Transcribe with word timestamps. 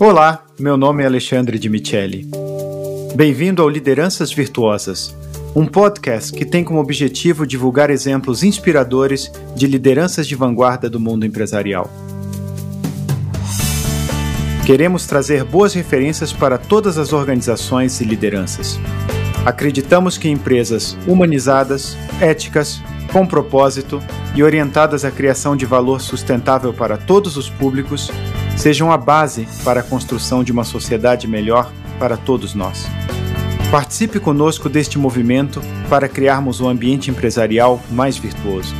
Olá, 0.00 0.44
meu 0.58 0.76
nome 0.76 1.04
é 1.04 1.06
Alexandre 1.06 1.56
de 1.56 1.68
Micheli. 1.68 2.28
Bem-vindo 3.14 3.62
ao 3.62 3.68
Lideranças 3.68 4.32
Virtuosas, 4.32 5.14
um 5.54 5.66
podcast 5.66 6.32
que 6.32 6.44
tem 6.44 6.64
como 6.64 6.80
objetivo 6.80 7.46
divulgar 7.46 7.90
exemplos 7.90 8.42
inspiradores 8.42 9.30
de 9.54 9.68
lideranças 9.68 10.26
de 10.26 10.34
vanguarda 10.34 10.90
do 10.90 10.98
mundo 10.98 11.24
empresarial. 11.24 11.88
Queremos 14.66 15.06
trazer 15.06 15.44
boas 15.44 15.74
referências 15.74 16.32
para 16.32 16.58
todas 16.58 16.98
as 16.98 17.12
organizações 17.12 18.00
e 18.00 18.04
lideranças. 18.04 18.80
Acreditamos 19.46 20.18
que 20.18 20.28
empresas 20.28 20.98
humanizadas, 21.06 21.96
éticas, 22.20 22.82
com 23.12 23.24
propósito 23.24 24.02
e 24.34 24.42
orientadas 24.42 25.04
à 25.04 25.10
criação 25.12 25.56
de 25.56 25.64
valor 25.64 26.00
sustentável 26.00 26.74
para 26.74 26.96
todos 26.96 27.36
os 27.36 27.48
públicos 27.48 28.10
sejam 28.56 28.90
a 28.90 28.96
base 28.96 29.46
para 29.64 29.80
a 29.80 29.82
construção 29.82 30.42
de 30.44 30.52
uma 30.52 30.64
sociedade 30.64 31.26
melhor 31.26 31.72
para 31.98 32.16
todos 32.16 32.54
nós. 32.54 32.86
Participe 33.70 34.20
conosco 34.20 34.68
deste 34.68 34.98
movimento 34.98 35.60
para 35.88 36.08
criarmos 36.08 36.60
um 36.60 36.68
ambiente 36.68 37.10
empresarial 37.10 37.80
mais 37.90 38.16
virtuoso. 38.16 38.74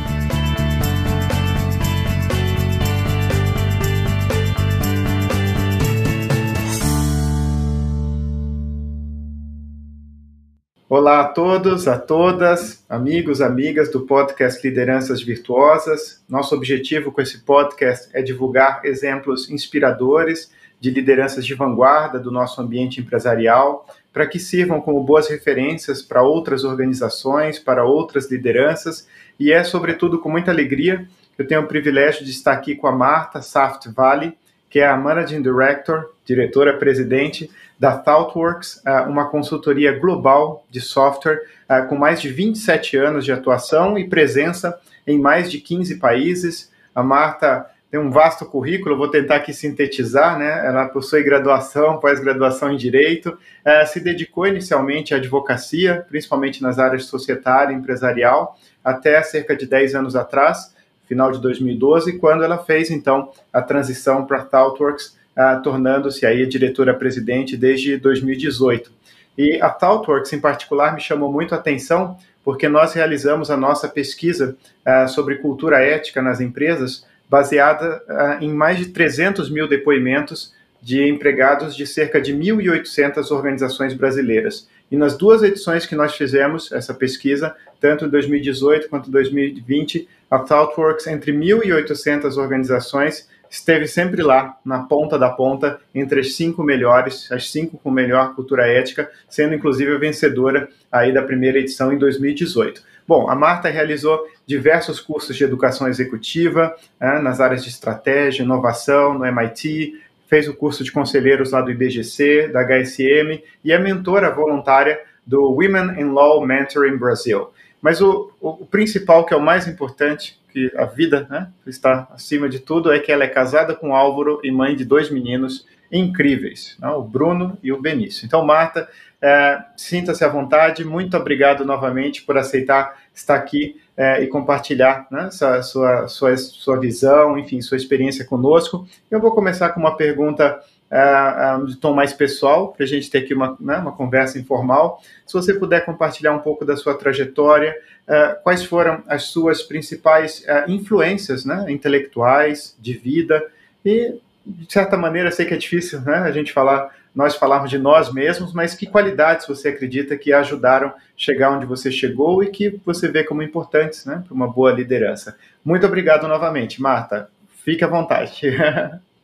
Olá 10.97 11.19
a 11.19 11.27
todos, 11.27 11.89
a 11.89 11.99
todas, 11.99 12.85
amigos, 12.87 13.41
amigas 13.41 13.91
do 13.91 14.05
podcast 14.05 14.65
Lideranças 14.65 15.21
Virtuosas. 15.21 16.23
Nosso 16.29 16.55
objetivo 16.55 17.11
com 17.11 17.19
esse 17.19 17.39
podcast 17.39 18.07
é 18.13 18.21
divulgar 18.21 18.79
exemplos 18.85 19.49
inspiradores 19.49 20.49
de 20.79 20.91
lideranças 20.91 21.45
de 21.45 21.53
vanguarda 21.53 22.17
do 22.17 22.31
nosso 22.31 22.61
ambiente 22.61 23.01
empresarial, 23.01 23.85
para 24.13 24.25
que 24.25 24.39
sirvam 24.39 24.79
como 24.79 25.03
boas 25.03 25.27
referências 25.27 26.01
para 26.01 26.23
outras 26.23 26.63
organizações, 26.63 27.59
para 27.59 27.83
outras 27.83 28.31
lideranças, 28.31 29.05
e 29.37 29.51
é 29.51 29.65
sobretudo 29.65 30.19
com 30.19 30.29
muita 30.29 30.49
alegria 30.49 31.05
que 31.35 31.41
eu 31.41 31.45
tenho 31.45 31.59
o 31.59 31.67
privilégio 31.67 32.23
de 32.23 32.31
estar 32.31 32.53
aqui 32.53 32.73
com 32.73 32.87
a 32.87 32.95
Marta 32.95 33.41
Saft 33.41 33.89
Valley, 33.89 34.33
que 34.69 34.79
é 34.79 34.87
a 34.87 34.95
Managing 34.95 35.41
Director, 35.41 36.13
diretora-presidente 36.23 37.51
da 37.79 37.97
ThoughtWorks, 37.97 38.81
eh, 38.85 39.01
uma 39.01 39.29
consultoria 39.29 39.97
global 39.97 40.65
de 40.69 40.79
software 40.79 41.41
eh, 41.67 41.81
com 41.83 41.95
mais 41.95 42.21
de 42.21 42.29
27 42.29 42.97
anos 42.97 43.25
de 43.25 43.31
atuação 43.31 43.97
e 43.97 44.07
presença 44.07 44.79
em 45.05 45.19
mais 45.19 45.51
de 45.51 45.59
15 45.59 45.97
países. 45.97 46.71
A 46.93 47.03
Marta 47.03 47.69
tem 47.91 47.99
um 47.99 48.09
vasto 48.09 48.45
currículo, 48.45 48.97
vou 48.97 49.09
tentar 49.09 49.37
aqui 49.37 49.53
sintetizar, 49.53 50.37
né? 50.37 50.65
Ela 50.65 50.87
possui 50.87 51.23
graduação, 51.23 51.99
pós-graduação 51.99 52.71
em 52.71 52.77
Direito, 52.77 53.37
eh, 53.63 53.85
se 53.85 53.99
dedicou 53.99 54.47
inicialmente 54.47 55.13
à 55.13 55.17
advocacia, 55.17 56.05
principalmente 56.09 56.61
nas 56.61 56.79
áreas 56.79 57.05
societária 57.05 57.73
e 57.73 57.75
empresarial, 57.75 58.57
até 58.83 59.21
cerca 59.23 59.55
de 59.55 59.65
10 59.65 59.95
anos 59.95 60.15
atrás, 60.15 60.75
final 61.07 61.31
de 61.31 61.39
2012, 61.39 62.17
quando 62.17 62.43
ela 62.43 62.57
fez, 62.57 62.89
então, 62.89 63.31
a 63.53 63.61
transição 63.61 64.25
para 64.25 64.43
ThoughtWorks, 64.43 65.17
uh, 65.37 65.61
tornando-se 65.61 66.25
aí 66.25 66.43
a 66.43 66.47
diretora-presidente 66.47 67.57
desde 67.57 67.97
2018. 67.97 68.91
E 69.37 69.59
a 69.61 69.69
ThoughtWorks, 69.69 70.31
em 70.33 70.39
particular, 70.39 70.93
me 70.93 71.01
chamou 71.01 71.31
muito 71.31 71.53
a 71.53 71.57
atenção 71.57 72.17
porque 72.43 72.69
nós 72.69 72.93
realizamos 72.93 73.49
a 73.49 73.57
nossa 73.57 73.89
pesquisa 73.89 74.55
uh, 74.85 75.09
sobre 75.09 75.37
cultura 75.37 75.83
ética 75.83 76.21
nas 76.21 76.39
empresas, 76.39 77.05
baseada 77.27 78.01
uh, 78.07 78.43
em 78.43 78.53
mais 78.53 78.77
de 78.77 78.85
300 78.85 79.49
mil 79.49 79.67
depoimentos 79.67 80.53
de 80.81 81.03
empregados 81.09 81.75
de 81.75 81.87
cerca 81.87 82.21
de 82.21 82.31
1.800 82.31 83.31
organizações 83.31 83.95
brasileiras. 83.95 84.69
E 84.91 84.95
nas 84.95 85.17
duas 85.17 85.41
edições 85.41 85.87
que 85.87 85.95
nós 85.95 86.15
fizemos 86.15 86.71
essa 86.71 86.93
pesquisa, 86.93 87.55
tanto 87.81 88.05
em 88.05 88.09
2018 88.09 88.87
quanto 88.87 89.09
em 89.09 89.11
2020, 89.11 90.07
a 90.29 90.37
ThoughtWorks, 90.37 91.07
entre 91.07 91.33
1.800 91.33 92.37
organizações, 92.37 93.27
esteve 93.49 93.87
sempre 93.87 94.21
lá, 94.21 94.57
na 94.65 94.79
ponta 94.83 95.17
da 95.17 95.29
ponta, 95.29 95.79
entre 95.93 96.19
as 96.19 96.33
cinco 96.33 96.63
melhores, 96.63 97.31
as 97.31 97.51
cinco 97.51 97.77
com 97.77 97.91
melhor 97.91 98.35
cultura 98.35 98.67
ética, 98.67 99.09
sendo 99.29 99.55
inclusive 99.55 99.95
a 99.95 99.99
vencedora 99.99 100.69
aí 100.91 101.13
da 101.13 101.21
primeira 101.21 101.59
edição 101.59 101.91
em 101.91 101.97
2018. 101.97 102.81
Bom, 103.07 103.29
a 103.29 103.35
Marta 103.35 103.69
realizou 103.69 104.27
diversos 104.47 104.99
cursos 104.99 105.35
de 105.35 105.43
educação 105.43 105.87
executiva 105.87 106.75
né, 106.99 107.19
nas 107.19 107.39
áreas 107.39 107.63
de 107.63 107.69
estratégia, 107.69 108.43
inovação, 108.43 109.13
no 109.13 109.25
MIT, 109.25 109.93
fez 110.27 110.47
o 110.47 110.55
curso 110.55 110.83
de 110.83 110.91
conselheiros 110.91 111.51
lá 111.51 111.61
do 111.61 111.69
IBGC, 111.69 112.47
da 112.47 112.63
HSM 112.63 113.43
e 113.63 113.71
é 113.71 113.79
mentora 113.79 114.31
voluntária 114.31 114.99
do 115.25 115.51
Women 115.51 115.99
in 115.99 116.11
Law 116.11 116.45
Mentoring 116.45 116.97
Brasil. 116.97 117.49
Mas 117.81 118.01
o, 118.01 118.31
o, 118.41 118.65
principal, 118.65 119.25
que 119.25 119.33
é 119.33 119.37
o 119.37 119.41
mais 119.41 119.67
importante, 119.67 120.39
que 120.55 120.71
a 120.77 120.85
vida 120.85 121.27
né, 121.29 121.49
está 121.67 122.07
acima 122.13 122.47
de 122.47 122.59
tudo, 122.59 122.89
é 122.89 122.97
que 122.97 123.11
ela 123.11 123.25
é 123.25 123.27
casada 123.27 123.75
com 123.75 123.93
Álvaro 123.93 124.39
e 124.41 124.49
mãe 124.49 124.73
de 124.73 124.85
dois 124.85 125.09
meninos 125.09 125.67
incríveis, 125.91 126.77
né, 126.79 126.87
o 126.91 127.01
Bruno 127.01 127.57
e 127.61 127.73
o 127.73 127.81
Benício. 127.81 128.25
Então, 128.25 128.45
Marta, 128.45 128.87
é, 129.21 129.61
sinta-se 129.75 130.23
à 130.23 130.29
vontade, 130.29 130.85
muito 130.85 131.17
obrigado 131.17 131.65
novamente 131.65 132.23
por 132.23 132.37
aceitar 132.37 132.97
estar 133.13 133.35
aqui 133.35 133.81
é, 133.97 134.23
e 134.23 134.27
compartilhar 134.27 135.05
né, 135.11 135.29
sua, 135.29 135.61
sua, 135.61 136.07
sua, 136.07 136.37
sua 136.37 136.79
visão, 136.79 137.37
enfim, 137.37 137.61
sua 137.61 137.75
experiência 137.75 138.23
conosco. 138.23 138.87
Eu 139.11 139.19
vou 139.19 139.31
começar 139.31 139.71
com 139.71 139.81
uma 139.81 139.97
pergunta 139.97 140.57
uh, 140.91 141.65
de 141.65 141.75
tom 141.77 141.93
mais 141.93 142.13
pessoal, 142.13 142.69
para 142.69 142.83
a 142.83 142.87
gente 142.87 143.09
ter 143.09 143.19
aqui 143.19 143.33
uma, 143.33 143.57
né, 143.59 143.77
uma 143.77 143.91
conversa 143.91 144.39
informal. 144.39 145.01
Se 145.25 145.33
você 145.33 145.53
puder 145.53 145.85
compartilhar 145.85 146.33
um 146.33 146.39
pouco 146.39 146.65
da 146.65 146.75
sua 146.75 146.97
trajetória, 146.97 147.75
uh, 148.07 148.41
quais 148.43 148.63
foram 148.63 149.03
as 149.07 149.23
suas 149.23 149.63
principais 149.63 150.43
influências 150.67 151.45
né, 151.45 151.65
intelectuais, 151.69 152.75
de 152.79 152.93
vida, 152.93 153.43
e, 153.85 154.15
de 154.45 154.71
certa 154.71 154.95
maneira, 154.97 155.31
sei 155.31 155.45
que 155.45 155.53
é 155.53 155.57
difícil 155.57 156.01
né, 156.01 156.17
a 156.17 156.31
gente 156.31 156.51
falar, 156.53 156.93
nós 157.15 157.35
falarmos 157.35 157.69
de 157.69 157.77
nós 157.77 158.13
mesmos, 158.13 158.53
mas 158.53 158.75
que 158.75 158.85
qualidades 158.85 159.47
você 159.47 159.69
acredita 159.69 160.17
que 160.17 160.31
ajudaram 160.31 160.93
chegar 161.17 161.51
onde 161.51 161.65
você 161.65 161.91
chegou 161.91 162.43
e 162.43 162.47
que 162.47 162.79
você 162.85 163.07
vê 163.07 163.23
como 163.23 163.41
importantes 163.41 164.05
né, 164.05 164.23
para 164.25 164.33
uma 164.33 164.47
boa 164.47 164.71
liderança. 164.71 165.37
Muito 165.63 165.85
obrigado 165.85 166.27
novamente, 166.27 166.81
Marta. 166.81 167.29
Fique 167.63 167.83
à 167.83 167.87
vontade. 167.87 168.41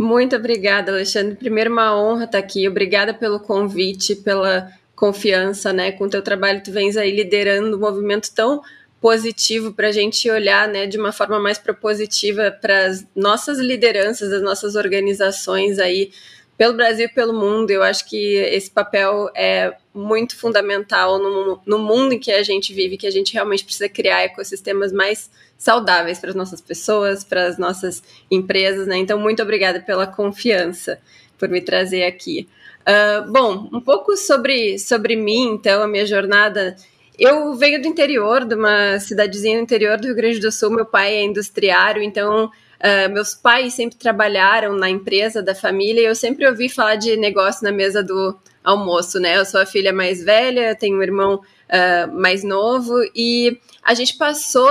Muito 0.00 0.34
obrigada, 0.34 0.90
Alexandre. 0.90 1.36
Primeiro, 1.36 1.70
uma 1.70 1.94
honra 1.94 2.24
estar 2.24 2.38
aqui. 2.38 2.66
Obrigada 2.66 3.12
pelo 3.12 3.38
convite, 3.38 4.16
pela 4.16 4.72
confiança, 4.96 5.74
né? 5.74 5.92
Com 5.92 6.04
o 6.04 6.08
teu 6.08 6.22
trabalho, 6.22 6.62
tu 6.62 6.72
vens 6.72 6.96
aí 6.96 7.14
liderando 7.14 7.76
um 7.76 7.80
movimento 7.80 8.34
tão 8.34 8.62
positivo 8.98 9.74
para 9.74 9.88
a 9.88 9.92
gente 9.92 10.30
olhar, 10.30 10.66
né, 10.68 10.86
de 10.86 10.98
uma 10.98 11.12
forma 11.12 11.38
mais 11.38 11.58
propositiva 11.58 12.50
para 12.50 12.86
as 12.86 13.06
nossas 13.14 13.58
lideranças, 13.58 14.32
as 14.32 14.40
nossas 14.42 14.74
organizações 14.74 15.78
aí 15.78 16.10
pelo 16.56 16.72
Brasil 16.72 17.04
e 17.04 17.14
pelo 17.14 17.34
mundo. 17.34 17.70
Eu 17.70 17.82
acho 17.82 18.08
que 18.08 18.36
esse 18.36 18.70
papel 18.70 19.30
é 19.34 19.74
muito 19.94 20.36
fundamental 20.36 21.18
no, 21.18 21.60
no 21.66 21.78
mundo 21.78 22.14
em 22.14 22.18
que 22.18 22.30
a 22.30 22.42
gente 22.42 22.72
vive, 22.72 22.96
que 22.96 23.06
a 23.06 23.10
gente 23.10 23.32
realmente 23.32 23.64
precisa 23.64 23.88
criar 23.88 24.22
ecossistemas 24.22 24.92
mais 24.92 25.30
saudáveis 25.58 26.18
para 26.18 26.30
as 26.30 26.36
nossas 26.36 26.60
pessoas, 26.60 27.24
para 27.24 27.46
as 27.46 27.58
nossas 27.58 28.02
empresas, 28.30 28.86
né? 28.86 28.96
Então, 28.96 29.18
muito 29.18 29.42
obrigada 29.42 29.80
pela 29.80 30.06
confiança 30.06 30.98
por 31.36 31.48
me 31.48 31.60
trazer 31.60 32.04
aqui. 32.04 32.48
Uh, 32.80 33.30
bom, 33.30 33.68
um 33.72 33.80
pouco 33.80 34.16
sobre, 34.16 34.78
sobre 34.78 35.16
mim, 35.16 35.50
então, 35.50 35.82
a 35.82 35.88
minha 35.88 36.06
jornada. 36.06 36.76
Eu 37.18 37.54
venho 37.54 37.82
do 37.82 37.88
interior, 37.88 38.44
de 38.46 38.54
uma 38.54 38.98
cidadezinha 38.98 39.56
no 39.56 39.62
interior 39.62 39.98
do 39.98 40.06
Rio 40.06 40.16
Grande 40.16 40.38
do 40.38 40.50
Sul. 40.50 40.70
Meu 40.70 40.86
pai 40.86 41.14
é 41.14 41.24
industriário, 41.24 42.02
então 42.02 42.46
uh, 42.46 43.12
meus 43.12 43.34
pais 43.34 43.74
sempre 43.74 43.98
trabalharam 43.98 44.74
na 44.74 44.88
empresa 44.88 45.42
da 45.42 45.54
família 45.54 46.00
e 46.00 46.06
eu 46.06 46.14
sempre 46.14 46.46
ouvi 46.46 46.70
falar 46.70 46.96
de 46.96 47.18
negócio 47.18 47.62
na 47.62 47.70
mesa 47.70 48.02
do 48.02 48.34
almoço, 48.62 49.18
né? 49.18 49.38
Eu 49.38 49.44
sou 49.44 49.60
a 49.60 49.66
filha 49.66 49.92
mais 49.92 50.22
velha, 50.22 50.74
tenho 50.74 50.98
um 50.98 51.02
irmão 51.02 51.36
uh, 51.36 52.20
mais 52.20 52.44
novo 52.44 52.94
e 53.14 53.58
a 53.82 53.94
gente 53.94 54.16
passou 54.16 54.68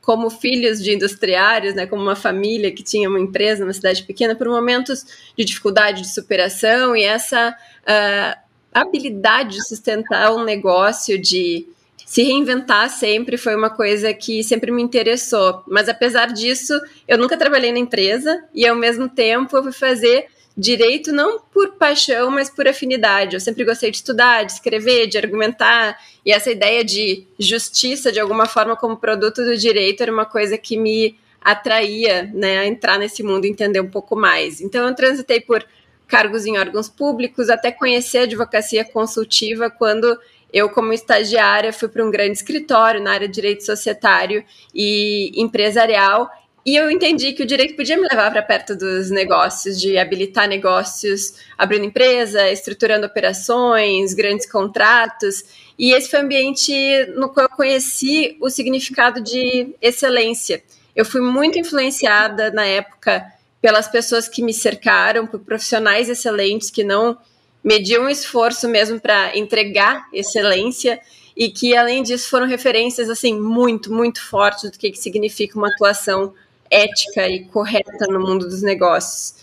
como 0.00 0.30
filhos 0.30 0.82
de 0.82 0.94
industriários, 0.94 1.74
né, 1.74 1.86
como 1.86 2.00
uma 2.00 2.16
família 2.16 2.72
que 2.72 2.82
tinha 2.82 3.10
uma 3.10 3.20
empresa 3.20 3.62
numa 3.62 3.74
cidade 3.74 4.04
pequena, 4.04 4.34
por 4.34 4.48
momentos 4.48 5.04
de 5.36 5.44
dificuldade 5.44 6.00
de 6.00 6.08
superação 6.08 6.96
e 6.96 7.04
essa 7.04 7.50
uh, 7.50 8.40
habilidade 8.72 9.56
de 9.56 9.68
sustentar 9.68 10.32
um 10.34 10.44
negócio, 10.44 11.20
de 11.20 11.68
se 12.06 12.22
reinventar 12.22 12.88
sempre 12.88 13.36
foi 13.36 13.54
uma 13.54 13.68
coisa 13.68 14.14
que 14.14 14.42
sempre 14.42 14.72
me 14.72 14.82
interessou. 14.82 15.62
Mas 15.68 15.90
apesar 15.90 16.32
disso, 16.32 16.72
eu 17.06 17.18
nunca 17.18 17.36
trabalhei 17.36 17.70
na 17.70 17.78
empresa 17.78 18.42
e 18.54 18.66
ao 18.66 18.74
mesmo 18.74 19.10
tempo 19.10 19.58
eu 19.58 19.62
fui 19.62 19.72
fazer 19.72 20.26
direito 20.58 21.12
não 21.12 21.38
por 21.38 21.74
paixão, 21.74 22.32
mas 22.32 22.50
por 22.50 22.66
afinidade. 22.66 23.36
Eu 23.36 23.40
sempre 23.40 23.64
gostei 23.64 23.92
de 23.92 23.98
estudar, 23.98 24.42
de 24.42 24.52
escrever, 24.52 25.06
de 25.06 25.16
argumentar, 25.16 25.96
e 26.26 26.32
essa 26.32 26.50
ideia 26.50 26.84
de 26.84 27.24
justiça, 27.38 28.10
de 28.10 28.18
alguma 28.18 28.44
forma, 28.46 28.74
como 28.74 28.96
produto 28.96 29.44
do 29.44 29.56
direito, 29.56 30.02
era 30.02 30.12
uma 30.12 30.26
coisa 30.26 30.58
que 30.58 30.76
me 30.76 31.16
atraía 31.40 32.28
né, 32.34 32.58
a 32.58 32.66
entrar 32.66 32.98
nesse 32.98 33.22
mundo 33.22 33.44
entender 33.44 33.80
um 33.80 33.88
pouco 33.88 34.16
mais. 34.16 34.60
Então, 34.60 34.88
eu 34.88 34.94
transitei 34.96 35.40
por 35.40 35.64
cargos 36.08 36.44
em 36.44 36.58
órgãos 36.58 36.88
públicos, 36.88 37.48
até 37.48 37.70
conhecer 37.70 38.18
a 38.18 38.22
advocacia 38.22 38.84
consultiva 38.84 39.70
quando 39.70 40.18
eu, 40.52 40.68
como 40.70 40.92
estagiária, 40.92 41.72
fui 41.72 41.88
para 41.88 42.04
um 42.04 42.10
grande 42.10 42.32
escritório 42.32 43.00
na 43.00 43.12
área 43.12 43.28
de 43.28 43.34
direito 43.34 43.64
societário 43.64 44.42
e 44.74 45.30
empresarial 45.40 46.28
e 46.68 46.76
eu 46.76 46.90
entendi 46.90 47.32
que 47.32 47.42
o 47.42 47.46
direito 47.46 47.74
podia 47.74 47.96
me 47.96 48.06
levar 48.06 48.30
para 48.30 48.42
perto 48.42 48.76
dos 48.76 49.10
negócios, 49.10 49.80
de 49.80 49.96
habilitar 49.96 50.46
negócios, 50.46 51.32
abrindo 51.56 51.86
empresa, 51.86 52.46
estruturando 52.50 53.06
operações, 53.06 54.12
grandes 54.12 54.44
contratos. 54.44 55.44
E 55.78 55.94
esse 55.94 56.10
foi 56.10 56.18
o 56.18 56.22
ambiente 56.24 57.06
no 57.16 57.30
qual 57.30 57.46
eu 57.46 57.56
conheci 57.56 58.36
o 58.38 58.50
significado 58.50 59.18
de 59.22 59.74
excelência. 59.80 60.62
Eu 60.94 61.06
fui 61.06 61.22
muito 61.22 61.58
influenciada 61.58 62.50
na 62.50 62.66
época 62.66 63.24
pelas 63.62 63.88
pessoas 63.88 64.28
que 64.28 64.42
me 64.42 64.52
cercaram, 64.52 65.26
por 65.26 65.40
profissionais 65.40 66.10
excelentes 66.10 66.70
que 66.70 66.84
não 66.84 67.16
mediam 67.64 68.10
esforço 68.10 68.68
mesmo 68.68 69.00
para 69.00 69.34
entregar 69.34 70.06
excelência 70.12 71.00
e 71.34 71.48
que 71.48 71.74
além 71.74 72.02
disso 72.02 72.28
foram 72.28 72.46
referências 72.46 73.08
assim 73.08 73.40
muito, 73.40 73.90
muito 73.90 74.22
fortes 74.22 74.70
do 74.70 74.78
que, 74.78 74.90
que 74.90 74.98
significa 74.98 75.56
uma 75.56 75.68
atuação 75.68 76.34
ética 76.70 77.28
e 77.28 77.44
correta 77.44 78.06
no 78.08 78.20
mundo 78.20 78.46
dos 78.46 78.62
negócios. 78.62 79.34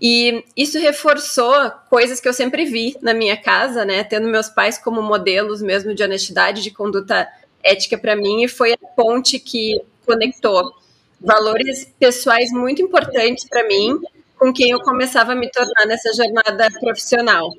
E 0.00 0.44
isso 0.56 0.78
reforçou 0.78 1.70
coisas 1.90 2.20
que 2.20 2.28
eu 2.28 2.32
sempre 2.32 2.64
vi 2.64 2.96
na 3.02 3.12
minha 3.12 3.36
casa, 3.36 3.84
né? 3.84 4.02
Tendo 4.02 4.28
meus 4.28 4.48
pais 4.48 4.78
como 4.78 5.02
modelos 5.02 5.60
mesmo 5.60 5.94
de 5.94 6.02
honestidade, 6.02 6.62
de 6.62 6.70
conduta 6.70 7.28
ética 7.62 7.98
para 7.98 8.16
mim, 8.16 8.42
e 8.42 8.48
foi 8.48 8.72
a 8.72 8.78
ponte 8.96 9.38
que 9.38 9.80
conectou 10.06 10.72
valores 11.20 11.92
pessoais 11.98 12.50
muito 12.50 12.80
importantes 12.80 13.46
para 13.46 13.66
mim 13.68 14.00
com 14.38 14.50
quem 14.54 14.70
eu 14.70 14.80
começava 14.80 15.32
a 15.32 15.34
me 15.34 15.50
tornar 15.50 15.86
nessa 15.86 16.14
jornada 16.14 16.70
profissional. 16.80 17.52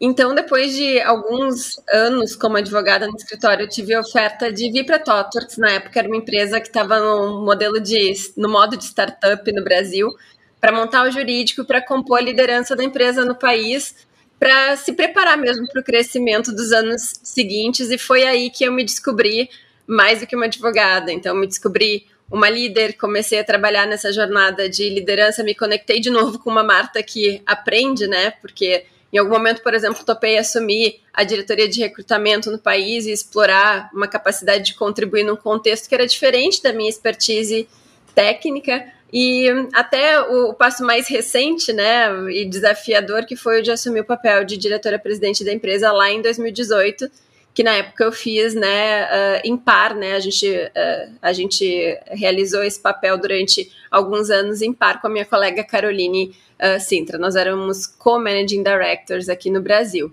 Então, 0.00 0.32
depois 0.32 0.76
de 0.76 1.00
alguns 1.00 1.80
anos 1.90 2.36
como 2.36 2.56
advogada 2.56 3.06
no 3.08 3.16
escritório, 3.16 3.64
eu 3.64 3.68
tive 3.68 3.94
a 3.94 4.00
oferta 4.00 4.52
de 4.52 4.70
vir 4.70 4.86
para 4.86 4.98
Totorx. 4.98 5.56
Na 5.56 5.72
época, 5.72 5.98
era 5.98 6.06
uma 6.06 6.16
empresa 6.16 6.60
que 6.60 6.68
estava 6.68 7.00
no 7.00 7.44
modelo 7.44 7.80
de, 7.80 8.12
no 8.36 8.48
modo 8.48 8.76
de 8.76 8.84
startup 8.84 9.52
no 9.52 9.64
Brasil, 9.64 10.08
para 10.60 10.70
montar 10.70 11.04
o 11.06 11.10
jurídico, 11.10 11.64
para 11.64 11.84
compor 11.84 12.18
a 12.18 12.22
liderança 12.22 12.76
da 12.76 12.84
empresa 12.84 13.24
no 13.24 13.34
país, 13.34 14.06
para 14.38 14.76
se 14.76 14.92
preparar 14.92 15.36
mesmo 15.36 15.66
para 15.66 15.80
o 15.80 15.84
crescimento 15.84 16.52
dos 16.54 16.70
anos 16.70 17.14
seguintes. 17.24 17.90
E 17.90 17.98
foi 17.98 18.22
aí 18.24 18.50
que 18.50 18.62
eu 18.62 18.72
me 18.72 18.84
descobri 18.84 19.50
mais 19.84 20.20
do 20.20 20.28
que 20.28 20.36
uma 20.36 20.44
advogada. 20.44 21.10
Então, 21.10 21.34
me 21.34 21.46
descobri 21.48 22.06
uma 22.30 22.48
líder, 22.48 22.92
comecei 22.92 23.40
a 23.40 23.44
trabalhar 23.44 23.86
nessa 23.86 24.12
jornada 24.12 24.68
de 24.68 24.88
liderança, 24.90 25.42
me 25.42 25.56
conectei 25.56 25.98
de 25.98 26.10
novo 26.10 26.38
com 26.38 26.50
uma 26.50 26.62
Marta 26.62 27.02
que 27.02 27.42
aprende, 27.46 28.06
né? 28.06 28.30
Porque 28.30 28.84
em 29.12 29.18
algum 29.18 29.32
momento, 29.32 29.62
por 29.62 29.74
exemplo, 29.74 30.04
topei 30.04 30.36
assumir 30.36 31.00
a 31.12 31.24
diretoria 31.24 31.68
de 31.68 31.80
recrutamento 31.80 32.50
no 32.50 32.58
país 32.58 33.06
e 33.06 33.10
explorar 33.10 33.90
uma 33.92 34.06
capacidade 34.06 34.64
de 34.64 34.74
contribuir 34.74 35.24
num 35.24 35.36
contexto 35.36 35.88
que 35.88 35.94
era 35.94 36.06
diferente 36.06 36.62
da 36.62 36.72
minha 36.72 36.90
expertise 36.90 37.66
técnica. 38.14 38.84
E 39.10 39.46
até 39.72 40.20
o, 40.20 40.52
passo 40.52 40.84
mais 40.84 41.08
recente, 41.08 41.72
né, 41.72 42.10
e 42.30 42.44
desafiador, 42.44 43.24
que 43.24 43.36
foi 43.36 43.60
o 43.60 43.62
de 43.62 43.70
assumir 43.70 44.00
o 44.00 44.04
papel 44.04 44.44
de 44.44 44.58
diretora-presidente 44.58 45.42
da 45.42 45.52
empresa 45.52 45.90
lá 45.90 46.10
em 46.10 46.20
2018, 46.20 47.10
que 47.58 47.64
na 47.64 47.72
época 47.72 48.04
eu 48.04 48.12
fiz, 48.12 48.54
né, 48.54 49.02
uh, 49.02 49.40
em 49.42 49.56
par, 49.56 49.92
né, 49.92 50.14
a 50.14 50.20
gente, 50.20 50.48
uh, 50.48 51.12
a 51.20 51.32
gente 51.32 51.98
realizou 52.06 52.62
esse 52.62 52.78
papel 52.78 53.18
durante 53.18 53.68
alguns 53.90 54.30
anos 54.30 54.62
em 54.62 54.72
par 54.72 55.00
com 55.00 55.08
a 55.08 55.10
minha 55.10 55.24
colega 55.24 55.64
Caroline 55.64 56.36
uh, 56.54 56.78
Sintra. 56.78 57.18
Nós 57.18 57.34
éramos 57.34 57.84
co-managing 57.84 58.62
directors 58.62 59.28
aqui 59.28 59.50
no 59.50 59.60
Brasil. 59.60 60.12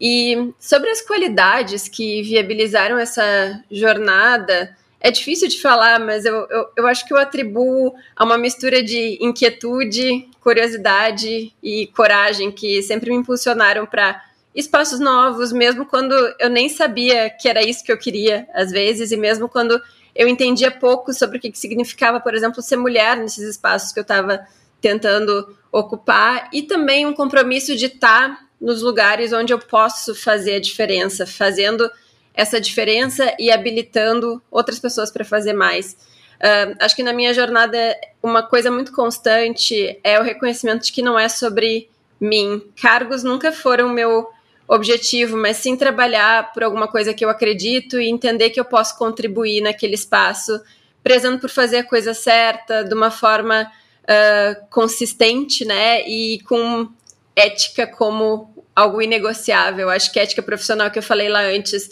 E 0.00 0.52
sobre 0.60 0.88
as 0.88 1.02
qualidades 1.02 1.88
que 1.88 2.22
viabilizaram 2.22 2.96
essa 2.96 3.60
jornada, 3.68 4.72
é 5.00 5.10
difícil 5.10 5.48
de 5.48 5.60
falar, 5.60 5.98
mas 5.98 6.24
eu, 6.24 6.46
eu, 6.48 6.68
eu, 6.76 6.86
acho 6.86 7.04
que 7.04 7.12
eu 7.12 7.18
atribuo 7.18 7.96
a 8.14 8.24
uma 8.24 8.38
mistura 8.38 8.80
de 8.80 9.18
inquietude, 9.20 10.28
curiosidade 10.40 11.52
e 11.60 11.88
coragem 11.88 12.52
que 12.52 12.80
sempre 12.80 13.10
me 13.10 13.16
impulsionaram 13.16 13.86
para 13.86 14.22
espaços 14.56 14.98
novos, 14.98 15.52
mesmo 15.52 15.84
quando 15.84 16.14
eu 16.40 16.48
nem 16.48 16.68
sabia 16.68 17.28
que 17.28 17.46
era 17.46 17.62
isso 17.62 17.84
que 17.84 17.92
eu 17.92 17.98
queria, 17.98 18.48
às 18.54 18.70
vezes, 18.70 19.12
e 19.12 19.16
mesmo 19.16 19.48
quando 19.48 19.80
eu 20.14 20.26
entendia 20.26 20.70
pouco 20.70 21.12
sobre 21.12 21.36
o 21.36 21.40
que, 21.40 21.52
que 21.52 21.58
significava, 21.58 22.18
por 22.18 22.34
exemplo, 22.34 22.62
ser 22.62 22.76
mulher 22.76 23.18
nesses 23.18 23.50
espaços 23.50 23.92
que 23.92 23.98
eu 23.98 24.02
estava 24.02 24.46
tentando 24.80 25.54
ocupar 25.70 26.48
e 26.52 26.62
também 26.62 27.04
um 27.04 27.12
compromisso 27.12 27.76
de 27.76 27.86
estar 27.86 28.46
nos 28.58 28.80
lugares 28.80 29.32
onde 29.32 29.52
eu 29.52 29.58
posso 29.58 30.14
fazer 30.14 30.54
a 30.54 30.60
diferença, 30.60 31.26
fazendo 31.26 31.90
essa 32.32 32.58
diferença 32.58 33.34
e 33.38 33.50
habilitando 33.50 34.42
outras 34.50 34.78
pessoas 34.78 35.10
para 35.10 35.24
fazer 35.24 35.52
mais. 35.52 35.96
Uh, 36.36 36.76
acho 36.80 36.96
que 36.96 37.02
na 37.02 37.12
minha 37.12 37.32
jornada 37.32 37.78
uma 38.22 38.42
coisa 38.42 38.70
muito 38.70 38.92
constante 38.92 39.98
é 40.02 40.18
o 40.18 40.22
reconhecimento 40.22 40.84
de 40.84 40.92
que 40.92 41.02
não 41.02 41.18
é 41.18 41.28
sobre 41.28 41.90
mim. 42.18 42.62
Cargos 42.80 43.22
nunca 43.22 43.52
foram 43.52 43.88
meu 43.90 44.28
objetivo, 44.68 45.36
mas 45.36 45.58
sim 45.58 45.76
trabalhar 45.76 46.52
por 46.52 46.64
alguma 46.64 46.88
coisa 46.88 47.14
que 47.14 47.24
eu 47.24 47.28
acredito 47.28 48.00
e 48.00 48.08
entender 48.08 48.50
que 48.50 48.58
eu 48.58 48.64
posso 48.64 48.98
contribuir 48.98 49.60
naquele 49.60 49.94
espaço, 49.94 50.60
prezando 51.02 51.38
por 51.38 51.50
fazer 51.50 51.78
a 51.78 51.84
coisa 51.84 52.12
certa, 52.14 52.82
de 52.82 52.94
uma 52.94 53.10
forma 53.10 53.70
uh, 54.02 54.66
consistente, 54.68 55.64
né? 55.64 56.02
E 56.08 56.40
com 56.40 56.88
ética 57.34 57.86
como 57.86 58.52
algo 58.74 59.00
inegociável. 59.00 59.88
Acho 59.88 60.12
que 60.12 60.18
a 60.18 60.22
ética 60.22 60.42
profissional 60.42 60.90
que 60.90 60.98
eu 60.98 61.02
falei 61.02 61.28
lá 61.28 61.42
antes, 61.42 61.90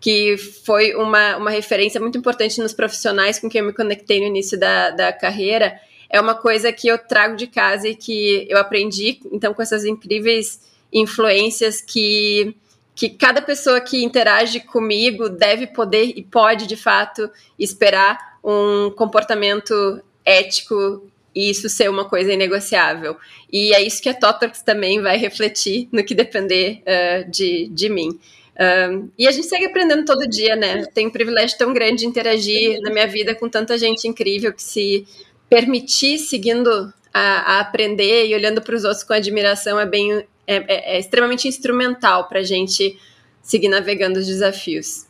que 0.00 0.36
foi 0.36 0.94
uma, 0.94 1.36
uma 1.36 1.50
referência 1.50 2.00
muito 2.00 2.18
importante 2.18 2.60
nos 2.60 2.72
profissionais 2.72 3.38
com 3.38 3.48
quem 3.48 3.60
eu 3.60 3.66
me 3.66 3.72
conectei 3.72 4.20
no 4.20 4.26
início 4.26 4.58
da, 4.58 4.90
da 4.90 5.12
carreira, 5.12 5.78
é 6.10 6.20
uma 6.20 6.34
coisa 6.34 6.72
que 6.72 6.88
eu 6.88 6.98
trago 6.98 7.36
de 7.36 7.46
casa 7.46 7.88
e 7.88 7.94
que 7.94 8.46
eu 8.48 8.58
aprendi, 8.58 9.20
então, 9.32 9.54
com 9.54 9.62
essas 9.62 9.84
incríveis 9.84 10.60
influências 10.92 11.80
que 11.80 12.56
que 12.96 13.10
cada 13.10 13.42
pessoa 13.42 13.78
que 13.78 14.02
interage 14.02 14.58
comigo 14.60 15.28
deve 15.28 15.66
poder 15.66 16.14
e 16.16 16.22
pode 16.22 16.66
de 16.66 16.76
fato 16.76 17.30
esperar 17.58 18.38
um 18.42 18.90
comportamento 18.90 20.00
ético 20.24 21.06
e 21.34 21.50
isso 21.50 21.68
ser 21.68 21.90
uma 21.90 22.06
coisa 22.06 22.32
inegociável. 22.32 23.18
E 23.52 23.74
é 23.74 23.82
isso 23.82 24.00
que 24.02 24.08
a 24.08 24.14
Totox 24.14 24.62
também 24.62 25.02
vai 25.02 25.18
refletir 25.18 25.86
no 25.92 26.02
que 26.02 26.14
depender 26.14 26.82
uh, 26.86 27.30
de, 27.30 27.68
de 27.68 27.90
mim. 27.90 28.18
Um, 28.58 29.10
e 29.18 29.28
a 29.28 29.30
gente 29.30 29.46
segue 29.46 29.66
aprendendo 29.66 30.06
todo 30.06 30.26
dia, 30.26 30.56
né? 30.56 30.86
Tenho 30.94 31.10
um 31.10 31.12
privilégio 31.12 31.58
tão 31.58 31.74
grande 31.74 31.98
de 31.98 32.06
interagir 32.06 32.80
na 32.80 32.90
minha 32.90 33.06
vida 33.06 33.34
com 33.34 33.50
tanta 33.50 33.76
gente 33.76 34.08
incrível 34.08 34.50
que 34.54 34.62
se 34.62 35.06
permitir 35.50 36.16
seguindo 36.18 36.70
a, 37.12 37.56
a 37.56 37.60
aprender 37.60 38.26
e 38.26 38.34
olhando 38.34 38.62
para 38.62 38.74
os 38.74 38.84
outros 38.84 39.04
com 39.04 39.12
admiração 39.12 39.78
é 39.78 39.84
bem 39.84 40.24
é, 40.46 40.56
é, 40.56 40.96
é 40.96 40.98
extremamente 40.98 41.48
instrumental 41.48 42.28
para 42.28 42.40
a 42.40 42.44
gente 42.44 42.98
seguir 43.42 43.68
navegando 43.68 44.18
os 44.18 44.26
desafios. 44.26 45.06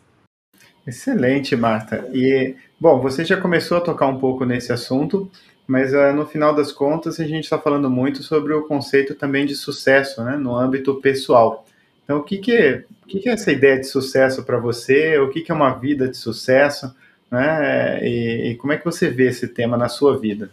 Excelente, 0.86 1.56
Marta. 1.56 2.08
E 2.12 2.54
bom, 2.78 3.00
você 3.00 3.24
já 3.24 3.36
começou 3.36 3.78
a 3.78 3.80
tocar 3.80 4.06
um 4.06 4.18
pouco 4.18 4.44
nesse 4.44 4.72
assunto, 4.72 5.30
mas 5.66 5.92
uh, 5.92 6.12
no 6.14 6.26
final 6.26 6.54
das 6.54 6.70
contas 6.70 7.18
a 7.18 7.24
gente 7.24 7.44
está 7.44 7.58
falando 7.58 7.90
muito 7.90 8.22
sobre 8.22 8.54
o 8.54 8.62
conceito 8.62 9.14
também 9.14 9.44
de 9.44 9.56
sucesso, 9.56 10.22
né, 10.22 10.36
no 10.36 10.54
âmbito 10.54 10.94
pessoal. 11.00 11.66
Então, 12.04 12.18
o 12.18 12.22
que, 12.22 12.38
que, 12.38 12.52
é, 12.52 12.84
o 13.02 13.06
que, 13.08 13.18
que 13.18 13.28
é 13.28 13.32
essa 13.32 13.50
ideia 13.50 13.80
de 13.80 13.86
sucesso 13.86 14.44
para 14.44 14.58
você? 14.58 15.18
O 15.18 15.28
que, 15.28 15.40
que 15.40 15.50
é 15.50 15.54
uma 15.54 15.74
vida 15.74 16.08
de 16.08 16.16
sucesso? 16.16 16.94
Né? 17.28 17.98
E, 18.06 18.50
e 18.50 18.54
como 18.54 18.72
é 18.72 18.78
que 18.78 18.84
você 18.84 19.10
vê 19.10 19.26
esse 19.26 19.48
tema 19.48 19.76
na 19.76 19.88
sua 19.88 20.16
vida? 20.16 20.48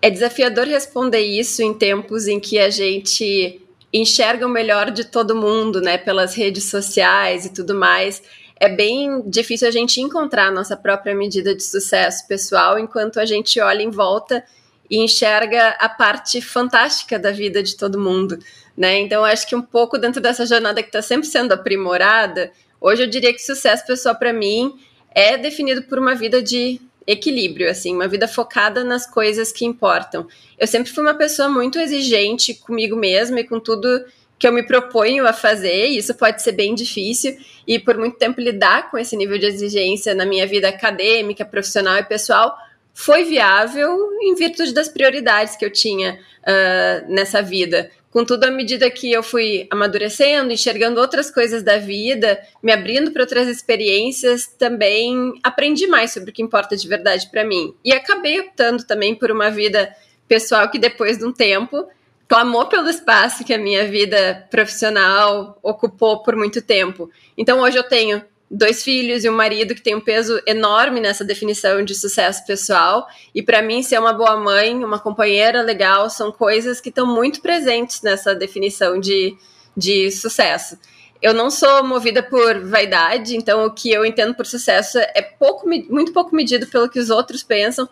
É 0.00 0.10
desafiador 0.10 0.66
responder 0.66 1.20
isso 1.20 1.62
em 1.62 1.74
tempos 1.74 2.26
em 2.26 2.38
que 2.38 2.58
a 2.58 2.70
gente 2.70 3.60
enxerga 3.92 4.46
o 4.46 4.50
melhor 4.50 4.90
de 4.90 5.04
todo 5.04 5.34
mundo, 5.34 5.80
né, 5.80 5.96
pelas 5.96 6.34
redes 6.34 6.70
sociais 6.70 7.46
e 7.46 7.52
tudo 7.52 7.74
mais 7.74 8.22
é 8.58 8.68
bem 8.68 9.22
difícil 9.28 9.68
a 9.68 9.70
gente 9.70 10.00
encontrar 10.00 10.48
a 10.48 10.50
nossa 10.50 10.76
própria 10.76 11.14
medida 11.14 11.54
de 11.54 11.62
sucesso 11.62 12.26
pessoal 12.26 12.78
enquanto 12.78 13.20
a 13.20 13.26
gente 13.26 13.60
olha 13.60 13.82
em 13.82 13.90
volta 13.90 14.42
e 14.88 14.98
enxerga 14.98 15.70
a 15.78 15.88
parte 15.88 16.40
fantástica 16.40 17.18
da 17.18 17.30
vida 17.32 17.62
de 17.62 17.76
todo 17.76 17.98
mundo, 17.98 18.38
né? 18.76 18.98
Então, 18.98 19.24
acho 19.24 19.46
que 19.46 19.54
um 19.54 19.60
pouco 19.60 19.98
dentro 19.98 20.22
dessa 20.22 20.46
jornada 20.46 20.82
que 20.82 20.88
está 20.88 21.02
sempre 21.02 21.26
sendo 21.26 21.52
aprimorada, 21.52 22.50
hoje 22.80 23.02
eu 23.02 23.10
diria 23.10 23.32
que 23.32 23.40
sucesso 23.40 23.84
pessoal 23.84 24.14
para 24.14 24.32
mim 24.32 24.74
é 25.10 25.36
definido 25.36 25.82
por 25.82 25.98
uma 25.98 26.14
vida 26.14 26.40
de 26.40 26.80
equilíbrio, 27.06 27.70
assim, 27.70 27.94
uma 27.94 28.08
vida 28.08 28.26
focada 28.26 28.82
nas 28.82 29.06
coisas 29.06 29.52
que 29.52 29.64
importam. 29.64 30.26
Eu 30.58 30.66
sempre 30.66 30.92
fui 30.92 31.02
uma 31.02 31.14
pessoa 31.14 31.48
muito 31.48 31.78
exigente 31.78 32.54
comigo 32.54 32.96
mesma 32.96 33.40
e 33.40 33.44
com 33.44 33.60
tudo 33.60 34.04
que 34.38 34.46
eu 34.46 34.52
me 34.52 34.62
proponho 34.62 35.26
a 35.26 35.32
fazer, 35.32 35.88
e 35.88 35.98
isso 35.98 36.14
pode 36.14 36.42
ser 36.42 36.52
bem 36.52 36.74
difícil, 36.74 37.36
e 37.66 37.78
por 37.78 37.96
muito 37.96 38.18
tempo 38.18 38.40
lidar 38.40 38.90
com 38.90 38.98
esse 38.98 39.16
nível 39.16 39.38
de 39.38 39.46
exigência 39.46 40.14
na 40.14 40.26
minha 40.26 40.46
vida 40.46 40.68
acadêmica, 40.68 41.44
profissional 41.44 41.96
e 41.96 42.04
pessoal 42.04 42.54
foi 42.92 43.24
viável 43.24 44.10
em 44.22 44.34
virtude 44.34 44.72
das 44.72 44.88
prioridades 44.88 45.54
que 45.54 45.64
eu 45.64 45.70
tinha 45.70 46.18
uh, 46.42 47.12
nessa 47.12 47.42
vida. 47.42 47.90
Contudo, 48.16 48.44
à 48.44 48.50
medida 48.50 48.90
que 48.90 49.12
eu 49.12 49.22
fui 49.22 49.66
amadurecendo, 49.70 50.50
enxergando 50.50 50.98
outras 50.98 51.30
coisas 51.30 51.62
da 51.62 51.76
vida, 51.76 52.40
me 52.62 52.72
abrindo 52.72 53.10
para 53.10 53.20
outras 53.20 53.46
experiências, 53.46 54.46
também 54.46 55.34
aprendi 55.42 55.86
mais 55.86 56.12
sobre 56.12 56.30
o 56.30 56.32
que 56.32 56.40
importa 56.40 56.74
de 56.78 56.88
verdade 56.88 57.28
para 57.30 57.44
mim. 57.44 57.74
E 57.84 57.92
acabei 57.92 58.40
optando 58.40 58.84
também 58.84 59.14
por 59.14 59.30
uma 59.30 59.50
vida 59.50 59.94
pessoal 60.26 60.70
que, 60.70 60.78
depois 60.78 61.18
de 61.18 61.26
um 61.26 61.30
tempo, 61.30 61.86
clamou 62.26 62.64
pelo 62.64 62.88
espaço 62.88 63.44
que 63.44 63.52
a 63.52 63.58
minha 63.58 63.86
vida 63.86 64.46
profissional 64.50 65.58
ocupou 65.62 66.22
por 66.22 66.34
muito 66.34 66.62
tempo. 66.62 67.10
Então, 67.36 67.60
hoje 67.60 67.76
eu 67.76 67.84
tenho 67.84 68.24
dois 68.50 68.82
filhos 68.82 69.24
e 69.24 69.28
um 69.28 69.34
marido 69.34 69.74
que 69.74 69.82
tem 69.82 69.94
um 69.94 70.00
peso 70.00 70.40
enorme 70.46 71.00
nessa 71.00 71.24
definição 71.24 71.84
de 71.84 71.94
sucesso 71.94 72.44
pessoal. 72.46 73.06
E 73.34 73.42
para 73.42 73.62
mim, 73.62 73.82
ser 73.82 73.98
uma 73.98 74.12
boa 74.12 74.36
mãe, 74.36 74.72
uma 74.84 74.98
companheira 74.98 75.62
legal, 75.62 76.08
são 76.08 76.30
coisas 76.30 76.80
que 76.80 76.88
estão 76.88 77.06
muito 77.06 77.40
presentes 77.40 78.02
nessa 78.02 78.34
definição 78.34 78.98
de, 79.00 79.36
de 79.76 80.10
sucesso. 80.10 80.78
Eu 81.20 81.32
não 81.34 81.50
sou 81.50 81.82
movida 81.82 82.22
por 82.22 82.60
vaidade, 82.60 83.36
então 83.36 83.64
o 83.64 83.70
que 83.70 83.90
eu 83.90 84.04
entendo 84.04 84.34
por 84.34 84.46
sucesso 84.46 84.98
é 84.98 85.22
pouco, 85.22 85.66
muito 85.68 86.12
pouco 86.12 86.36
medido 86.36 86.66
pelo 86.66 86.88
que 86.88 86.98
os 86.98 87.10
outros 87.10 87.42
pensam, 87.42 87.88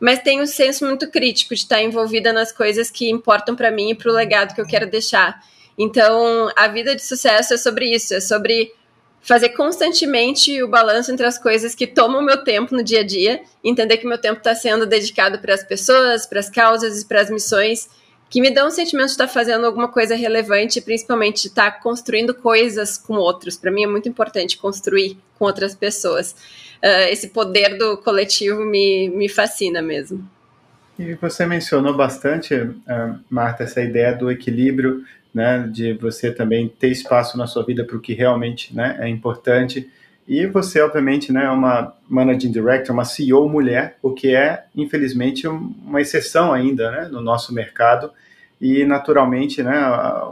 mas 0.00 0.20
tenho 0.20 0.42
um 0.42 0.46
senso 0.46 0.86
muito 0.86 1.10
crítico 1.10 1.54
de 1.54 1.62
estar 1.62 1.82
envolvida 1.82 2.32
nas 2.32 2.52
coisas 2.52 2.88
que 2.88 3.10
importam 3.10 3.56
para 3.56 3.70
mim 3.70 3.90
e 3.90 3.94
para 3.94 4.10
o 4.10 4.14
legado 4.14 4.54
que 4.54 4.60
eu 4.60 4.66
quero 4.66 4.88
deixar. 4.88 5.42
Então, 5.76 6.50
a 6.56 6.68
vida 6.68 6.94
de 6.94 7.02
sucesso 7.02 7.54
é 7.54 7.56
sobre 7.56 7.92
isso, 7.92 8.14
é 8.14 8.20
sobre 8.20 8.72
fazer 9.20 9.50
constantemente 9.50 10.62
o 10.62 10.68
balanço 10.68 11.12
entre 11.12 11.26
as 11.26 11.38
coisas 11.38 11.74
que 11.74 11.86
tomam 11.86 12.22
meu 12.22 12.42
tempo 12.44 12.74
no 12.74 12.82
dia 12.82 13.00
a 13.00 13.04
dia, 13.04 13.42
entender 13.62 13.98
que 13.98 14.06
meu 14.06 14.18
tempo 14.18 14.38
está 14.38 14.54
sendo 14.54 14.86
dedicado 14.86 15.38
para 15.38 15.54
as 15.54 15.62
pessoas, 15.62 16.26
para 16.26 16.40
as 16.40 16.48
causas 16.48 17.02
e 17.02 17.06
para 17.06 17.20
as 17.20 17.30
missões 17.30 17.88
que 18.30 18.40
me 18.40 18.50
dão 18.50 18.68
um 18.68 18.70
sentimento 18.70 19.06
de 19.06 19.12
estar 19.12 19.28
fazendo 19.28 19.64
alguma 19.64 19.88
coisa 19.88 20.14
relevante, 20.14 20.80
principalmente 20.80 21.42
de 21.42 21.48
estar 21.48 21.80
construindo 21.80 22.34
coisas 22.34 22.98
com 22.98 23.14
outros. 23.14 23.56
Para 23.56 23.70
mim 23.70 23.84
é 23.84 23.86
muito 23.86 24.08
importante 24.08 24.58
construir 24.58 25.18
com 25.38 25.46
outras 25.46 25.74
pessoas. 25.74 26.32
Uh, 26.82 27.08
esse 27.10 27.28
poder 27.28 27.78
do 27.78 27.96
coletivo 27.98 28.64
me, 28.64 29.08
me 29.08 29.28
fascina 29.28 29.80
mesmo. 29.80 30.28
E 30.98 31.14
você 31.14 31.46
mencionou 31.46 31.96
bastante, 31.96 32.54
uh, 32.54 32.74
Marta, 33.30 33.64
essa 33.64 33.80
ideia 33.80 34.12
do 34.12 34.30
equilíbrio 34.30 35.04
né, 35.38 35.68
de 35.70 35.92
você 35.92 36.32
também 36.32 36.68
ter 36.68 36.88
espaço 36.88 37.38
na 37.38 37.46
sua 37.46 37.64
vida 37.64 37.84
para 37.84 37.96
o 37.96 38.00
que 38.00 38.12
realmente 38.12 38.74
né, 38.74 38.96
é 38.98 39.08
importante. 39.08 39.88
E 40.26 40.44
você, 40.46 40.80
obviamente, 40.80 41.32
né, 41.32 41.44
é 41.44 41.50
uma 41.50 41.94
Managing 42.08 42.50
Director, 42.50 42.92
uma 42.92 43.04
CEO 43.04 43.48
mulher, 43.48 43.96
o 44.02 44.12
que 44.12 44.34
é, 44.34 44.64
infelizmente, 44.74 45.46
uma 45.46 46.00
exceção 46.00 46.52
ainda 46.52 46.90
né, 46.90 47.08
no 47.08 47.20
nosso 47.20 47.54
mercado. 47.54 48.10
E, 48.60 48.84
naturalmente, 48.84 49.62
né, 49.62 49.78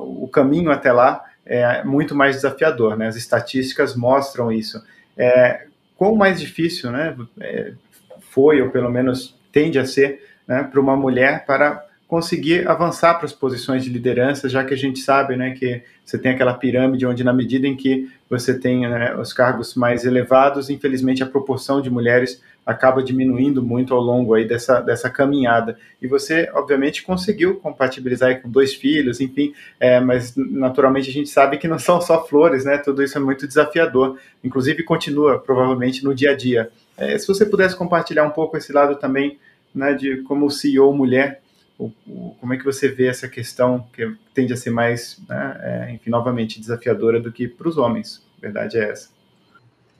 o 0.00 0.26
caminho 0.26 0.72
até 0.72 0.90
lá 0.90 1.24
é 1.46 1.84
muito 1.84 2.12
mais 2.12 2.34
desafiador. 2.34 2.96
Né? 2.96 3.06
As 3.06 3.14
estatísticas 3.14 3.94
mostram 3.94 4.50
isso. 4.50 4.82
É, 5.16 5.66
quão 5.96 6.16
mais 6.16 6.40
difícil 6.40 6.90
né, 6.90 7.16
é, 7.40 7.72
foi, 8.18 8.60
ou 8.60 8.70
pelo 8.70 8.90
menos 8.90 9.38
tende 9.52 9.78
a 9.78 9.86
ser, 9.86 10.20
né, 10.48 10.64
para 10.64 10.80
uma 10.80 10.96
mulher 10.96 11.46
para 11.46 11.85
conseguir 12.08 12.68
avançar 12.68 13.14
para 13.14 13.26
as 13.26 13.32
posições 13.32 13.82
de 13.82 13.90
liderança, 13.90 14.48
já 14.48 14.64
que 14.64 14.72
a 14.72 14.76
gente 14.76 15.00
sabe 15.00 15.36
né, 15.36 15.50
que 15.50 15.82
você 16.04 16.16
tem 16.16 16.32
aquela 16.32 16.54
pirâmide 16.54 17.04
onde, 17.04 17.24
na 17.24 17.32
medida 17.32 17.66
em 17.66 17.76
que 17.76 18.08
você 18.30 18.56
tem 18.56 18.88
né, 18.88 19.16
os 19.16 19.32
cargos 19.32 19.74
mais 19.74 20.04
elevados, 20.04 20.70
infelizmente 20.70 21.22
a 21.22 21.26
proporção 21.26 21.80
de 21.80 21.90
mulheres 21.90 22.40
acaba 22.64 23.02
diminuindo 23.02 23.62
muito 23.62 23.94
ao 23.94 24.00
longo 24.00 24.34
aí 24.34 24.44
dessa, 24.44 24.80
dessa 24.80 25.08
caminhada. 25.08 25.78
E 26.02 26.06
você, 26.08 26.50
obviamente, 26.52 27.02
conseguiu 27.02 27.56
compatibilizar 27.56 28.40
com 28.42 28.50
dois 28.50 28.74
filhos, 28.74 29.20
enfim, 29.20 29.52
é, 29.78 30.00
mas 30.00 30.34
naturalmente 30.36 31.08
a 31.08 31.12
gente 31.12 31.28
sabe 31.28 31.58
que 31.58 31.68
não 31.68 31.78
são 31.78 32.00
só 32.00 32.26
flores, 32.26 32.64
né? 32.64 32.78
Tudo 32.78 33.04
isso 33.04 33.16
é 33.16 33.20
muito 33.20 33.46
desafiador. 33.46 34.18
Inclusive, 34.42 34.82
continua 34.82 35.38
provavelmente 35.38 36.02
no 36.02 36.12
dia 36.12 36.32
a 36.32 36.36
dia. 36.36 36.68
É, 36.96 37.16
se 37.16 37.28
você 37.28 37.46
pudesse 37.46 37.76
compartilhar 37.76 38.24
um 38.24 38.30
pouco 38.30 38.56
esse 38.56 38.72
lado 38.72 38.96
também, 38.96 39.38
né, 39.72 39.94
de 39.94 40.22
como 40.22 40.50
CEO 40.50 40.92
mulher 40.92 41.40
o, 41.78 41.92
o, 42.06 42.34
como 42.40 42.54
é 42.54 42.56
que 42.56 42.64
você 42.64 42.88
vê 42.88 43.06
essa 43.06 43.28
questão 43.28 43.86
que 43.92 44.14
tende 44.32 44.52
a 44.52 44.56
ser 44.56 44.70
mais, 44.70 45.18
né, 45.28 45.60
é, 45.62 45.92
enfim, 45.94 46.10
novamente 46.10 46.60
desafiadora 46.60 47.20
do 47.20 47.30
que 47.30 47.46
para 47.46 47.68
os 47.68 47.76
homens? 47.76 48.22
A 48.38 48.40
verdade 48.40 48.78
é 48.78 48.90
essa. 48.90 49.10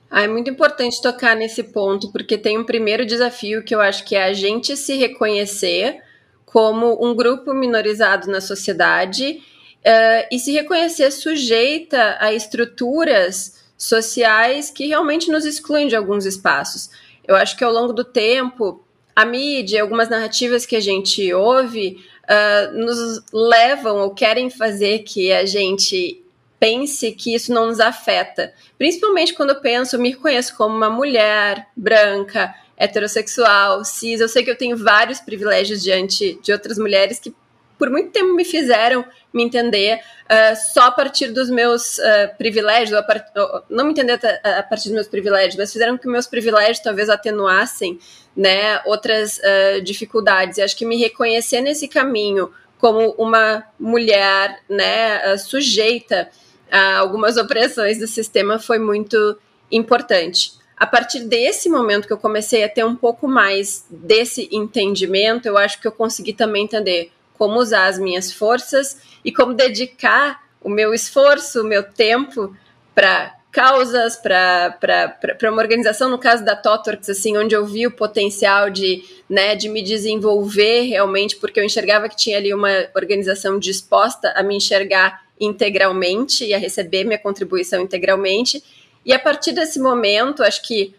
Ah, 0.09 0.23
é 0.23 0.27
muito 0.27 0.49
importante 0.49 1.01
tocar 1.01 1.35
nesse 1.35 1.63
ponto, 1.63 2.11
porque 2.11 2.37
tem 2.37 2.57
um 2.57 2.63
primeiro 2.63 3.05
desafio 3.05 3.63
que 3.63 3.75
eu 3.75 3.81
acho 3.81 4.05
que 4.05 4.15
é 4.15 4.23
a 4.23 4.33
gente 4.33 4.77
se 4.77 4.95
reconhecer 4.95 6.01
como 6.45 7.05
um 7.05 7.13
grupo 7.13 7.53
minorizado 7.53 8.31
na 8.31 8.39
sociedade 8.39 9.41
uh, 9.79 10.27
e 10.31 10.39
se 10.39 10.53
reconhecer 10.53 11.11
sujeita 11.11 12.15
a 12.21 12.33
estruturas 12.33 13.65
sociais 13.77 14.71
que 14.71 14.87
realmente 14.87 15.29
nos 15.29 15.45
excluem 15.45 15.87
de 15.87 15.95
alguns 15.95 16.25
espaços. 16.25 16.89
Eu 17.27 17.35
acho 17.35 17.57
que 17.57 17.63
ao 17.63 17.73
longo 17.73 17.91
do 17.91 18.05
tempo, 18.05 18.81
a 19.17 19.25
mídia, 19.25 19.81
algumas 19.81 20.09
narrativas 20.09 20.63
que 20.63 20.75
a 20.75 20.79
gente 20.79 21.33
ouve, 21.33 22.05
uh, 22.29 22.77
nos 22.77 23.23
levam 23.33 23.97
ou 23.97 24.13
querem 24.13 24.47
fazer 24.47 24.99
que 24.99 25.31
a 25.31 25.43
gente 25.43 26.23
pense 26.59 27.11
que 27.13 27.33
isso 27.33 27.51
não 27.51 27.65
nos 27.65 27.79
afeta. 27.79 28.53
Principalmente 28.77 29.33
quando 29.33 29.49
eu 29.49 29.59
penso, 29.59 29.97
me 29.97 30.11
reconheço 30.11 30.55
como 30.55 30.75
uma 30.75 30.91
mulher 30.91 31.65
branca, 31.75 32.53
heterossexual, 32.77 33.83
cis. 33.83 34.21
Eu 34.21 34.29
sei 34.29 34.43
que 34.43 34.51
eu 34.51 34.55
tenho 34.55 34.77
vários 34.77 35.19
privilégios 35.19 35.81
diante 35.81 36.39
de 36.43 36.53
outras 36.53 36.77
mulheres 36.77 37.19
que 37.19 37.33
por 37.75 37.89
muito 37.89 38.11
tempo 38.11 38.35
me 38.35 38.45
fizeram 38.45 39.03
me 39.33 39.43
entender 39.43 39.99
uh, 39.99 40.73
só 40.73 40.81
a 40.83 40.91
partir 40.91 41.31
dos 41.31 41.49
meus 41.49 41.97
uh, 41.97 42.37
privilégios, 42.37 42.99
part... 43.05 43.25
não 43.67 43.85
me 43.85 43.91
entender 43.91 44.19
a 44.43 44.61
partir 44.61 44.89
dos 44.89 44.93
meus 44.93 45.07
privilégios, 45.07 45.55
mas 45.55 45.73
fizeram 45.73 45.97
que 45.97 46.07
meus 46.07 46.27
privilégios 46.27 46.79
talvez 46.79 47.09
atenuassem 47.09 47.99
né, 48.37 48.79
outras 48.85 49.39
uh, 49.39 49.81
dificuldades. 49.81 50.59
E 50.59 50.61
acho 50.61 50.77
que 50.77 50.85
me 50.85 50.95
reconhecer 50.95 51.59
nesse 51.59 51.87
caminho 51.87 52.51
como 52.77 53.15
uma 53.17 53.63
mulher 53.79 54.59
né, 54.69 55.35
sujeita 55.37 56.29
a 56.71 56.97
algumas 56.97 57.35
opressões 57.37 57.97
do 57.97 58.07
sistema 58.07 58.59
foi 58.59 58.77
muito 58.77 59.37
importante. 59.71 60.53
A 60.77 60.85
partir 60.85 61.21
desse 61.21 61.69
momento 61.69 62.05
que 62.05 62.13
eu 62.13 62.19
comecei 62.19 62.63
a 62.63 62.69
ter 62.69 62.85
um 62.85 62.95
pouco 62.95 63.27
mais 63.27 63.85
desse 63.89 64.47
entendimento, 64.51 65.47
eu 65.47 65.57
acho 65.57 65.81
que 65.81 65.87
eu 65.87 65.91
consegui 65.91 66.33
também 66.33 66.65
entender 66.65 67.11
como 67.35 67.59
usar 67.59 67.87
as 67.87 67.97
minhas 67.97 68.31
forças 68.31 68.97
e 69.25 69.31
como 69.31 69.55
dedicar 69.55 70.43
o 70.61 70.69
meu 70.69 70.93
esforço, 70.93 71.61
o 71.61 71.65
meu 71.65 71.81
tempo 71.81 72.55
para 72.93 73.36
causas, 73.57 74.15
para 74.17 75.49
uma 75.51 75.63
organização, 75.63 76.11
no 76.11 76.19
caso 76.19 76.45
da 76.45 76.55
Totworks, 76.55 77.09
assim, 77.09 77.35
onde 77.35 77.55
eu 77.55 77.65
vi 77.65 77.87
o 77.87 77.91
potencial 77.91 78.69
de, 78.69 79.03
né, 79.27 79.55
de 79.55 79.67
me 79.67 79.81
desenvolver 79.81 80.81
realmente, 80.81 81.35
porque 81.37 81.59
eu 81.59 81.63
enxergava 81.63 82.07
que 82.07 82.15
tinha 82.15 82.37
ali 82.37 82.53
uma 82.53 82.69
organização 82.95 83.57
disposta 83.57 84.31
a 84.35 84.43
me 84.43 84.57
enxergar 84.57 85.23
integralmente 85.41 86.45
e 86.45 86.53
a 86.53 86.59
receber 86.59 87.03
minha 87.03 87.17
contribuição 87.17 87.81
integralmente. 87.81 88.63
E 89.03 89.11
a 89.11 89.17
partir 89.17 89.53
desse 89.53 89.79
momento, 89.79 90.43
acho 90.43 90.61
que 90.61 90.93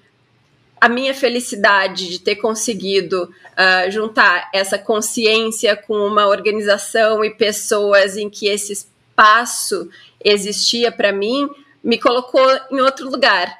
a 0.80 0.88
minha 0.88 1.14
felicidade 1.14 2.08
de 2.08 2.18
ter 2.18 2.34
conseguido 2.36 3.22
uh, 3.22 3.88
juntar 3.88 4.50
essa 4.52 4.76
consciência 4.76 5.76
com 5.76 5.94
uma 5.94 6.26
organização 6.26 7.24
e 7.24 7.30
pessoas 7.30 8.16
em 8.16 8.28
que 8.28 8.48
esse 8.48 8.72
espaço 8.72 9.88
existia 10.24 10.90
para 10.90 11.12
mim 11.12 11.48
me 11.82 11.98
colocou 11.98 12.46
em 12.70 12.80
outro 12.80 13.10
lugar, 13.10 13.56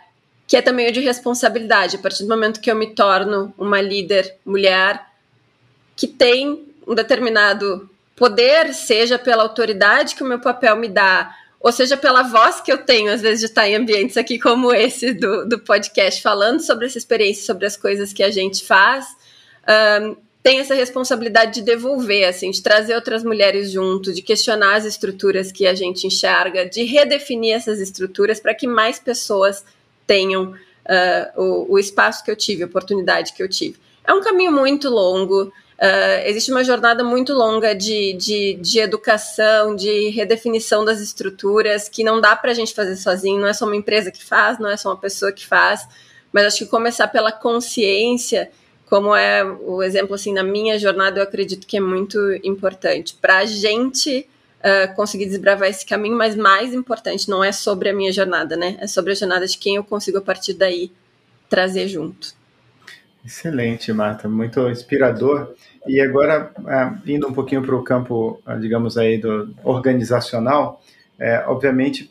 que 0.46 0.56
é 0.56 0.62
também 0.62 0.88
o 0.88 0.92
de 0.92 1.00
responsabilidade. 1.00 1.96
A 1.96 1.98
partir 1.98 2.22
do 2.22 2.28
momento 2.28 2.60
que 2.60 2.70
eu 2.70 2.76
me 2.76 2.94
torno 2.94 3.52
uma 3.58 3.80
líder 3.80 4.34
mulher 4.44 5.06
que 5.94 6.06
tem 6.06 6.66
um 6.87 6.94
determinado 6.94 7.88
poder, 8.16 8.72
seja 8.75 9.18
pela 9.18 9.42
autoridade 9.42 10.14
que 10.14 10.22
o 10.22 10.26
meu 10.26 10.40
papel 10.40 10.76
me 10.76 10.88
dá, 10.88 11.34
ou 11.60 11.72
seja, 11.72 11.96
pela 11.96 12.22
voz 12.22 12.60
que 12.60 12.70
eu 12.70 12.78
tenho, 12.78 13.12
às 13.12 13.20
vezes, 13.20 13.40
de 13.40 13.46
estar 13.46 13.68
em 13.68 13.75
ambientes 13.75 14.16
aqui 14.16 14.38
como 14.38 14.72
esse 14.72 15.12
do, 15.12 15.48
do 15.48 15.58
podcast, 15.58 16.22
falando 16.22 16.60
sobre 16.60 16.87
essa 16.87 16.98
experiência, 16.98 17.44
sobre 17.44 17.66
as 17.66 17.76
coisas 17.76 18.12
que 18.12 18.22
a 18.22 18.30
gente 18.30 18.64
faz, 18.64 19.06
um, 20.02 20.16
tem 20.42 20.61
essa 20.61 20.75
responsabilidade 20.75 21.54
de 21.54 21.62
devolver, 21.62 22.26
assim, 22.26 22.50
de 22.50 22.62
trazer 22.62 22.95
outras 22.95 23.25
mulheres 23.25 23.71
junto, 23.71 24.12
de 24.12 24.23
questionar 24.23 24.76
as 24.76 24.85
estruturas 24.85 25.52
que 25.52 25.66
a 25.66 25.75
gente 25.75 26.07
enxerga, 26.07 26.64
de 26.64 26.85
redefinir 26.85 27.54
essas 27.54 27.80
estruturas 27.80 28.40
para 28.40 28.54
que 28.54 28.66
mais 28.66 28.99
pessoas 28.99 29.64
tenham 30.07 30.52
uh, 30.52 31.42
o, 31.42 31.75
o 31.75 31.78
espaço 31.78 32.25
que 32.25 32.30
eu 32.30 32.37
tive, 32.37 32.62
a 32.62 32.66
oportunidade 32.66 33.33
que 33.33 33.42
eu 33.42 33.49
tive. 33.49 33.76
É 34.04 34.12
um 34.14 34.23
caminho 34.23 34.52
muito 34.52 34.88
longo, 34.88 35.52
Uh, 35.78 36.26
existe 36.26 36.50
uma 36.50 36.64
jornada 36.64 37.04
muito 37.04 37.33
longa 37.33 37.73
de, 37.73 38.12
de, 38.14 38.54
de, 38.54 38.80
educação, 38.80 39.76
de 39.76 40.09
redefinição 40.09 40.85
das 40.85 41.00
estruturas, 41.00 41.88
que 41.88 42.02
não 42.02 42.21
dá 42.21 42.35
para 42.35 42.50
a 42.50 42.54
gente 42.54 42.75
fazer 42.75 42.97
sozinho, 42.97 43.40
não 43.40 43.47
é 43.47 43.52
só 43.52 43.64
uma 43.64 43.76
empresa 43.76 44.11
que 44.11 44.25
faz, 44.25 44.59
não 44.59 44.68
é 44.68 44.76
só 44.76 44.88
uma 44.88 44.97
pessoa 44.97 45.30
que 45.30 45.47
faz, 45.47 45.87
mas 46.33 46.47
acho 46.47 46.59
que 46.59 46.66
começar 46.66 47.07
pela 47.07 47.30
consciência 47.30 48.50
como 48.88 49.14
é 49.14 49.45
o 49.45 49.83
exemplo 49.83 50.14
assim 50.14 50.33
na 50.33 50.42
minha 50.42 50.78
jornada, 50.78 51.21
eu 51.21 51.25
acredito 51.25 51.66
que 51.66 51.76
é 51.76 51.80
muito 51.80 52.18
importante 52.42 53.14
para 53.21 53.38
a 53.38 53.45
gente 53.45 54.26
uh, 54.61 54.95
conseguir 54.95 55.26
desbravar 55.26 55.68
esse 55.68 55.85
caminho, 55.85 56.16
mas 56.16 56.35
mais 56.35 56.73
importante 56.73 57.28
não 57.28 57.45
é 57.45 57.52
sobre 57.52 57.90
a 57.90 57.95
minha 57.95 58.12
jornada, 58.12 58.57
né? 58.57 58.78
É 58.80 58.87
sobre 58.87 59.12
a 59.12 59.14
jornada 59.14 59.47
de 59.47 59.59
quem 59.59 59.76
eu 59.76 59.85
consigo 59.85 60.18
a 60.18 60.23
partir 60.23 60.54
daí 60.54 60.90
trazer 61.49 61.87
junto. 61.88 62.35
Excelente, 63.25 63.92
Marta, 63.92 64.26
muito 64.26 64.68
inspirador. 64.71 65.54
E 65.87 66.00
agora, 66.00 66.50
uh, 66.59 67.11
indo 67.11 67.28
um 67.28 67.33
pouquinho 67.33 67.62
para 67.62 67.76
o 67.76 67.85
campo, 67.85 68.40
uh, 68.47 68.59
digamos 68.59 68.97
aí, 68.97 69.18
do 69.18 69.54
organizacional, 69.62 70.83
obviamente 71.49 72.09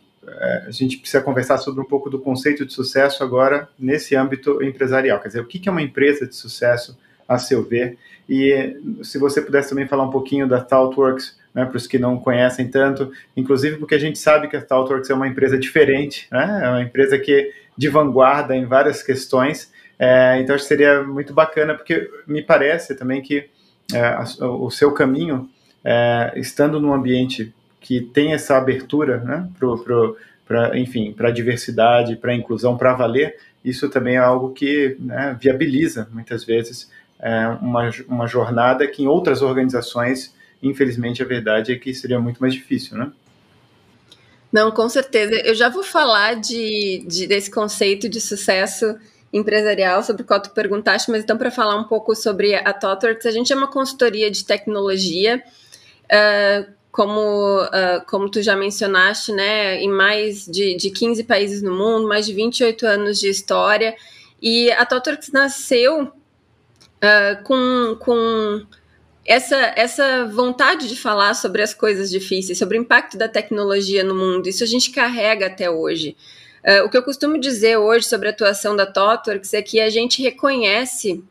a 0.65 0.71
gente 0.71 0.97
precisa 0.97 1.23
conversar 1.23 1.57
sobre 1.57 1.81
um 1.81 1.85
pouco 1.85 2.09
do 2.09 2.19
conceito 2.19 2.65
de 2.65 2.73
sucesso 2.73 3.23
agora 3.23 3.69
nesse 3.79 4.15
âmbito 4.15 4.61
empresarial. 4.61 5.19
Quer 5.19 5.29
dizer, 5.29 5.39
o 5.41 5.45
que 5.45 5.67
é 5.67 5.71
uma 5.71 5.81
empresa 5.81 6.27
de 6.27 6.35
sucesso, 6.35 6.97
a 7.27 7.37
seu 7.37 7.63
ver? 7.63 7.97
E 8.29 8.77
se 9.03 9.17
você 9.17 9.41
pudesse 9.41 9.69
também 9.69 9.87
falar 9.87 10.03
um 10.03 10.09
pouquinho 10.09 10.47
da 10.47 10.61
ThoughtWorks, 10.61 11.37
né, 11.53 11.65
para 11.65 11.77
os 11.77 11.87
que 11.87 11.97
não 11.97 12.19
conhecem 12.19 12.67
tanto, 12.67 13.11
inclusive 13.35 13.77
porque 13.77 13.95
a 13.95 13.99
gente 13.99 14.19
sabe 14.19 14.47
que 14.47 14.55
a 14.55 14.61
ThoughtWorks 14.61 15.09
é 15.09 15.13
uma 15.13 15.27
empresa 15.27 15.57
diferente, 15.57 16.27
né, 16.31 16.61
é 16.63 16.69
uma 16.69 16.81
empresa 16.81 17.17
que 17.17 17.51
de 17.77 17.89
vanguarda 17.89 18.55
em 18.55 18.65
várias 18.65 19.01
questões. 19.01 19.71
É, 19.99 20.39
então, 20.39 20.55
acho 20.55 20.63
que 20.63 20.67
seria 20.67 21.03
muito 21.03 21.33
bacana, 21.33 21.73
porque 21.73 22.09
me 22.27 22.41
parece 22.41 22.95
também 22.95 23.21
que 23.21 23.49
é, 23.93 24.17
o 24.43 24.69
seu 24.69 24.91
caminho, 24.91 25.49
é, 25.83 26.33
estando 26.35 26.79
num 26.79 26.93
ambiente 26.93 27.53
que 27.87 28.01
tem 28.01 28.33
essa 28.33 28.57
abertura, 28.57 29.19
né, 29.19 29.49
pro, 29.57 29.77
pro, 29.81 30.17
pra, 30.45 30.77
enfim, 30.77 31.13
para 31.13 31.29
a 31.29 31.31
diversidade, 31.31 32.17
para 32.17 32.33
a 32.33 32.35
inclusão, 32.35 32.75
para 32.75 32.93
valer, 32.93 33.37
isso 33.63 33.87
também 33.87 34.15
é 34.15 34.19
algo 34.19 34.51
que 34.51 34.97
né, 34.99 35.37
viabiliza, 35.39 36.05
muitas 36.11 36.43
vezes, 36.43 36.91
é, 37.17 37.47
uma, 37.61 37.89
uma 38.09 38.27
jornada 38.27 38.85
que 38.85 39.03
em 39.03 39.07
outras 39.07 39.41
organizações, 39.41 40.35
infelizmente, 40.61 41.23
a 41.23 41.25
verdade 41.25 41.71
é 41.71 41.77
que 41.77 41.93
seria 41.93 42.19
muito 42.19 42.41
mais 42.41 42.53
difícil, 42.53 42.97
né? 42.97 43.09
Não, 44.51 44.69
com 44.69 44.89
certeza. 44.89 45.35
Eu 45.45 45.55
já 45.55 45.69
vou 45.69 45.83
falar 45.83 46.35
de, 46.35 47.05
de 47.07 47.25
desse 47.25 47.49
conceito 47.49 48.09
de 48.09 48.19
sucesso 48.19 48.97
empresarial, 49.31 50.03
sobre 50.03 50.23
o 50.23 50.25
qual 50.25 50.41
tu 50.41 50.49
perguntaste, 50.49 51.09
mas 51.09 51.23
então 51.23 51.37
para 51.37 51.51
falar 51.51 51.77
um 51.77 51.85
pouco 51.85 52.13
sobre 52.13 52.53
a 52.53 52.73
TOTWORKS, 52.73 53.25
a 53.25 53.31
gente 53.31 53.53
é 53.53 53.55
uma 53.55 53.67
consultoria 53.67 54.29
de 54.29 54.43
tecnologia 54.43 55.41
uh, 56.05 56.76
como, 56.91 57.63
uh, 57.63 58.03
como 58.07 58.29
tu 58.29 58.41
já 58.41 58.55
mencionaste, 58.55 59.31
né, 59.31 59.79
em 59.81 59.89
mais 59.89 60.45
de, 60.45 60.75
de 60.75 60.89
15 60.89 61.23
países 61.23 61.61
no 61.61 61.75
mundo, 61.75 62.07
mais 62.07 62.25
de 62.25 62.33
28 62.33 62.85
anos 62.85 63.19
de 63.19 63.29
história, 63.29 63.95
e 64.41 64.71
a 64.71 64.85
TOTWORKS 64.85 65.31
nasceu 65.31 66.03
uh, 66.03 67.43
com, 67.43 67.95
com 67.99 68.65
essa, 69.25 69.73
essa 69.75 70.25
vontade 70.25 70.87
de 70.87 70.95
falar 70.95 71.33
sobre 71.33 71.61
as 71.61 71.73
coisas 71.73 72.09
difíceis, 72.09 72.57
sobre 72.57 72.77
o 72.77 72.81
impacto 72.81 73.17
da 73.17 73.27
tecnologia 73.27 74.03
no 74.03 74.15
mundo, 74.15 74.47
isso 74.47 74.63
a 74.63 74.67
gente 74.67 74.91
carrega 74.91 75.47
até 75.47 75.69
hoje. 75.69 76.15
Uh, 76.63 76.85
o 76.85 76.89
que 76.89 76.97
eu 76.97 77.03
costumo 77.03 77.37
dizer 77.39 77.77
hoje 77.77 78.07
sobre 78.07 78.27
a 78.27 78.31
atuação 78.31 78.75
da 78.75 78.85
TOTWORKS 78.85 79.53
é 79.53 79.61
que 79.61 79.79
a 79.79 79.89
gente 79.89 80.21
reconhece 80.21 81.23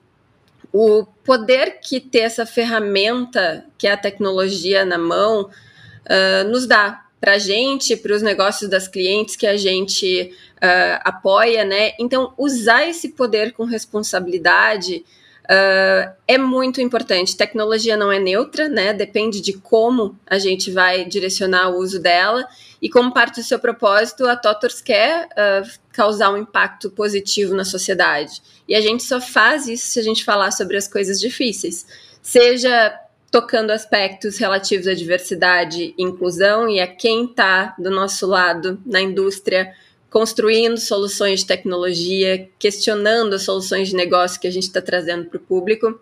o 0.76 1.06
poder 1.24 1.80
que 1.80 1.98
ter 1.98 2.18
essa 2.18 2.44
ferramenta, 2.44 3.64
que 3.78 3.86
é 3.86 3.92
a 3.92 3.96
tecnologia 3.96 4.84
na 4.84 4.98
mão, 4.98 5.44
uh, 5.44 6.48
nos 6.50 6.66
dá 6.66 7.02
para 7.18 7.32
a 7.32 7.38
gente, 7.38 7.96
para 7.96 8.14
os 8.14 8.20
negócios 8.20 8.68
das 8.68 8.86
clientes 8.86 9.36
que 9.36 9.46
a 9.46 9.56
gente 9.56 10.34
uh, 10.56 11.00
apoia, 11.02 11.64
né? 11.64 11.92
Então, 11.98 12.34
usar 12.36 12.86
esse 12.86 13.08
poder 13.12 13.52
com 13.52 13.64
responsabilidade 13.64 15.02
uh, 15.44 16.12
é 16.28 16.36
muito 16.36 16.78
importante. 16.82 17.38
Tecnologia 17.38 17.96
não 17.96 18.12
é 18.12 18.18
neutra, 18.18 18.68
né? 18.68 18.92
Depende 18.92 19.40
de 19.40 19.54
como 19.54 20.14
a 20.26 20.38
gente 20.38 20.70
vai 20.70 21.06
direcionar 21.06 21.70
o 21.70 21.78
uso 21.78 21.98
dela. 21.98 22.46
E 22.86 22.88
como 22.88 23.12
parte 23.12 23.40
do 23.40 23.44
seu 23.44 23.58
propósito, 23.58 24.28
a 24.28 24.36
Totors 24.36 24.80
quer 24.80 25.26
uh, 25.26 25.68
causar 25.92 26.30
um 26.30 26.36
impacto 26.36 26.88
positivo 26.88 27.52
na 27.52 27.64
sociedade. 27.64 28.40
E 28.68 28.76
a 28.76 28.80
gente 28.80 29.02
só 29.02 29.20
faz 29.20 29.66
isso 29.66 29.88
se 29.88 29.98
a 29.98 30.04
gente 30.04 30.24
falar 30.24 30.52
sobre 30.52 30.76
as 30.76 30.86
coisas 30.86 31.18
difíceis. 31.18 31.84
Seja 32.22 32.96
tocando 33.28 33.72
aspectos 33.72 34.38
relativos 34.38 34.86
à 34.86 34.94
diversidade 34.94 35.96
e 35.98 36.00
inclusão 36.00 36.68
e 36.68 36.78
a 36.78 36.86
quem 36.86 37.24
está 37.24 37.74
do 37.76 37.90
nosso 37.90 38.24
lado 38.24 38.80
na 38.86 39.00
indústria 39.00 39.74
construindo 40.08 40.78
soluções 40.78 41.40
de 41.40 41.46
tecnologia, 41.46 42.48
questionando 42.56 43.34
as 43.34 43.42
soluções 43.42 43.88
de 43.88 43.96
negócio 43.96 44.40
que 44.40 44.46
a 44.46 44.52
gente 44.52 44.68
está 44.68 44.80
trazendo 44.80 45.24
para 45.24 45.38
o 45.38 45.40
público, 45.40 46.00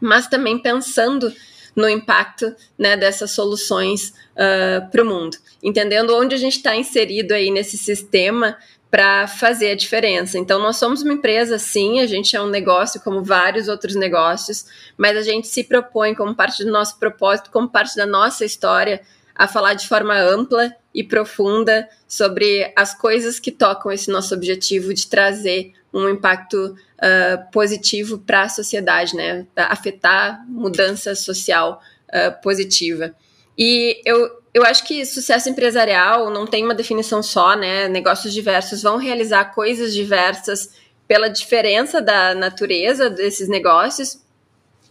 mas 0.00 0.28
também 0.28 0.56
pensando 0.56 1.32
no 1.76 1.88
impacto 1.88 2.56
né, 2.78 2.96
dessas 2.96 3.32
soluções 3.32 4.08
uh, 4.08 4.80
ah, 4.80 4.88
para 4.90 5.02
o 5.02 5.06
mundo, 5.06 5.36
entendendo 5.62 6.16
onde 6.16 6.34
a 6.34 6.38
gente 6.38 6.56
está 6.56 6.74
inserido 6.74 7.32
aí 7.32 7.50
nesse 7.50 7.76
sistema 7.76 8.56
para 8.90 9.26
fazer 9.26 9.72
a 9.72 9.76
diferença. 9.76 10.38
Então, 10.38 10.58
nós 10.58 10.76
somos 10.76 11.02
uma 11.02 11.12
empresa, 11.12 11.58
sim, 11.58 12.00
a 12.00 12.06
gente 12.06 12.34
é 12.34 12.40
um 12.40 12.48
negócio 12.48 13.00
como 13.02 13.22
vários 13.22 13.68
outros 13.68 13.94
negócios, 13.94 14.64
mas 14.96 15.18
a 15.18 15.22
gente 15.22 15.48
se 15.48 15.64
propõe, 15.64 16.14
como 16.14 16.34
parte 16.34 16.64
do 16.64 16.70
nosso 16.70 16.98
propósito, 16.98 17.50
como 17.50 17.68
parte 17.68 17.94
da 17.94 18.06
nossa 18.06 18.44
história, 18.44 19.02
a 19.34 19.46
falar 19.46 19.74
de 19.74 19.86
forma 19.86 20.18
ampla 20.18 20.74
e 20.94 21.04
profunda 21.04 21.86
sobre 22.08 22.72
as 22.74 22.98
coisas 22.98 23.38
que 23.38 23.52
tocam 23.52 23.92
esse 23.92 24.10
nosso 24.10 24.34
objetivo 24.34 24.94
de 24.94 25.06
trazer 25.06 25.74
um 25.96 26.10
impacto 26.10 26.56
uh, 26.66 27.50
positivo 27.50 28.18
para 28.18 28.42
a 28.42 28.48
sociedade, 28.48 29.16
né? 29.16 29.46
Afetar 29.56 30.44
mudança 30.46 31.14
social 31.14 31.80
uh, 32.08 32.42
positiva. 32.42 33.14
E 33.58 34.02
eu, 34.04 34.42
eu 34.52 34.62
acho 34.64 34.84
que 34.84 35.06
sucesso 35.06 35.48
empresarial 35.48 36.30
não 36.30 36.46
tem 36.46 36.62
uma 36.62 36.74
definição 36.74 37.22
só, 37.22 37.56
né? 37.56 37.88
Negócios 37.88 38.34
diversos 38.34 38.82
vão 38.82 38.98
realizar 38.98 39.46
coisas 39.46 39.94
diversas 39.94 40.70
pela 41.08 41.28
diferença 41.28 42.02
da 42.02 42.34
natureza 42.34 43.08
desses 43.08 43.48
negócios, 43.48 44.20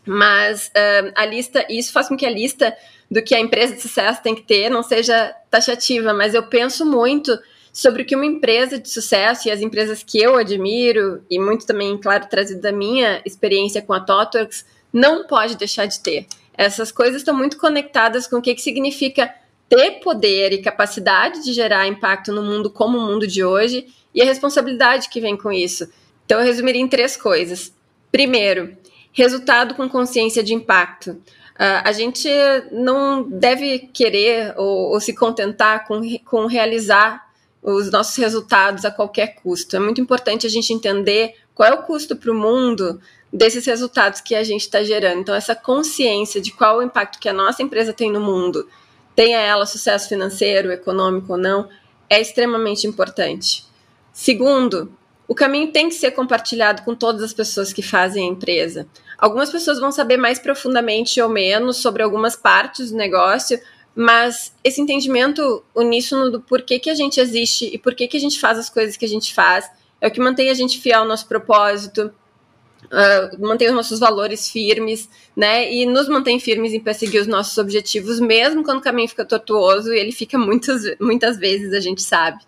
mas 0.06 0.68
uh, 0.68 1.12
a 1.16 1.26
lista, 1.26 1.66
isso 1.70 1.92
faz 1.92 2.08
com 2.08 2.18
que 2.18 2.26
a 2.26 2.32
lista 2.32 2.76
do 3.12 3.22
que 3.22 3.36
a 3.36 3.40
empresa 3.40 3.76
de 3.76 3.82
sucesso 3.82 4.24
tem 4.24 4.34
que 4.34 4.42
ter 4.42 4.70
não 4.70 4.82
seja 4.82 5.36
taxativa, 5.52 6.14
mas 6.14 6.34
eu 6.34 6.48
penso 6.48 6.86
muito 6.86 7.38
sobre 7.76 8.04
o 8.04 8.06
que 8.06 8.16
uma 8.16 8.26
empresa 8.26 8.80
de 8.80 8.90
sucesso 8.90 9.50
e 9.50 9.52
as 9.52 9.60
empresas 9.60 10.02
que 10.02 10.18
eu 10.18 10.38
admiro, 10.38 11.22
e 11.30 11.38
muito 11.38 11.66
também, 11.66 11.98
claro, 11.98 12.26
trazido 12.30 12.62
da 12.62 12.72
minha 12.72 13.22
experiência 13.26 13.82
com 13.82 13.92
a 13.92 14.00
TOTWORKS, 14.00 14.66
não 14.94 15.28
pode 15.28 15.58
deixar 15.58 15.86
de 15.86 16.00
ter. 16.00 16.26
Essas 16.58 16.90
coisas 16.90 17.18
estão 17.18 17.36
muito 17.36 17.58
conectadas 17.58 18.28
com 18.28 18.38
o 18.38 18.42
que, 18.42 18.56
que 18.56 18.62
significa 18.62 19.30
ter 19.68 20.00
poder 20.00 20.54
e 20.54 20.62
capacidade 20.62 21.44
de 21.44 21.52
gerar 21.52 21.86
impacto 21.86 22.32
no 22.32 22.42
mundo 22.42 22.70
como 22.70 22.98
o 22.98 23.02
mundo 23.02 23.28
de 23.28 23.44
hoje 23.44 23.88
e 24.14 24.22
a 24.22 24.26
responsabilidade 24.26 25.10
que 25.10 25.20
vem 25.20 25.36
com 25.36 25.52
isso. 25.52 25.86
Então, 26.26 26.40
eu 26.40 26.46
resumiria 26.46 26.82
em 26.82 26.88
três 26.88 27.18
coisas. 27.18 27.74
Primeiro, 28.10 28.78
resultado 29.12 29.76
com 29.76 29.90
consciência 29.90 30.42
de 30.42 30.54
impacto. 30.54 31.12
Uh, 31.12 31.84
a 31.84 31.92
gente 31.92 32.30
não 32.72 33.22
deve 33.22 33.80
querer 33.94 34.54
ou, 34.56 34.94
ou, 34.94 35.02
se 35.02 35.14
contentar 35.14 35.86
com, 35.86 36.02
com 36.24 36.46
realizar 36.46 37.26
os 37.66 37.90
nossos 37.90 38.16
resultados 38.18 38.86
a 38.86 38.92
qualquer 38.92 39.36
custo. 39.42 39.76
É 39.76 39.80
muito 39.80 40.00
importante 40.00 40.46
a 40.46 40.50
gente 40.50 40.72
entender 40.72 41.34
qual 41.56 41.68
é 41.68 41.74
o 41.74 41.82
custo 41.82 42.16
para 42.16 42.32
o 42.32 42.36
mundo 42.36 43.02
desses 43.34 43.66
resultados 43.66 44.22
que 44.22 44.36
a 44.36 44.44
gente 44.44 44.62
está 44.62 44.84
gerando. 44.84 45.22
Então, 45.22 45.34
essa 45.34 45.56
consciência 45.56 46.40
de 46.40 46.52
qual 46.52 46.78
o 46.78 46.84
impacto 46.84 47.20
que 47.20 47.28
a 47.28 47.34
nossa 47.34 47.64
empresa 47.64 47.92
tem 47.92 48.12
no 48.12 48.22
mundo, 48.22 48.70
tenha 49.16 49.40
ela 49.40 49.66
sucesso 49.66 50.08
financeiro, 50.08 50.72
econômico 50.72 51.34
ou 51.34 51.40
não, 51.40 51.68
é 52.08 52.22
extremamente 52.22 52.86
importante. 52.86 53.66
Segundo, 54.14 54.96
o 55.28 55.34
caminho 55.34 55.72
tem 55.72 55.90
que 55.90 55.96
ser 55.96 56.12
compartilhado 56.12 56.84
com 56.84 56.94
todas 56.94 57.24
as 57.24 57.34
pessoas 57.34 57.74
que 57.74 57.82
fazem 57.82 58.28
a 58.28 58.32
empresa. 58.32 58.88
Algumas 59.18 59.50
pessoas 59.50 59.80
vão 59.80 59.92
saber 59.92 60.18
mais 60.18 60.38
profundamente 60.38 61.20
ou 61.20 61.30
menos 61.30 61.78
sobre 61.78 62.04
algumas 62.04 62.36
partes 62.36 62.92
do 62.92 62.98
negócio, 62.98 63.60
mas 63.96 64.54
esse 64.64 64.82
entendimento 64.82 65.64
uníssono 65.74 66.30
do 66.30 66.42
porquê 66.42 66.78
que 66.78 66.90
a 66.90 66.96
gente 66.96 67.20
existe 67.20 67.70
e 67.74 67.78
porquê 67.78 68.08
que 68.08 68.18
a 68.18 68.20
gente 68.20 68.40
faz 68.40 68.60
as 68.60 68.70
coisas 68.70 68.98
que 68.98 69.06
a 69.06 69.10
gente 69.10 69.34
faz 69.34 69.72
é 70.02 70.08
o 70.08 70.12
que 70.12 70.20
mantém 70.20 70.50
a 70.50 70.54
gente 70.54 70.82
fiel 70.82 71.00
ao 71.00 71.08
nosso 71.08 71.28
propósito, 71.28 72.14
uh, 72.86 73.46
mantém 73.48 73.70
os 73.70 73.74
nossos 73.74 74.00
valores 74.00 74.50
firmes, 74.50 75.10
né? 75.36 75.74
E 75.74 75.86
nos 75.86 76.10
mantém 76.10 76.40
firmes 76.40 76.74
em 76.74 76.80
perseguir 76.80 77.22
os 77.22 77.28
nossos 77.28 77.58
objetivos, 77.58 78.20
mesmo 78.20 78.64
quando 78.64 78.80
o 78.80 78.82
caminho 78.82 79.08
fica 79.08 79.26
tortuoso 79.26 79.94
e 79.94 79.98
ele 79.98 80.12
fica 80.12 80.38
muitas, 80.38 80.82
muitas 81.00 81.38
vezes, 81.38 81.74
a 81.74 81.80
gente 81.80 82.02
sabe. 82.02 82.44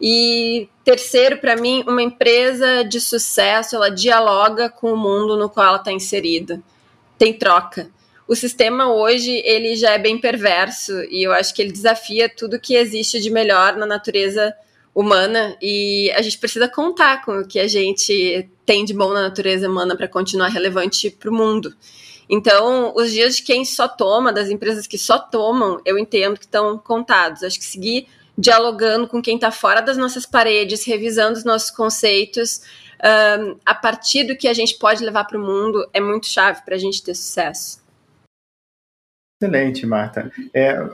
E 0.00 0.68
terceiro, 0.82 1.38
para 1.38 1.56
mim, 1.56 1.84
uma 1.86 2.02
empresa 2.02 2.82
de 2.82 3.00
sucesso, 3.00 3.76
ela 3.76 3.90
dialoga 3.90 4.70
com 4.70 4.92
o 4.92 4.96
mundo 4.96 5.36
no 5.36 5.48
qual 5.48 5.66
ela 5.66 5.76
está 5.76 5.92
inserida. 5.92 6.60
Tem 7.18 7.32
troca. 7.34 7.90
O 8.30 8.36
sistema 8.36 8.94
hoje, 8.94 9.42
ele 9.44 9.74
já 9.74 9.90
é 9.90 9.98
bem 9.98 10.16
perverso 10.16 10.92
e 11.10 11.26
eu 11.26 11.32
acho 11.32 11.52
que 11.52 11.60
ele 11.60 11.72
desafia 11.72 12.28
tudo 12.28 12.60
que 12.60 12.76
existe 12.76 13.18
de 13.18 13.28
melhor 13.28 13.76
na 13.76 13.84
natureza 13.84 14.54
humana 14.94 15.56
e 15.60 16.12
a 16.12 16.22
gente 16.22 16.38
precisa 16.38 16.68
contar 16.68 17.24
com 17.24 17.40
o 17.40 17.44
que 17.44 17.58
a 17.58 17.66
gente 17.66 18.48
tem 18.64 18.84
de 18.84 18.94
bom 18.94 19.12
na 19.12 19.22
natureza 19.22 19.68
humana 19.68 19.96
para 19.96 20.06
continuar 20.06 20.46
relevante 20.46 21.10
para 21.10 21.28
o 21.28 21.34
mundo. 21.34 21.74
Então, 22.28 22.94
os 22.94 23.10
dias 23.10 23.34
de 23.34 23.42
quem 23.42 23.64
só 23.64 23.88
toma, 23.88 24.32
das 24.32 24.48
empresas 24.48 24.86
que 24.86 24.96
só 24.96 25.18
tomam, 25.18 25.80
eu 25.84 25.98
entendo 25.98 26.38
que 26.38 26.44
estão 26.44 26.78
contados. 26.78 27.42
Acho 27.42 27.58
que 27.58 27.64
seguir 27.64 28.06
dialogando 28.38 29.08
com 29.08 29.20
quem 29.20 29.34
está 29.34 29.50
fora 29.50 29.80
das 29.80 29.96
nossas 29.96 30.24
paredes, 30.24 30.84
revisando 30.84 31.36
os 31.36 31.44
nossos 31.44 31.72
conceitos, 31.72 32.60
um, 33.02 33.56
a 33.66 33.74
partir 33.74 34.22
do 34.22 34.36
que 34.36 34.46
a 34.46 34.54
gente 34.54 34.78
pode 34.78 35.04
levar 35.04 35.24
para 35.24 35.36
o 35.36 35.42
mundo, 35.42 35.84
é 35.92 36.00
muito 36.00 36.28
chave 36.28 36.62
para 36.64 36.76
a 36.76 36.78
gente 36.78 37.02
ter 37.02 37.16
sucesso. 37.16 37.79
Excelente, 39.40 39.86
Marta. 39.86 40.30
É, 40.52 40.86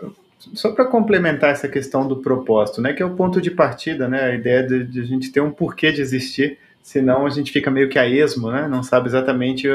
só 0.55 0.71
para 0.71 0.85
complementar 0.85 1.51
essa 1.51 1.69
questão 1.69 2.07
do 2.07 2.19
propósito, 2.19 2.81
né, 2.81 2.93
que 2.93 3.03
é 3.03 3.07
o 3.07 3.17
ponto 3.17 3.41
de 3.41 3.51
partida, 3.51 4.07
né, 4.09 4.23
a 4.23 4.35
ideia 4.35 4.63
de, 4.63 4.85
de, 4.85 5.01
a 5.01 5.05
gente 5.05 5.33
ter 5.33 5.41
um 5.41 5.51
porquê 5.51 5.91
de 5.91 6.01
existir, 6.01 6.57
senão 6.81 7.27
a 7.27 7.31
gente 7.31 7.51
fica 7.51 7.73
meio 7.73 7.89
que 7.89 7.99
a 7.99 8.07
esmo, 8.07 8.53
né, 8.53 8.69
não 8.69 8.85
sabe 8.85 9.09
exatamente 9.09 9.67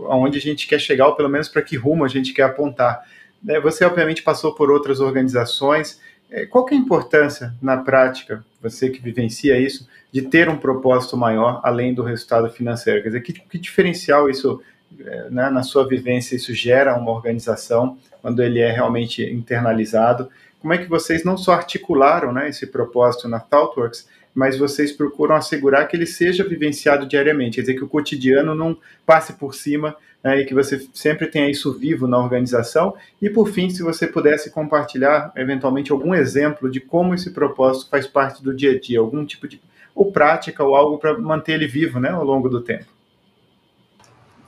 aonde 0.00 0.36
a 0.36 0.40
gente 0.40 0.68
quer 0.68 0.78
chegar, 0.78 1.06
ou 1.06 1.16
pelo 1.16 1.30
menos 1.30 1.48
para 1.48 1.62
que 1.62 1.76
rumo 1.76 2.04
a 2.04 2.08
gente 2.08 2.34
quer 2.34 2.42
apontar. 2.42 3.02
Né, 3.42 3.58
você, 3.58 3.86
obviamente, 3.86 4.22
passou 4.22 4.54
por 4.54 4.70
outras 4.70 5.00
organizações, 5.00 5.98
é, 6.30 6.44
qual 6.44 6.68
é 6.68 6.74
a 6.74 6.76
importância, 6.76 7.54
na 7.62 7.78
prática, 7.78 8.44
você 8.60 8.90
que 8.90 9.00
vivencia 9.00 9.58
isso, 9.58 9.88
de 10.12 10.20
ter 10.20 10.50
um 10.50 10.58
propósito 10.58 11.16
maior 11.16 11.60
além 11.64 11.94
do 11.94 12.02
resultado 12.02 12.50
financeiro? 12.50 13.02
Quer 13.02 13.08
dizer, 13.08 13.20
que, 13.22 13.32
que 13.32 13.58
diferencial 13.58 14.28
isso, 14.28 14.60
é, 14.60 14.75
né, 14.90 15.50
na 15.50 15.62
sua 15.62 15.86
vivência, 15.86 16.36
isso 16.36 16.54
gera 16.54 16.96
uma 16.96 17.10
organização 17.10 17.98
quando 18.22 18.42
ele 18.42 18.60
é 18.60 18.70
realmente 18.70 19.22
internalizado? 19.22 20.28
Como 20.60 20.72
é 20.72 20.78
que 20.78 20.88
vocês 20.88 21.24
não 21.24 21.36
só 21.36 21.52
articularam 21.52 22.32
né, 22.32 22.48
esse 22.48 22.66
propósito 22.66 23.28
na 23.28 23.38
ThoughtWorks, 23.38 24.08
mas 24.34 24.58
vocês 24.58 24.92
procuram 24.92 25.34
assegurar 25.34 25.88
que 25.88 25.96
ele 25.96 26.06
seja 26.06 26.46
vivenciado 26.46 27.06
diariamente, 27.06 27.56
quer 27.56 27.62
dizer, 27.62 27.74
que 27.74 27.84
o 27.84 27.88
cotidiano 27.88 28.54
não 28.54 28.76
passe 29.06 29.32
por 29.32 29.54
cima 29.54 29.96
né, 30.22 30.40
e 30.40 30.44
que 30.44 30.52
você 30.52 30.86
sempre 30.92 31.26
tenha 31.28 31.48
isso 31.48 31.72
vivo 31.72 32.06
na 32.06 32.18
organização. 32.18 32.94
E 33.22 33.30
por 33.30 33.48
fim, 33.48 33.70
se 33.70 33.82
você 33.82 34.06
pudesse 34.06 34.50
compartilhar 34.50 35.32
eventualmente 35.36 35.92
algum 35.92 36.14
exemplo 36.14 36.70
de 36.70 36.80
como 36.80 37.14
esse 37.14 37.30
propósito 37.30 37.88
faz 37.88 38.06
parte 38.06 38.42
do 38.42 38.52
dia 38.52 38.72
a 38.72 38.80
dia, 38.80 38.98
algum 38.98 39.24
tipo 39.24 39.48
de 39.48 39.60
ou 39.94 40.12
prática 40.12 40.62
ou 40.62 40.76
algo 40.76 40.98
para 40.98 41.16
manter 41.16 41.52
ele 41.52 41.66
vivo, 41.66 41.98
né, 41.98 42.10
ao 42.10 42.24
longo 42.24 42.48
do 42.48 42.60
tempo. 42.60 42.95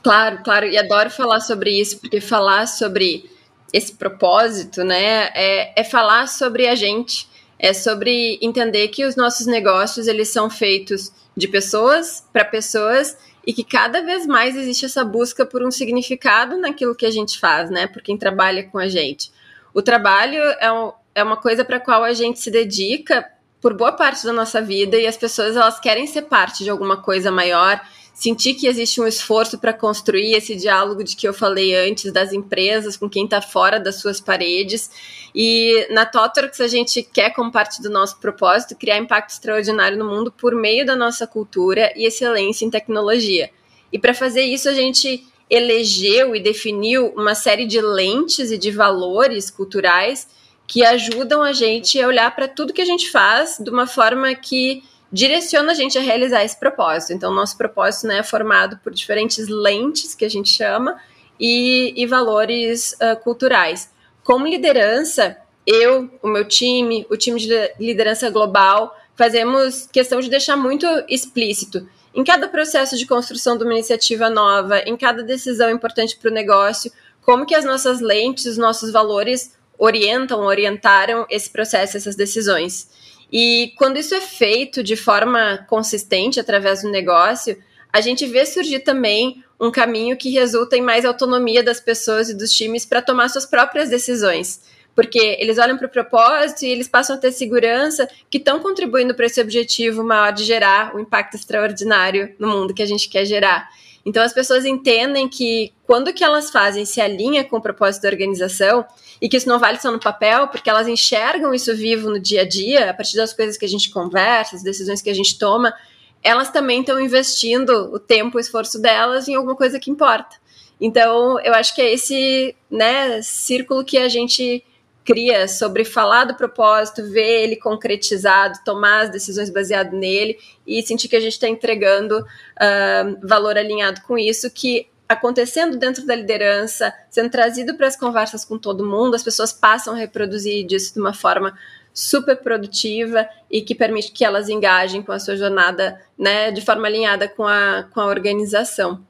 Claro, 0.02 0.42
claro, 0.42 0.66
e 0.66 0.78
adoro 0.78 1.10
falar 1.10 1.40
sobre 1.40 1.70
isso 1.78 1.98
porque 1.98 2.20
falar 2.20 2.66
sobre 2.66 3.28
esse 3.72 3.92
propósito, 3.92 4.82
né, 4.82 5.30
é, 5.34 5.80
é 5.80 5.84
falar 5.84 6.26
sobre 6.28 6.66
a 6.66 6.74
gente, 6.74 7.28
é 7.58 7.72
sobre 7.72 8.38
entender 8.40 8.88
que 8.88 9.04
os 9.04 9.16
nossos 9.16 9.46
negócios 9.46 10.06
eles 10.06 10.28
são 10.28 10.48
feitos 10.48 11.12
de 11.36 11.48
pessoas 11.48 12.24
para 12.32 12.44
pessoas 12.44 13.16
e 13.46 13.52
que 13.52 13.64
cada 13.64 14.02
vez 14.02 14.26
mais 14.26 14.56
existe 14.56 14.84
essa 14.84 15.04
busca 15.04 15.44
por 15.44 15.62
um 15.62 15.70
significado 15.70 16.56
naquilo 16.58 16.94
que 16.94 17.06
a 17.06 17.10
gente 17.10 17.38
faz, 17.38 17.70
né? 17.70 17.86
Por 17.86 18.02
quem 18.02 18.16
trabalha 18.16 18.62
com 18.64 18.78
a 18.78 18.88
gente. 18.88 19.32
O 19.72 19.80
trabalho 19.80 20.40
é, 20.60 20.70
um, 20.70 20.92
é 21.14 21.22
uma 21.22 21.36
coisa 21.36 21.64
para 21.64 21.78
a 21.78 21.80
qual 21.80 22.04
a 22.04 22.12
gente 22.12 22.38
se 22.40 22.50
dedica 22.50 23.26
por 23.60 23.74
boa 23.74 23.92
parte 23.92 24.24
da 24.24 24.32
nossa 24.32 24.60
vida 24.60 24.96
e 24.96 25.06
as 25.06 25.16
pessoas 25.16 25.56
elas 25.56 25.80
querem 25.80 26.06
ser 26.06 26.22
parte 26.22 26.62
de 26.62 26.70
alguma 26.70 27.02
coisa 27.02 27.30
maior 27.30 27.80
sentir 28.18 28.54
que 28.54 28.66
existe 28.66 29.00
um 29.00 29.06
esforço 29.06 29.58
para 29.58 29.72
construir 29.72 30.34
esse 30.34 30.56
diálogo 30.56 31.04
de 31.04 31.14
que 31.14 31.28
eu 31.28 31.32
falei 31.32 31.76
antes 31.76 32.12
das 32.12 32.32
empresas 32.32 32.96
com 32.96 33.08
quem 33.08 33.26
está 33.26 33.40
fora 33.40 33.78
das 33.78 34.00
suas 34.00 34.20
paredes. 34.20 34.90
E 35.32 35.86
na 35.90 36.04
Totorx 36.04 36.60
a 36.60 36.66
gente 36.66 37.00
quer, 37.00 37.30
como 37.30 37.52
parte 37.52 37.80
do 37.80 37.88
nosso 37.88 38.18
propósito, 38.18 38.74
criar 38.74 38.98
impacto 38.98 39.30
extraordinário 39.30 39.96
no 39.96 40.04
mundo 40.04 40.32
por 40.32 40.52
meio 40.52 40.84
da 40.84 40.96
nossa 40.96 41.28
cultura 41.28 41.92
e 41.94 42.06
excelência 42.06 42.64
em 42.64 42.70
tecnologia. 42.70 43.50
E 43.92 44.00
para 44.00 44.12
fazer 44.12 44.42
isso 44.42 44.68
a 44.68 44.74
gente 44.74 45.24
elegeu 45.48 46.34
e 46.34 46.40
definiu 46.40 47.14
uma 47.16 47.36
série 47.36 47.66
de 47.66 47.80
lentes 47.80 48.50
e 48.50 48.58
de 48.58 48.72
valores 48.72 49.48
culturais 49.48 50.26
que 50.66 50.84
ajudam 50.84 51.40
a 51.40 51.52
gente 51.52 52.02
a 52.02 52.08
olhar 52.08 52.34
para 52.34 52.48
tudo 52.48 52.72
que 52.72 52.82
a 52.82 52.84
gente 52.84 53.12
faz 53.12 53.58
de 53.60 53.70
uma 53.70 53.86
forma 53.86 54.34
que 54.34 54.82
direciona 55.12 55.72
a 55.72 55.74
gente 55.74 55.96
a 55.96 56.00
realizar 56.00 56.44
esse 56.44 56.58
propósito. 56.58 57.12
Então, 57.12 57.32
nosso 57.32 57.56
propósito 57.56 58.06
né, 58.06 58.18
é 58.18 58.22
formado 58.22 58.78
por 58.78 58.92
diferentes 58.92 59.48
lentes, 59.48 60.14
que 60.14 60.24
a 60.24 60.30
gente 60.30 60.50
chama, 60.50 60.98
e, 61.40 61.92
e 61.96 62.06
valores 62.06 62.92
uh, 62.92 63.16
culturais. 63.22 63.90
Como 64.22 64.46
liderança, 64.46 65.36
eu, 65.66 66.10
o 66.22 66.28
meu 66.28 66.46
time, 66.46 67.06
o 67.10 67.16
time 67.16 67.40
de 67.40 67.48
liderança 67.78 68.28
global, 68.30 68.96
fazemos 69.16 69.86
questão 69.86 70.20
de 70.20 70.28
deixar 70.28 70.56
muito 70.56 70.86
explícito 71.08 71.88
em 72.14 72.24
cada 72.24 72.48
processo 72.48 72.96
de 72.96 73.06
construção 73.06 73.56
de 73.56 73.64
uma 73.64 73.74
iniciativa 73.74 74.28
nova, 74.28 74.80
em 74.80 74.96
cada 74.96 75.22
decisão 75.22 75.70
importante 75.70 76.16
para 76.16 76.30
o 76.30 76.34
negócio, 76.34 76.90
como 77.22 77.46
que 77.46 77.54
as 77.54 77.64
nossas 77.64 78.00
lentes, 78.00 78.46
os 78.46 78.58
nossos 78.58 78.90
valores 78.90 79.54
orientam, 79.78 80.40
orientaram 80.40 81.26
esse 81.30 81.48
processo, 81.50 81.96
essas 81.96 82.16
decisões. 82.16 82.88
E 83.30 83.72
quando 83.76 83.98
isso 83.98 84.14
é 84.14 84.20
feito 84.20 84.82
de 84.82 84.96
forma 84.96 85.64
consistente 85.68 86.40
através 86.40 86.82
do 86.82 86.90
negócio, 86.90 87.56
a 87.92 88.00
gente 88.00 88.26
vê 88.26 88.44
surgir 88.46 88.80
também 88.80 89.42
um 89.60 89.70
caminho 89.70 90.16
que 90.16 90.30
resulta 90.30 90.76
em 90.76 90.82
mais 90.82 91.04
autonomia 91.04 91.62
das 91.62 91.80
pessoas 91.80 92.28
e 92.28 92.34
dos 92.34 92.52
times 92.52 92.84
para 92.84 93.02
tomar 93.02 93.28
suas 93.28 93.44
próprias 93.44 93.90
decisões. 93.90 94.62
Porque 94.94 95.36
eles 95.38 95.58
olham 95.58 95.76
para 95.76 95.86
o 95.86 95.90
propósito 95.90 96.64
e 96.64 96.68
eles 96.68 96.88
passam 96.88 97.16
a 97.16 97.18
ter 97.18 97.32
segurança 97.32 98.08
que 98.30 98.38
estão 98.38 98.60
contribuindo 98.60 99.14
para 99.14 99.26
esse 99.26 99.40
objetivo 99.40 100.02
maior 100.02 100.32
de 100.32 100.44
gerar 100.44 100.94
um 100.94 101.00
impacto 101.00 101.36
extraordinário 101.36 102.34
no 102.38 102.48
mundo 102.48 102.74
que 102.74 102.82
a 102.82 102.86
gente 102.86 103.08
quer 103.08 103.24
gerar. 103.24 103.68
Então 104.08 104.22
as 104.22 104.32
pessoas 104.32 104.64
entendem 104.64 105.28
que 105.28 105.70
quando 105.86 106.14
que 106.14 106.24
elas 106.24 106.50
fazem 106.50 106.86
se 106.86 106.98
alinha 106.98 107.44
com 107.44 107.58
o 107.58 107.60
propósito 107.60 108.04
da 108.04 108.08
organização 108.08 108.82
e 109.20 109.28
que 109.28 109.36
isso 109.36 109.46
não 109.46 109.58
vale 109.58 109.78
só 109.78 109.92
no 109.92 110.00
papel, 110.00 110.48
porque 110.48 110.70
elas 110.70 110.88
enxergam 110.88 111.52
isso 111.52 111.76
vivo 111.76 112.08
no 112.08 112.18
dia 112.18 112.40
a 112.40 112.48
dia, 112.48 112.88
a 112.88 112.94
partir 112.94 113.18
das 113.18 113.34
coisas 113.34 113.58
que 113.58 113.66
a 113.66 113.68
gente 113.68 113.90
conversa, 113.90 114.56
as 114.56 114.62
decisões 114.62 115.02
que 115.02 115.10
a 115.10 115.14
gente 115.14 115.38
toma, 115.38 115.74
elas 116.22 116.50
também 116.50 116.80
estão 116.80 116.98
investindo 116.98 117.92
o 117.92 117.98
tempo, 117.98 118.38
o 118.38 118.40
esforço 118.40 118.80
delas 118.80 119.28
em 119.28 119.34
alguma 119.34 119.54
coisa 119.54 119.78
que 119.78 119.90
importa. 119.90 120.36
Então, 120.80 121.38
eu 121.40 121.52
acho 121.52 121.74
que 121.74 121.82
é 121.82 121.92
esse 121.92 122.56
né, 122.70 123.20
círculo 123.20 123.84
que 123.84 123.98
a 123.98 124.08
gente 124.08 124.64
cria 125.08 125.48
sobre 125.48 125.86
falar 125.86 126.24
do 126.24 126.34
propósito, 126.34 127.02
ver 127.10 127.44
ele 127.44 127.56
concretizado, 127.56 128.58
tomar 128.62 129.04
as 129.04 129.10
decisões 129.10 129.48
baseado 129.48 129.96
nele 129.96 130.38
e 130.66 130.82
sentir 130.82 131.08
que 131.08 131.16
a 131.16 131.20
gente 131.20 131.32
está 131.32 131.48
entregando 131.48 132.18
uh, 132.18 133.26
valor 133.26 133.56
alinhado 133.56 134.02
com 134.02 134.18
isso, 134.18 134.50
que 134.50 134.86
acontecendo 135.08 135.78
dentro 135.78 136.04
da 136.04 136.14
liderança, 136.14 136.92
sendo 137.08 137.30
trazido 137.30 137.74
para 137.74 137.86
as 137.86 137.96
conversas 137.96 138.44
com 138.44 138.58
todo 138.58 138.84
mundo, 138.84 139.14
as 139.14 139.22
pessoas 139.22 139.50
passam 139.50 139.94
a 139.94 139.96
reproduzir 139.96 140.66
isso 140.70 140.92
de 140.92 141.00
uma 141.00 141.14
forma 141.14 141.58
super 141.94 142.36
produtiva 142.36 143.26
e 143.50 143.62
que 143.62 143.74
permite 143.74 144.12
que 144.12 144.26
elas 144.26 144.50
engajem 144.50 145.00
com 145.00 145.12
a 145.12 145.18
sua 145.18 145.38
jornada 145.38 145.98
né, 146.18 146.50
de 146.50 146.60
forma 146.60 146.86
alinhada 146.86 147.26
com 147.26 147.46
a, 147.46 147.88
com 147.94 148.00
a 148.02 148.06
organização 148.06 149.02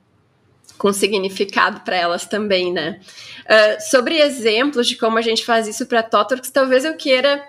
com 0.78 0.92
significado 0.92 1.80
para 1.80 1.96
elas 1.96 2.24
também, 2.24 2.72
né? 2.72 3.00
Uh, 3.44 3.90
sobre 3.90 4.18
exemplos 4.18 4.86
de 4.86 4.96
como 4.96 5.18
a 5.18 5.22
gente 5.22 5.44
faz 5.44 5.66
isso 5.66 5.84
para 5.86 6.02
Totorx, 6.02 6.50
talvez 6.50 6.84
eu 6.84 6.94
queira 6.94 7.42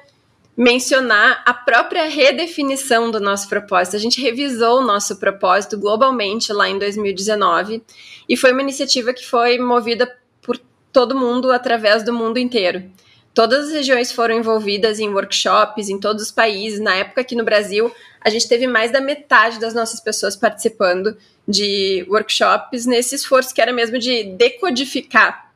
mencionar 0.58 1.42
a 1.46 1.54
própria 1.54 2.10
redefinição 2.10 3.10
do 3.10 3.20
nosso 3.20 3.48
propósito. 3.48 3.96
A 3.96 4.00
gente 4.00 4.20
revisou 4.20 4.80
o 4.80 4.86
nosso 4.86 5.16
propósito 5.18 5.78
globalmente 5.78 6.52
lá 6.52 6.68
em 6.68 6.78
2019 6.78 7.82
e 8.28 8.36
foi 8.36 8.52
uma 8.52 8.62
iniciativa 8.62 9.14
que 9.14 9.26
foi 9.26 9.58
movida 9.58 10.14
por 10.42 10.58
todo 10.92 11.16
mundo 11.18 11.50
através 11.52 12.04
do 12.04 12.12
mundo 12.12 12.40
inteiro. 12.40 12.92
Todas 13.34 13.68
as 13.68 13.72
regiões 13.72 14.12
foram 14.12 14.36
envolvidas 14.36 15.00
em 15.00 15.08
workshops 15.08 15.88
em 15.88 15.98
todos 15.98 16.24
os 16.24 16.32
países. 16.32 16.82
Na 16.82 16.94
época 16.96 17.22
aqui 17.22 17.36
no 17.36 17.46
Brasil, 17.46 17.90
a 18.22 18.30
gente 18.30 18.48
teve 18.48 18.68
mais 18.68 18.92
da 18.92 19.00
metade 19.00 19.60
das 19.60 19.74
nossas 19.74 20.00
pessoas 20.00 20.36
participando 20.36 21.18
de 21.48 22.06
workshops 22.10 22.86
nesse 22.86 23.16
esforço 23.16 23.54
que 23.54 23.62
era 23.62 23.74
mesmo 23.74 23.98
de 23.98 24.24
decodificar 24.36 25.52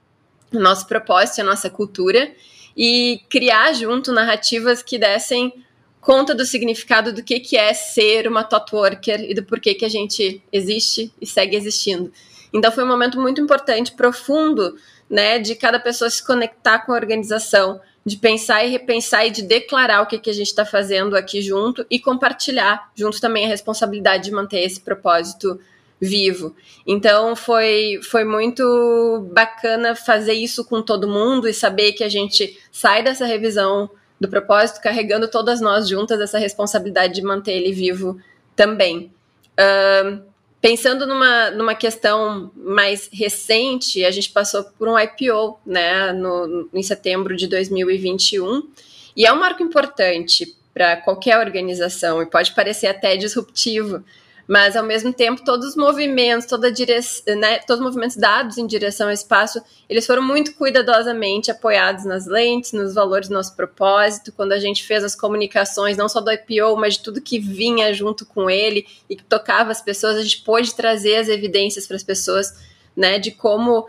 o 0.51 0.59
nosso 0.59 0.87
propósito, 0.87 1.41
a 1.41 1.43
nossa 1.43 1.69
cultura 1.69 2.31
e 2.75 3.21
criar 3.29 3.73
junto 3.73 4.11
narrativas 4.11 4.81
que 4.81 4.97
dessem 4.97 5.53
conta 5.99 6.35
do 6.35 6.45
significado 6.45 7.13
do 7.13 7.23
que, 7.23 7.39
que 7.39 7.55
é 7.55 7.73
ser 7.73 8.27
uma 8.27 8.43
thought 8.43 8.75
worker 8.75 9.21
e 9.21 9.33
do 9.33 9.43
porquê 9.43 9.73
que 9.73 9.85
a 9.85 9.89
gente 9.89 10.43
existe 10.51 11.13
e 11.21 11.25
segue 11.25 11.55
existindo. 11.55 12.11
Então 12.53 12.71
foi 12.71 12.83
um 12.83 12.87
momento 12.87 13.19
muito 13.19 13.41
importante, 13.41 13.93
profundo, 13.93 14.77
né, 15.09 15.39
de 15.39 15.55
cada 15.55 15.79
pessoa 15.79 16.09
se 16.09 16.25
conectar 16.25 16.79
com 16.79 16.91
a 16.91 16.95
organização, 16.95 17.79
de 18.05 18.17
pensar 18.17 18.65
e 18.65 18.69
repensar 18.69 19.25
e 19.25 19.31
de 19.31 19.41
declarar 19.41 20.01
o 20.01 20.05
que, 20.05 20.19
que 20.19 20.29
a 20.29 20.33
gente 20.33 20.47
está 20.47 20.65
fazendo 20.65 21.15
aqui 21.15 21.41
junto 21.41 21.85
e 21.89 21.99
compartilhar 21.99 22.91
junto 22.95 23.19
também 23.21 23.45
a 23.45 23.47
responsabilidade 23.47 24.25
de 24.25 24.31
manter 24.31 24.59
esse 24.59 24.81
propósito 24.81 25.59
vivo. 25.99 26.53
Então 26.85 27.35
foi, 27.35 28.01
foi 28.03 28.25
muito 28.25 29.25
bacana 29.31 29.95
fazer 29.95 30.33
isso 30.33 30.65
com 30.65 30.81
todo 30.81 31.07
mundo 31.07 31.47
e 31.47 31.53
saber 31.53 31.93
que 31.93 32.03
a 32.03 32.09
gente 32.09 32.59
sai 32.71 33.01
dessa 33.01 33.25
revisão 33.25 33.89
do 34.19 34.27
propósito, 34.27 34.81
carregando 34.81 35.29
todas 35.29 35.61
nós 35.61 35.87
juntas 35.87 36.19
essa 36.19 36.37
responsabilidade 36.37 37.13
de 37.13 37.21
manter 37.21 37.53
ele 37.53 37.71
vivo 37.71 38.19
também. 38.55 39.11
Uh, 39.53 40.32
pensando 40.63 41.05
numa, 41.05 41.51
numa 41.51 41.75
questão 41.75 42.49
mais 42.55 43.09
recente, 43.11 44.05
a 44.05 44.11
gente 44.11 44.29
passou 44.29 44.63
por 44.63 44.87
um 44.87 44.97
IPO 44.97 45.59
né, 45.65 46.13
no, 46.13 46.69
em 46.73 46.81
setembro 46.81 47.35
de 47.35 47.47
2021, 47.47 48.69
e 49.13 49.25
é 49.25 49.33
um 49.33 49.41
marco 49.41 49.61
importante 49.61 50.55
para 50.73 50.95
qualquer 50.95 51.37
organização, 51.37 52.21
e 52.21 52.25
pode 52.25 52.53
parecer 52.53 52.87
até 52.87 53.17
disruptivo, 53.17 54.01
mas 54.47 54.75
ao 54.75 54.83
mesmo 54.83 55.13
tempo 55.13 55.43
todos 55.43 55.69
os 55.69 55.75
movimentos, 55.75 56.47
toda 56.47 56.71
direção, 56.71 57.35
né, 57.37 57.59
todos 57.59 57.79
os 57.79 57.85
movimentos 57.85 58.17
dados 58.17 58.57
em 58.57 58.67
direção 58.67 59.07
ao 59.07 59.13
espaço, 59.13 59.61
eles 59.89 60.05
foram 60.05 60.21
muito 60.21 60.53
cuidadosamente 60.55 61.49
apoiados 61.49 62.05
nas 62.05 62.25
lentes, 62.25 62.73
nos 62.73 62.93
valores 62.93 63.29
do 63.29 63.33
nosso 63.33 63.55
propósito, 63.55 64.31
quando 64.31 64.51
a 64.51 64.59
gente 64.59 64.83
fez 64.83 65.03
as 65.03 65.15
comunicações, 65.15 65.97
não 65.97 66.09
só 66.09 66.19
do 66.19 66.31
IPO, 66.31 66.75
mas 66.77 66.95
de 66.95 67.03
tudo 67.03 67.21
que 67.21 67.39
vinha 67.39 67.93
junto 67.93 68.25
com 68.25 68.49
ele 68.49 68.85
e 69.09 69.15
que 69.15 69.23
tocava 69.23 69.71
as 69.71 69.81
pessoas, 69.81 70.17
a 70.17 70.21
gente 70.21 70.41
pôde 70.43 70.73
trazer 70.75 71.17
as 71.17 71.29
evidências 71.29 71.87
para 71.87 71.95
as 71.95 72.03
pessoas, 72.03 72.53
né, 72.95 73.17
de 73.17 73.31
como 73.31 73.79
uh, 73.79 73.85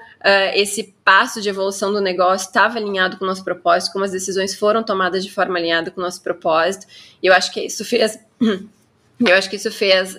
esse 0.54 0.94
passo 1.04 1.40
de 1.40 1.48
evolução 1.48 1.92
do 1.92 2.00
negócio 2.00 2.46
estava 2.46 2.78
alinhado 2.78 3.18
com 3.18 3.24
o 3.24 3.28
nosso 3.28 3.44
propósito, 3.44 3.92
como 3.92 4.04
as 4.04 4.12
decisões 4.12 4.54
foram 4.54 4.82
tomadas 4.82 5.22
de 5.22 5.30
forma 5.30 5.58
alinhada 5.58 5.90
com 5.90 6.00
o 6.00 6.04
nosso 6.04 6.22
propósito, 6.22 6.86
e 7.22 7.26
eu 7.26 7.34
acho 7.34 7.52
que 7.52 7.60
isso 7.60 7.84
fez 7.84 8.18
eu 9.30 9.36
acho 9.36 9.48
que 9.48 9.56
isso 9.56 9.70
fez 9.70 10.14
uh, 10.14 10.18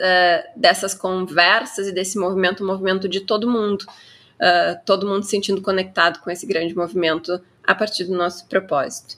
dessas 0.55 0.93
conversas 0.93 1.87
e 1.87 1.91
desse 1.91 2.17
movimento 2.17 2.63
um 2.63 2.67
movimento 2.67 3.07
de 3.07 3.21
todo 3.21 3.49
mundo, 3.49 3.83
uh, 3.83 4.79
todo 4.85 5.07
mundo 5.07 5.23
se 5.23 5.31
sentindo 5.31 5.61
conectado 5.61 6.19
com 6.19 6.29
esse 6.29 6.45
grande 6.45 6.75
movimento 6.75 7.41
a 7.63 7.75
partir 7.75 8.05
do 8.05 8.15
nosso 8.15 8.47
propósito. 8.47 9.17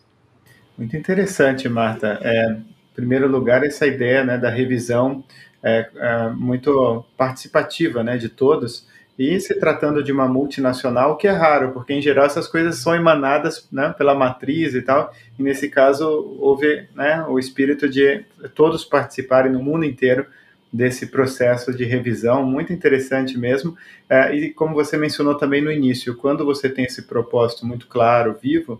Muito 0.77 0.95
interessante, 0.95 1.67
Marta. 1.67 2.19
É, 2.21 2.51
em 2.51 2.65
primeiro 2.95 3.27
lugar, 3.27 3.63
essa 3.63 3.85
ideia 3.87 4.23
né, 4.23 4.37
da 4.37 4.49
revisão 4.49 5.23
é, 5.63 5.89
é 5.95 6.29
muito 6.29 7.03
participativa 7.17 8.03
né, 8.03 8.17
de 8.17 8.29
todos 8.29 8.87
e 9.17 9.39
se 9.39 9.59
tratando 9.59 10.03
de 10.03 10.11
uma 10.11 10.27
multinacional, 10.27 11.17
que 11.17 11.27
é 11.27 11.31
raro, 11.31 11.71
porque 11.71 11.93
em 11.93 12.01
geral 12.01 12.25
essas 12.25 12.47
coisas 12.47 12.77
são 12.77 12.93
emanadas 12.93 13.67
né, 13.71 13.93
pela 13.97 14.13
matriz 14.13 14.75
e 14.75 14.81
tal, 14.81 15.11
e 15.37 15.41
nesse 15.43 15.69
caso 15.69 16.37
houve 16.39 16.87
né, 16.93 17.25
o 17.27 17.39
espírito 17.39 17.89
de 17.89 18.23
todos 18.53 18.85
participarem 18.85 19.51
no 19.51 19.61
mundo 19.61 19.85
inteiro 19.85 20.25
desse 20.71 21.07
processo 21.07 21.73
de 21.73 21.85
revisão, 21.85 22.45
muito 22.45 22.71
interessante 22.71 23.37
mesmo. 23.37 23.75
É, 24.09 24.35
e 24.35 24.53
como 24.53 24.75
você 24.75 24.97
mencionou 24.97 25.35
também 25.35 25.61
no 25.61 25.71
início, 25.71 26.15
quando 26.15 26.45
você 26.45 26.69
tem 26.69 26.85
esse 26.85 27.03
propósito 27.03 27.65
muito 27.65 27.87
claro, 27.87 28.37
vivo, 28.39 28.79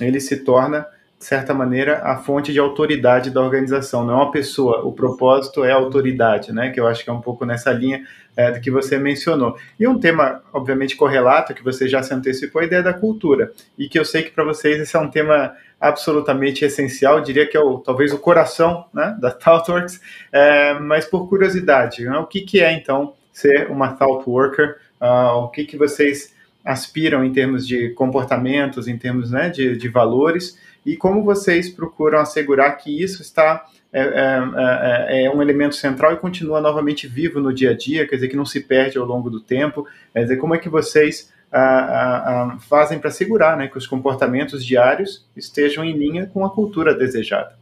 ele 0.00 0.20
se 0.20 0.44
torna 0.44 0.86
certa 1.18 1.52
maneira, 1.52 2.00
a 2.04 2.16
fonte 2.16 2.52
de 2.52 2.58
autoridade 2.58 3.30
da 3.30 3.40
organização, 3.40 4.04
não 4.04 4.14
é 4.14 4.16
uma 4.16 4.30
pessoa. 4.30 4.84
O 4.84 4.92
propósito 4.92 5.64
é 5.64 5.72
a 5.72 5.76
autoridade, 5.76 6.52
né? 6.52 6.70
Que 6.70 6.78
eu 6.78 6.86
acho 6.86 7.02
que 7.02 7.10
é 7.10 7.12
um 7.12 7.20
pouco 7.20 7.44
nessa 7.44 7.72
linha 7.72 8.04
é, 8.36 8.52
que 8.58 8.70
você 8.70 8.98
mencionou. 8.98 9.56
E 9.80 9.88
um 9.88 9.98
tema, 9.98 10.42
obviamente, 10.52 10.96
correlato, 10.96 11.52
que 11.54 11.64
você 11.64 11.88
já 11.88 12.02
se 12.02 12.14
antecipou, 12.14 12.62
a 12.62 12.64
ideia 12.64 12.82
da 12.82 12.94
cultura. 12.94 13.52
E 13.76 13.88
que 13.88 13.98
eu 13.98 14.04
sei 14.04 14.22
que 14.22 14.30
para 14.30 14.44
vocês 14.44 14.80
esse 14.80 14.96
é 14.96 15.00
um 15.00 15.10
tema 15.10 15.56
absolutamente 15.80 16.64
essencial, 16.64 17.20
diria 17.20 17.46
que 17.46 17.56
é 17.56 17.60
o, 17.60 17.78
talvez 17.78 18.12
o 18.12 18.18
coração 18.18 18.86
né, 18.92 19.16
da 19.20 19.30
ThoughtWorks, 19.30 20.00
é, 20.32 20.74
mas 20.74 21.04
por 21.04 21.28
curiosidade, 21.28 22.04
né, 22.04 22.18
o 22.18 22.26
que, 22.26 22.40
que 22.40 22.60
é 22.60 22.72
então 22.72 23.14
ser 23.32 23.70
uma 23.70 23.92
ThoughtWorker? 23.92 24.76
Uh, 25.00 25.44
o 25.44 25.48
que, 25.48 25.64
que 25.64 25.76
vocês 25.76 26.34
aspiram 26.64 27.24
em 27.24 27.32
termos 27.32 27.66
de 27.66 27.90
comportamentos, 27.90 28.88
em 28.88 28.98
termos 28.98 29.30
né, 29.30 29.48
de, 29.48 29.76
de 29.76 29.88
valores? 29.88 30.58
E 30.88 30.96
como 30.96 31.22
vocês 31.22 31.68
procuram 31.68 32.18
assegurar 32.18 32.78
que 32.78 33.02
isso 33.02 33.20
está 33.20 33.66
é, 33.92 34.00
é, 34.00 34.06
é, 34.06 35.24
é, 35.24 35.30
um 35.30 35.42
elemento 35.42 35.74
central 35.74 36.14
e 36.14 36.16
continua 36.16 36.62
novamente 36.62 37.06
vivo 37.06 37.40
no 37.40 37.52
dia 37.52 37.72
a 37.72 37.76
dia, 37.76 38.08
quer 38.08 38.14
dizer, 38.14 38.28
que 38.28 38.36
não 38.36 38.46
se 38.46 38.60
perde 38.60 38.96
ao 38.96 39.04
longo 39.04 39.28
do 39.28 39.38
tempo, 39.38 39.86
quer 40.14 40.22
dizer, 40.22 40.38
como 40.38 40.54
é 40.54 40.58
que 40.58 40.68
vocês 40.68 41.30
a, 41.52 41.60
a, 41.60 42.44
a, 42.54 42.58
fazem 42.60 42.98
para 42.98 43.10
assegurar 43.10 43.54
né, 43.54 43.68
que 43.68 43.76
os 43.76 43.86
comportamentos 43.86 44.64
diários 44.64 45.26
estejam 45.36 45.84
em 45.84 45.92
linha 45.92 46.26
com 46.32 46.42
a 46.42 46.50
cultura 46.50 46.94
desejada? 46.94 47.58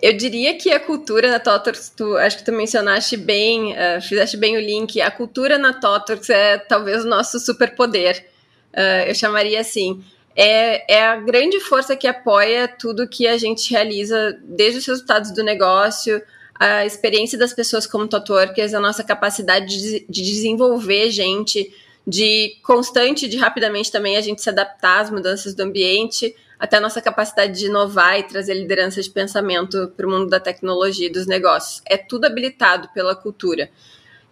Eu 0.00 0.16
diria 0.16 0.56
que 0.56 0.70
a 0.70 0.78
cultura 0.78 1.28
na 1.28 1.40
Totorx, 1.40 1.90
tu, 1.90 2.16
acho 2.16 2.38
que 2.38 2.44
tu 2.44 2.52
mencionaste 2.52 3.16
bem, 3.16 3.72
uh, 3.72 4.00
fizeste 4.00 4.36
bem 4.36 4.56
o 4.56 4.60
link, 4.60 5.00
a 5.00 5.10
cultura 5.10 5.58
na 5.58 5.72
Totorx 5.72 6.30
é 6.30 6.58
talvez 6.58 7.04
o 7.04 7.08
nosso 7.08 7.40
superpoder, 7.40 8.24
uh, 8.72 9.08
eu 9.08 9.14
chamaria 9.16 9.60
assim, 9.60 10.00
é, 10.40 10.98
é 10.98 11.04
a 11.04 11.16
grande 11.16 11.58
força 11.58 11.96
que 11.96 12.06
apoia 12.06 12.68
tudo 12.68 13.08
que 13.08 13.26
a 13.26 13.36
gente 13.36 13.72
realiza, 13.72 14.38
desde 14.44 14.78
os 14.78 14.86
resultados 14.86 15.32
do 15.32 15.42
negócio, 15.42 16.22
a 16.54 16.86
experiência 16.86 17.36
das 17.36 17.52
pessoas 17.52 17.88
como 17.88 18.06
Totworkers, 18.06 18.72
a 18.72 18.78
nossa 18.78 19.02
capacidade 19.02 19.66
de, 19.66 20.06
de 20.08 20.22
desenvolver 20.22 21.10
gente, 21.10 21.74
de 22.06 22.56
constante, 22.62 23.26
de 23.26 23.36
rapidamente 23.36 23.90
também 23.90 24.16
a 24.16 24.20
gente 24.20 24.40
se 24.40 24.48
adaptar 24.48 25.00
às 25.00 25.10
mudanças 25.10 25.56
do 25.56 25.64
ambiente, 25.64 26.32
até 26.56 26.76
a 26.76 26.80
nossa 26.80 27.02
capacidade 27.02 27.58
de 27.58 27.66
inovar 27.66 28.20
e 28.20 28.22
trazer 28.22 28.54
liderança 28.54 29.02
de 29.02 29.10
pensamento 29.10 29.92
para 29.96 30.06
o 30.06 30.10
mundo 30.10 30.28
da 30.28 30.38
tecnologia 30.38 31.08
e 31.08 31.12
dos 31.12 31.26
negócios. 31.26 31.82
É 31.84 31.96
tudo 31.96 32.26
habilitado 32.26 32.88
pela 32.94 33.16
cultura. 33.16 33.68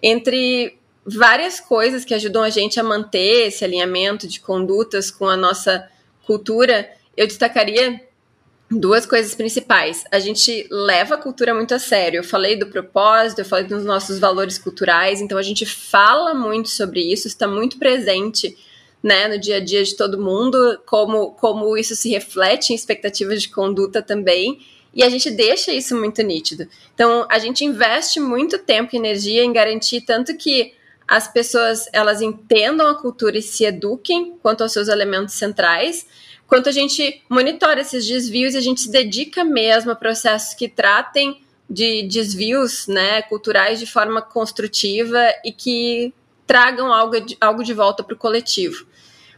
Entre 0.00 0.78
várias 1.04 1.58
coisas 1.58 2.04
que 2.04 2.14
ajudam 2.14 2.44
a 2.44 2.50
gente 2.50 2.78
a 2.78 2.84
manter 2.84 3.48
esse 3.48 3.64
alinhamento 3.64 4.28
de 4.28 4.38
condutas 4.38 5.10
com 5.10 5.28
a 5.28 5.36
nossa 5.36 5.88
cultura, 6.26 6.90
eu 7.16 7.26
destacaria 7.26 8.00
duas 8.70 9.06
coisas 9.06 9.34
principais. 9.34 10.04
A 10.10 10.18
gente 10.18 10.66
leva 10.70 11.14
a 11.14 11.18
cultura 11.18 11.54
muito 11.54 11.74
a 11.74 11.78
sério. 11.78 12.18
Eu 12.18 12.24
falei 12.24 12.56
do 12.56 12.66
propósito, 12.66 13.38
eu 13.40 13.44
falei 13.44 13.64
dos 13.64 13.84
nossos 13.84 14.18
valores 14.18 14.58
culturais, 14.58 15.20
então 15.20 15.38
a 15.38 15.42
gente 15.42 15.64
fala 15.64 16.34
muito 16.34 16.68
sobre 16.68 17.00
isso, 17.00 17.28
está 17.28 17.46
muito 17.46 17.78
presente 17.78 18.56
né, 19.02 19.28
no 19.28 19.38
dia 19.38 19.58
a 19.58 19.60
dia 19.60 19.84
de 19.84 19.94
todo 19.94 20.20
mundo, 20.20 20.80
como, 20.84 21.30
como 21.32 21.76
isso 21.76 21.94
se 21.94 22.10
reflete 22.10 22.72
em 22.72 22.76
expectativas 22.76 23.40
de 23.40 23.48
conduta 23.48 24.02
também. 24.02 24.58
E 24.92 25.02
a 25.02 25.08
gente 25.08 25.30
deixa 25.30 25.72
isso 25.72 25.94
muito 25.94 26.22
nítido. 26.22 26.66
Então, 26.94 27.26
a 27.30 27.38
gente 27.38 27.64
investe 27.64 28.18
muito 28.18 28.58
tempo 28.58 28.94
e 28.94 28.98
energia 28.98 29.44
em 29.44 29.52
garantir 29.52 30.00
tanto 30.00 30.36
que 30.36 30.72
as 31.06 31.28
pessoas 31.28 31.88
elas 31.92 32.20
entendam 32.20 32.88
a 32.88 32.94
cultura 32.94 33.38
e 33.38 33.42
se 33.42 33.64
eduquem 33.64 34.36
quanto 34.42 34.62
aos 34.62 34.72
seus 34.72 34.88
elementos 34.88 35.34
centrais, 35.34 36.06
quanto 36.46 36.68
a 36.68 36.72
gente 36.72 37.22
monitora 37.28 37.80
esses 37.80 38.06
desvios 38.06 38.54
e 38.54 38.58
a 38.58 38.60
gente 38.60 38.80
se 38.80 38.90
dedica 38.90 39.44
mesmo 39.44 39.92
a 39.92 39.96
processos 39.96 40.54
que 40.54 40.68
tratem 40.68 41.40
de 41.68 42.04
desvios 42.04 42.86
né, 42.86 43.22
culturais 43.22 43.78
de 43.78 43.86
forma 43.86 44.22
construtiva 44.22 45.20
e 45.44 45.52
que 45.52 46.12
tragam 46.46 46.92
algo 46.92 47.20
de, 47.20 47.36
algo 47.40 47.64
de 47.64 47.74
volta 47.74 48.04
para 48.04 48.14
o 48.14 48.18
coletivo. 48.18 48.86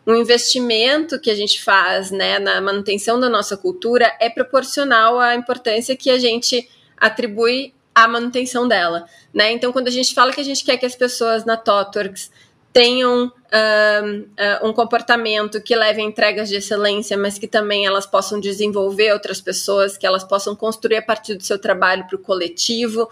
Um 0.06 0.14
investimento 0.14 1.20
que 1.20 1.30
a 1.30 1.34
gente 1.34 1.62
faz 1.62 2.10
né, 2.10 2.38
na 2.38 2.60
manutenção 2.60 3.20
da 3.20 3.28
nossa 3.28 3.56
cultura 3.56 4.10
é 4.20 4.30
proporcional 4.30 5.18
à 5.18 5.34
importância 5.34 5.96
que 5.96 6.10
a 6.10 6.18
gente 6.18 6.68
atribui 6.96 7.74
a 8.04 8.08
manutenção 8.08 8.68
dela, 8.68 9.06
né? 9.34 9.52
Então, 9.52 9.72
quando 9.72 9.88
a 9.88 9.90
gente 9.90 10.14
fala 10.14 10.32
que 10.32 10.40
a 10.40 10.44
gente 10.44 10.64
quer 10.64 10.76
que 10.76 10.86
as 10.86 10.94
pessoas 10.94 11.44
na 11.44 11.56
TOTWORKS 11.56 12.30
tenham 12.72 13.24
um, 13.24 14.18
uh, 14.20 14.68
um 14.68 14.72
comportamento 14.72 15.60
que 15.60 15.74
leve 15.74 16.00
a 16.00 16.04
entregas 16.04 16.48
de 16.48 16.56
excelência, 16.56 17.16
mas 17.16 17.38
que 17.38 17.48
também 17.48 17.86
elas 17.86 18.06
possam 18.06 18.38
desenvolver 18.38 19.12
outras 19.12 19.40
pessoas, 19.40 19.96
que 19.96 20.06
elas 20.06 20.22
possam 20.22 20.54
construir 20.54 20.96
a 20.96 21.02
partir 21.02 21.34
do 21.34 21.42
seu 21.42 21.58
trabalho 21.58 22.06
para 22.06 22.14
o 22.14 22.20
coletivo. 22.20 23.08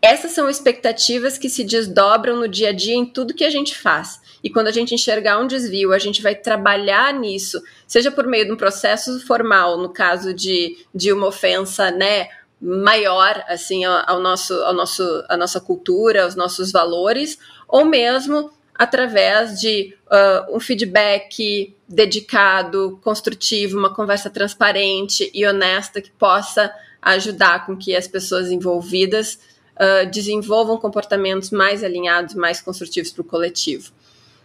Essas 0.00 0.32
são 0.32 0.48
expectativas 0.48 1.38
que 1.38 1.48
se 1.48 1.64
desdobram 1.64 2.36
no 2.36 2.46
dia 2.46 2.68
a 2.68 2.72
dia 2.72 2.94
em 2.94 3.06
tudo 3.06 3.34
que 3.34 3.44
a 3.44 3.50
gente 3.50 3.76
faz. 3.76 4.20
E 4.44 4.50
quando 4.50 4.66
a 4.66 4.72
gente 4.72 4.94
enxergar 4.94 5.38
um 5.38 5.46
desvio, 5.46 5.92
a 5.92 5.98
gente 5.98 6.20
vai 6.20 6.34
trabalhar 6.34 7.14
nisso, 7.14 7.62
seja 7.86 8.10
por 8.10 8.26
meio 8.26 8.44
de 8.44 8.52
um 8.52 8.56
processo 8.56 9.24
formal, 9.26 9.78
no 9.78 9.88
caso 9.88 10.34
de, 10.34 10.76
de 10.94 11.12
uma 11.12 11.28
ofensa, 11.28 11.90
né? 11.90 12.28
Maior 12.62 13.42
assim 13.48 13.84
ao, 13.84 14.20
nosso, 14.20 14.54
ao 14.54 14.72
nosso, 14.72 15.24
a 15.28 15.36
nossa 15.36 15.60
cultura, 15.60 16.22
aos 16.22 16.36
nossos 16.36 16.70
valores, 16.70 17.36
ou 17.66 17.84
mesmo 17.84 18.52
através 18.72 19.60
de 19.60 19.94
uh, 20.06 20.56
um 20.56 20.60
feedback 20.60 21.76
dedicado, 21.88 23.00
construtivo, 23.02 23.76
uma 23.76 23.92
conversa 23.92 24.30
transparente 24.30 25.28
e 25.34 25.44
honesta 25.44 26.00
que 26.00 26.10
possa 26.12 26.72
ajudar 27.00 27.66
com 27.66 27.76
que 27.76 27.96
as 27.96 28.06
pessoas 28.06 28.50
envolvidas 28.50 29.38
uh, 29.74 30.08
desenvolvam 30.10 30.78
comportamentos 30.78 31.50
mais 31.50 31.82
alinhados, 31.82 32.34
mais 32.34 32.60
construtivos 32.60 33.10
para 33.10 33.22
o 33.22 33.24
coletivo. 33.24 33.92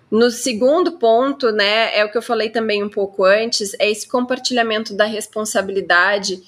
No 0.09 0.31
segundo 0.31 0.93
ponto, 0.93 1.51
né, 1.51 1.95
é 1.95 2.03
o 2.03 2.11
que 2.11 2.17
eu 2.17 2.21
falei 2.21 2.49
também 2.49 2.83
um 2.83 2.89
pouco 2.89 3.23
antes, 3.25 3.73
é 3.77 3.89
esse 3.91 4.07
compartilhamento 4.07 4.93
da 4.93 5.05
responsabilidade 5.05 6.41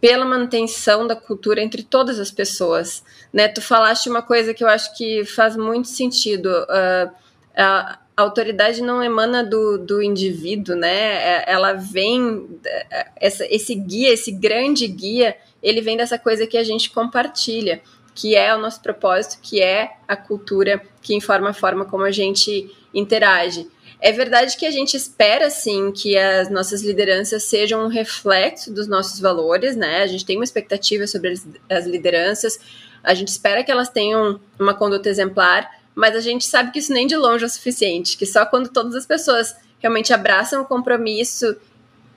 pela 0.00 0.24
manutenção 0.24 1.06
da 1.06 1.14
cultura 1.14 1.60
entre 1.62 1.82
todas 1.82 2.18
as 2.18 2.30
pessoas. 2.30 3.04
Né? 3.32 3.48
Tu 3.48 3.60
falaste 3.60 4.08
uma 4.08 4.22
coisa 4.22 4.54
que 4.54 4.64
eu 4.64 4.68
acho 4.68 4.96
que 4.96 5.24
faz 5.24 5.56
muito 5.56 5.88
sentido. 5.88 6.48
Uh, 6.48 7.10
a 7.56 7.98
autoridade 8.22 8.82
não 8.82 9.02
emana 9.02 9.42
do, 9.42 9.78
do 9.78 10.02
indivíduo, 10.02 10.76
né? 10.76 10.92
É, 10.92 11.44
ela 11.46 11.72
vem, 11.72 12.48
é, 12.64 13.06
essa, 13.16 13.46
esse 13.46 13.74
guia, 13.74 14.12
esse 14.12 14.30
grande 14.30 14.86
guia, 14.86 15.36
ele 15.62 15.80
vem 15.80 15.96
dessa 15.96 16.18
coisa 16.18 16.46
que 16.46 16.56
a 16.56 16.64
gente 16.64 16.90
compartilha, 16.90 17.80
que 18.14 18.36
é 18.36 18.54
o 18.54 18.58
nosso 18.58 18.80
propósito, 18.82 19.38
que 19.42 19.62
é 19.62 19.92
a 20.06 20.16
cultura 20.16 20.82
que 21.02 21.14
informa 21.14 21.50
a 21.50 21.54
forma 21.54 21.84
como 21.84 22.04
a 22.04 22.10
gente 22.10 22.70
interage. 22.92 23.68
É 24.00 24.12
verdade 24.12 24.56
que 24.56 24.64
a 24.64 24.70
gente 24.70 24.96
espera, 24.96 25.50
sim, 25.50 25.92
que 25.92 26.16
as 26.16 26.48
nossas 26.50 26.82
lideranças 26.82 27.42
sejam 27.42 27.84
um 27.84 27.88
reflexo 27.88 28.72
dos 28.72 28.86
nossos 28.86 29.20
valores, 29.20 29.76
né? 29.76 30.02
A 30.02 30.06
gente 30.06 30.24
tem 30.24 30.36
uma 30.36 30.44
expectativa 30.44 31.06
sobre 31.06 31.34
as 31.68 31.86
lideranças, 31.86 32.58
a 33.04 33.12
gente 33.12 33.28
espera 33.28 33.62
que 33.62 33.70
elas 33.70 33.90
tenham 33.90 34.40
uma 34.58 34.74
conduta 34.74 35.08
exemplar, 35.08 35.68
mas 35.94 36.16
a 36.16 36.20
gente 36.20 36.46
sabe 36.46 36.70
que 36.70 36.78
isso 36.78 36.92
nem 36.92 37.06
de 37.06 37.16
longe 37.16 37.44
é 37.44 37.46
o 37.46 37.50
suficiente, 37.50 38.16
que 38.16 38.24
só 38.24 38.46
quando 38.46 38.70
todas 38.70 38.94
as 38.94 39.04
pessoas 39.04 39.54
realmente 39.78 40.12
abraçam 40.12 40.62
o 40.62 40.66
compromisso 40.66 41.56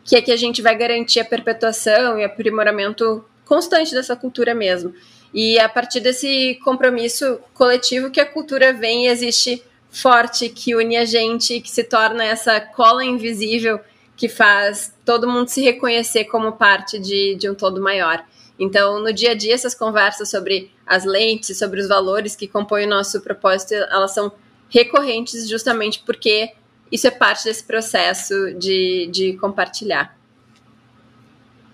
que 0.04 0.16
é 0.16 0.22
que 0.22 0.32
a 0.32 0.36
gente 0.36 0.62
vai 0.62 0.76
garantir 0.78 1.20
a 1.20 1.26
perpetuação 1.26 2.18
e 2.20 2.24
aprimoramento 2.24 3.24
constante 3.46 3.94
dessa 3.94 4.16
cultura 4.16 4.54
mesmo. 4.54 4.94
E 5.34 5.58
a 5.58 5.68
partir 5.68 6.00
desse 6.00 6.60
compromisso 6.64 7.40
coletivo 7.54 8.12
que 8.12 8.20
a 8.20 8.26
cultura 8.26 8.74
vem 8.74 9.06
e 9.06 9.08
existe 9.08 9.64
forte, 9.94 10.50
que 10.50 10.76
une 10.76 10.98
a 10.98 11.06
gente, 11.06 11.62
que 11.62 11.70
se 11.70 11.84
torna 11.84 12.26
essa 12.26 12.60
cola 12.60 13.06
invisível 13.06 13.80
que 14.18 14.28
faz 14.28 14.94
todo 15.06 15.30
mundo 15.30 15.48
se 15.48 15.62
reconhecer 15.62 16.26
como 16.26 16.54
parte 16.54 17.00
de, 17.00 17.36
de 17.36 17.50
um 17.50 17.54
todo 17.54 17.82
maior. 17.82 18.26
Então, 18.60 19.00
no 19.00 19.14
dia 19.14 19.32
a 19.32 19.36
dia, 19.36 19.54
essas 19.54 19.76
conversas 19.76 20.30
sobre 20.30 20.72
as 20.86 21.06
lentes, 21.06 21.58
sobre 21.58 21.80
os 21.80 21.88
valores 21.88 22.36
que 22.36 22.48
compõem 22.48 22.86
o 22.86 22.90
nosso 22.90 23.22
propósito, 23.22 23.74
elas 23.74 24.14
são 24.14 24.32
recorrentes 24.70 25.48
justamente 25.48 26.02
porque 26.06 26.54
isso 26.92 27.08
é 27.08 27.12
parte 27.12 27.44
desse 27.46 27.64
processo 27.64 28.54
de, 28.54 29.08
de 29.12 29.34
compartilhar. 29.34 30.16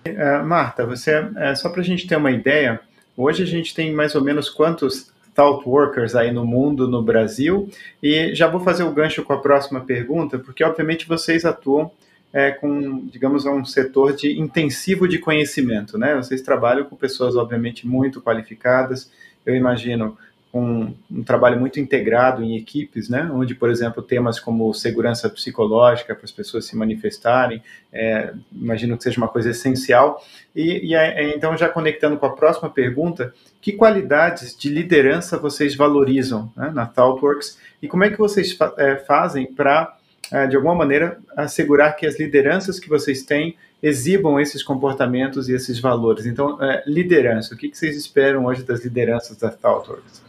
Uh, 0.05 0.45
Marta, 0.45 0.85
você, 0.85 1.19
uh, 1.19 1.55
só 1.55 1.69
para 1.69 1.81
a 1.81 1.85
gente 1.85 2.07
ter 2.07 2.15
uma 2.15 2.31
ideia, 2.31 2.81
hoje 3.15 3.43
a 3.43 3.45
gente 3.45 3.73
tem 3.73 3.93
mais 3.93 4.15
ou 4.15 4.23
menos 4.23 4.49
quantos 4.49 5.11
Thought 5.39 5.65
Workers 5.65 6.15
aí 6.15 6.33
no 6.33 6.45
mundo, 6.45 6.85
no 6.85 7.01
Brasil, 7.01 7.69
e 8.03 8.35
já 8.35 8.45
vou 8.45 8.59
fazer 8.59 8.83
o 8.83 8.91
gancho 8.91 9.23
com 9.23 9.31
a 9.31 9.37
próxima 9.37 9.79
pergunta, 9.79 10.37
porque 10.37 10.65
obviamente 10.65 11.07
vocês 11.07 11.45
atuam 11.45 11.89
é, 12.33 12.51
com, 12.51 13.07
digamos, 13.07 13.45
um 13.45 13.63
setor 13.63 14.13
de 14.13 14.37
intensivo 14.37 15.07
de 15.07 15.17
conhecimento, 15.17 15.97
né? 15.97 16.13
Vocês 16.15 16.41
trabalham 16.41 16.83
com 16.83 16.95
pessoas, 16.97 17.37
obviamente, 17.37 17.87
muito 17.87 18.21
qualificadas, 18.21 19.09
eu 19.45 19.55
imagino, 19.55 20.17
com 20.51 20.93
um 21.11 21.23
trabalho 21.23 21.59
muito 21.59 21.79
integrado 21.79 22.43
em 22.43 22.57
equipes, 22.57 23.07
né? 23.07 23.29
Onde, 23.31 23.53
por 23.53 23.69
exemplo, 23.69 24.01
temas 24.01 24.39
como 24.39 24.73
segurança 24.73 25.29
psicológica 25.29 26.15
para 26.15 26.25
as 26.25 26.31
pessoas 26.31 26.65
se 26.65 26.75
manifestarem, 26.75 27.61
é, 27.93 28.33
imagino 28.51 28.97
que 28.97 29.03
seja 29.03 29.17
uma 29.17 29.27
coisa 29.27 29.51
essencial. 29.51 30.23
E, 30.55 30.89
e 30.89 30.95
é, 30.95 31.35
então, 31.35 31.55
já 31.55 31.69
conectando 31.69 32.17
com 32.17 32.25
a 32.25 32.35
próxima 32.35 32.69
pergunta, 32.69 33.33
que 33.61 33.73
qualidades 33.73 34.57
de 34.57 34.69
liderança 34.69 35.37
vocês 35.37 35.75
valorizam 35.75 36.51
né, 36.57 36.71
na 36.73 36.85
ThoughtWorks 36.85 37.59
e 37.81 37.87
como 37.87 38.03
é 38.03 38.09
que 38.09 38.17
vocês 38.17 38.51
fa 38.51 38.73
é, 38.77 38.95
fazem 38.95 39.45
para 39.45 39.95
é, 40.31 40.45
de 40.45 40.55
alguma 40.55 40.75
maneira, 40.75 41.19
assegurar 41.35 41.95
que 41.95 42.05
as 42.05 42.19
lideranças 42.19 42.79
que 42.79 42.87
vocês 42.87 43.23
têm 43.23 43.55
exibam 43.81 44.39
esses 44.39 44.61
comportamentos 44.61 45.49
e 45.49 45.53
esses 45.53 45.79
valores. 45.79 46.25
Então, 46.25 46.61
é, 46.61 46.83
liderança, 46.85 47.55
o 47.55 47.57
que, 47.57 47.73
vocês 47.73 47.95
esperam 47.95 48.45
hoje 48.45 48.63
das 48.63 48.83
lideranças 48.83 49.37
da 49.37 49.49
ThoughtWorks? 49.49 50.28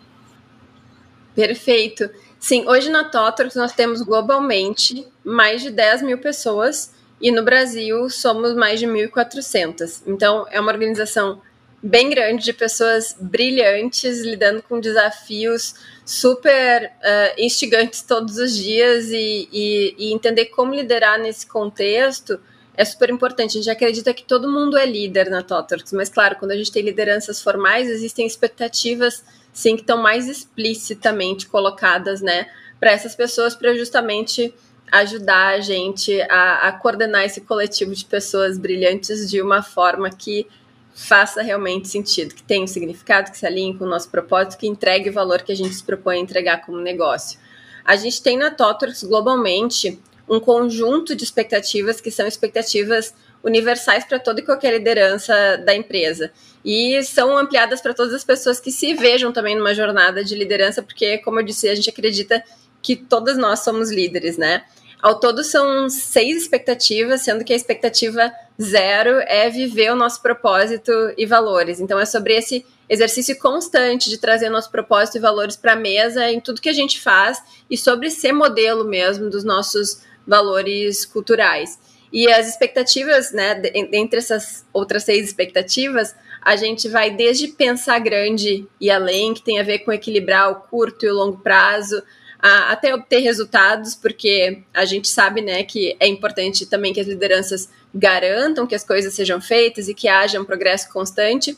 Perfeito. 1.40 2.10
Sim, 2.38 2.68
hoje 2.68 2.90
na 2.90 3.04
ThoughtWorks 3.04 3.56
nós 3.56 3.72
temos 3.72 4.02
globalmente 4.02 5.06
mais 5.24 5.62
de 5.62 5.70
10 5.70 6.02
mil 6.02 6.18
pessoas 6.18 6.92
e 7.20 7.30
no 7.30 7.42
Brasil 7.42 8.10
somos 8.10 8.54
mais 8.54 8.78
de 8.78 8.86
1.400. 8.86 10.02
Então, 10.06 10.46
é 10.50 10.60
uma 10.60 10.70
organização 10.70 11.40
bem 11.82 12.10
grande 12.10 12.44
de 12.44 12.52
pessoas 12.52 13.16
brilhantes 13.18 14.20
lidando 14.20 14.62
com 14.62 14.78
desafios 14.78 15.74
super 16.04 16.84
uh, 16.84 17.40
instigantes 17.40 18.02
todos 18.02 18.36
os 18.36 18.54
dias 18.54 19.08
e, 19.08 19.48
e, 19.50 19.94
e, 19.98 20.12
entender 20.12 20.46
como 20.46 20.74
liderar 20.74 21.18
nesse 21.18 21.46
contexto 21.46 22.38
é 22.74 22.84
super 22.84 23.08
importante. 23.08 23.56
A 23.56 23.60
gente 23.62 23.70
acredita 23.70 24.12
que 24.12 24.24
todo 24.24 24.50
mundo 24.50 24.76
é 24.76 24.84
líder 24.84 25.30
na 25.30 25.42
Totorx, 25.42 25.92
mas 25.92 26.10
claro, 26.10 26.36
quando 26.36 26.52
a 26.52 26.56
gente 26.56 26.70
tem 26.70 26.82
lideranças 26.82 27.42
formais, 27.42 27.88
existem 27.88 28.26
expectativas 28.26 29.24
sim 29.52 29.76
que 29.76 29.82
estão 29.82 30.02
mais 30.02 30.28
explicitamente 30.28 31.46
colocadas, 31.46 32.20
né, 32.20 32.46
para 32.78 32.92
essas 32.92 33.14
pessoas 33.14 33.54
para 33.54 33.74
justamente 33.74 34.54
ajudar 34.90 35.54
a 35.54 35.60
gente 35.60 36.20
a, 36.22 36.68
a 36.68 36.72
coordenar 36.72 37.24
esse 37.24 37.40
coletivo 37.42 37.94
de 37.94 38.04
pessoas 38.04 38.58
brilhantes 38.58 39.30
de 39.30 39.40
uma 39.40 39.62
forma 39.62 40.10
que 40.10 40.46
faça 40.94 41.42
realmente 41.42 41.88
sentido, 41.88 42.34
que 42.34 42.42
tenha 42.42 42.64
um 42.64 42.66
significado, 42.66 43.30
que 43.30 43.38
se 43.38 43.46
alinhe 43.46 43.76
com 43.76 43.84
o 43.84 43.88
nosso 43.88 44.10
propósito, 44.10 44.58
que 44.58 44.66
entregue 44.66 45.10
o 45.10 45.12
valor 45.12 45.42
que 45.42 45.52
a 45.52 45.54
gente 45.54 45.74
se 45.74 45.84
propõe 45.84 46.16
a 46.16 46.20
entregar 46.20 46.64
como 46.66 46.78
negócio. 46.78 47.38
A 47.84 47.96
gente 47.96 48.22
tem 48.22 48.36
na 48.36 48.50
Totorx 48.50 49.04
globalmente 49.04 49.98
um 50.28 50.38
conjunto 50.38 51.14
de 51.14 51.24
expectativas 51.24 52.00
que 52.00 52.10
são 52.10 52.26
expectativas 52.26 53.14
universais 53.42 54.04
para 54.04 54.18
toda 54.18 54.40
e 54.40 54.44
qualquer 54.44 54.72
liderança 54.72 55.56
da 55.58 55.74
empresa. 55.74 56.30
E 56.64 57.02
são 57.02 57.36
ampliadas 57.36 57.80
para 57.80 57.94
todas 57.94 58.12
as 58.12 58.24
pessoas 58.24 58.60
que 58.60 58.70
se 58.70 58.94
vejam 58.94 59.32
também 59.32 59.56
numa 59.56 59.74
jornada 59.74 60.22
de 60.22 60.34
liderança, 60.34 60.82
porque, 60.82 61.18
como 61.18 61.40
eu 61.40 61.44
disse, 61.44 61.68
a 61.68 61.74
gente 61.74 61.90
acredita 61.90 62.42
que 62.82 62.96
todas 62.96 63.36
nós 63.36 63.60
somos 63.60 63.90
líderes, 63.90 64.36
né? 64.36 64.64
Ao 65.02 65.18
todo 65.18 65.42
são 65.42 65.88
seis 65.88 66.42
expectativas, 66.42 67.22
sendo 67.22 67.42
que 67.42 67.54
a 67.54 67.56
expectativa 67.56 68.30
zero 68.60 69.20
é 69.26 69.48
viver 69.48 69.90
o 69.90 69.96
nosso 69.96 70.20
propósito 70.20 70.92
e 71.16 71.24
valores. 71.24 71.80
Então 71.80 71.98
é 71.98 72.04
sobre 72.04 72.34
esse 72.34 72.66
exercício 72.86 73.38
constante 73.38 74.10
de 74.10 74.18
trazer 74.18 74.50
nosso 74.50 74.70
propósito 74.70 75.16
e 75.16 75.20
valores 75.20 75.56
para 75.56 75.72
a 75.72 75.76
mesa 75.76 76.30
em 76.30 76.38
tudo 76.40 76.60
que 76.60 76.68
a 76.68 76.74
gente 76.74 77.00
faz 77.00 77.42
e 77.70 77.78
sobre 77.78 78.10
ser 78.10 78.32
modelo 78.32 78.84
mesmo 78.84 79.30
dos 79.30 79.42
nossos 79.42 80.02
valores 80.26 81.06
culturais. 81.06 81.78
E 82.12 82.28
as 82.28 82.48
expectativas, 82.48 83.32
né, 83.32 83.62
entre 83.74 84.18
essas 84.18 84.66
outras 84.72 85.04
seis 85.04 85.26
expectativas, 85.26 86.14
a 86.42 86.56
gente 86.56 86.88
vai 86.88 87.10
desde 87.10 87.48
pensar 87.48 87.98
grande 88.00 88.66
e 88.80 88.90
além, 88.90 89.34
que 89.34 89.42
tem 89.42 89.60
a 89.60 89.62
ver 89.62 89.80
com 89.80 89.92
equilibrar 89.92 90.50
o 90.50 90.56
curto 90.56 91.04
e 91.04 91.10
o 91.10 91.14
longo 91.14 91.38
prazo, 91.38 92.02
a, 92.38 92.72
até 92.72 92.94
obter 92.94 93.20
resultados, 93.20 93.94
porque 93.94 94.62
a 94.72 94.84
gente 94.84 95.08
sabe 95.08 95.40
né, 95.40 95.62
que 95.62 95.96
é 96.00 96.08
importante 96.08 96.66
também 96.66 96.92
que 96.92 97.00
as 97.00 97.06
lideranças 97.06 97.68
garantam 97.94 98.66
que 98.66 98.74
as 98.74 98.84
coisas 98.84 99.14
sejam 99.14 99.40
feitas 99.40 99.88
e 99.88 99.94
que 99.94 100.08
haja 100.08 100.40
um 100.40 100.44
progresso 100.44 100.90
constante, 100.92 101.56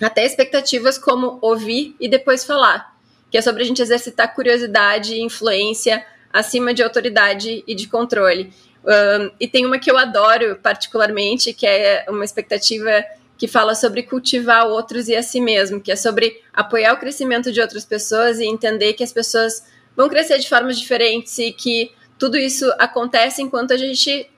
até 0.00 0.24
expectativas 0.24 0.98
como 0.98 1.38
ouvir 1.42 1.94
e 2.00 2.08
depois 2.08 2.44
falar, 2.44 2.96
que 3.30 3.36
é 3.36 3.42
sobre 3.42 3.62
a 3.62 3.66
gente 3.66 3.82
exercitar 3.82 4.34
curiosidade 4.34 5.14
e 5.14 5.22
influência 5.22 6.04
acima 6.32 6.72
de 6.72 6.82
autoridade 6.82 7.62
e 7.66 7.74
de 7.74 7.86
controle. 7.86 8.52
Um, 8.84 9.30
e 9.38 9.46
tem 9.46 9.66
uma 9.66 9.78
que 9.78 9.90
eu 9.90 9.98
adoro 9.98 10.58
particularmente, 10.62 11.52
que 11.52 11.66
é 11.66 12.06
uma 12.08 12.24
expectativa 12.24 13.04
que 13.36 13.48
fala 13.48 13.74
sobre 13.74 14.02
cultivar 14.02 14.66
outros 14.66 15.08
e 15.08 15.16
a 15.16 15.22
si 15.22 15.40
mesmo, 15.40 15.80
que 15.80 15.90
é 15.90 15.96
sobre 15.96 16.42
apoiar 16.52 16.92
o 16.92 16.98
crescimento 16.98 17.50
de 17.50 17.60
outras 17.60 17.84
pessoas 17.84 18.38
e 18.38 18.44
entender 18.44 18.92
que 18.92 19.02
as 19.02 19.12
pessoas 19.12 19.64
vão 19.96 20.08
crescer 20.08 20.38
de 20.38 20.48
formas 20.48 20.78
diferentes 20.78 21.38
e 21.38 21.52
que 21.52 21.90
tudo 22.18 22.36
isso 22.36 22.70
acontece 22.78 23.40
enquanto 23.40 23.72
a 23.72 23.78
gente 23.78 24.28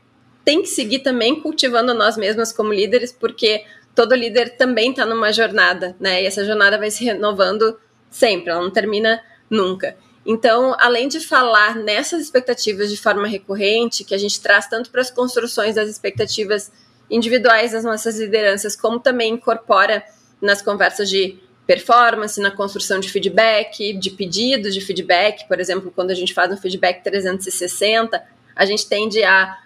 tem 0.45 0.63
que 0.63 0.69
seguir 0.69 1.01
também 1.01 1.41
cultivando 1.41 1.95
nós 1.95 2.17
mesmas 2.17 2.53
como 2.53 2.73
líderes, 2.73 3.13
porque 3.13 3.65
todo 3.95 4.15
líder 4.15 4.57
também 4.57 4.91
está 4.91 5.05
numa 5.05 5.33
jornada, 5.33 5.97
né? 5.99 6.23
E 6.23 6.27
essa 6.27 6.45
jornada 6.45 6.79
vai 6.79 6.91
se 6.91 7.05
renovando 7.05 7.79
sempre, 8.11 8.51
ela 8.51 8.63
não 8.63 8.71
termina 8.71 9.21
nunca. 9.51 9.97
Então, 10.25 10.77
além 10.79 11.09
de 11.09 11.21
falar 11.21 11.75
nessas 11.75 12.23
expectativas 12.23 12.91
de 12.91 12.97
forma 12.97 13.27
recorrente, 13.27 14.05
que 14.05 14.15
a 14.15 14.19
gente 14.19 14.41
traz 14.41 14.69
tanto 14.69 14.91
para 14.91 15.01
as 15.01 15.11
construções 15.11 15.75
das 15.75 15.89
expectativas 15.89 16.71
individuais 17.11 17.73
das 17.73 17.85
nossas 17.85 18.19
lideranças, 18.19 18.77
como 18.77 19.01
também 19.01 19.35
incorpora 19.35 20.05
nas 20.41 20.63
conversas 20.63 21.11
de 21.11 21.39
performance, 21.67 22.41
na 22.41 22.51
construção 22.51 23.01
de 23.01 23.11
feedback, 23.11 23.93
de 23.95 24.11
pedidos 24.11 24.75
de 24.75 24.81
feedback, 24.81 25.47
por 25.47 25.61
exemplo, 25.61 25.93
quando 25.95 26.11
a 26.11 26.15
gente 26.15 26.35
faz 26.35 26.53
um 26.53 26.57
feedback 26.57 27.03
360, 27.03 28.23
a 28.55 28.65
gente 28.65 28.87
tende 28.87 29.23
a, 29.23 29.59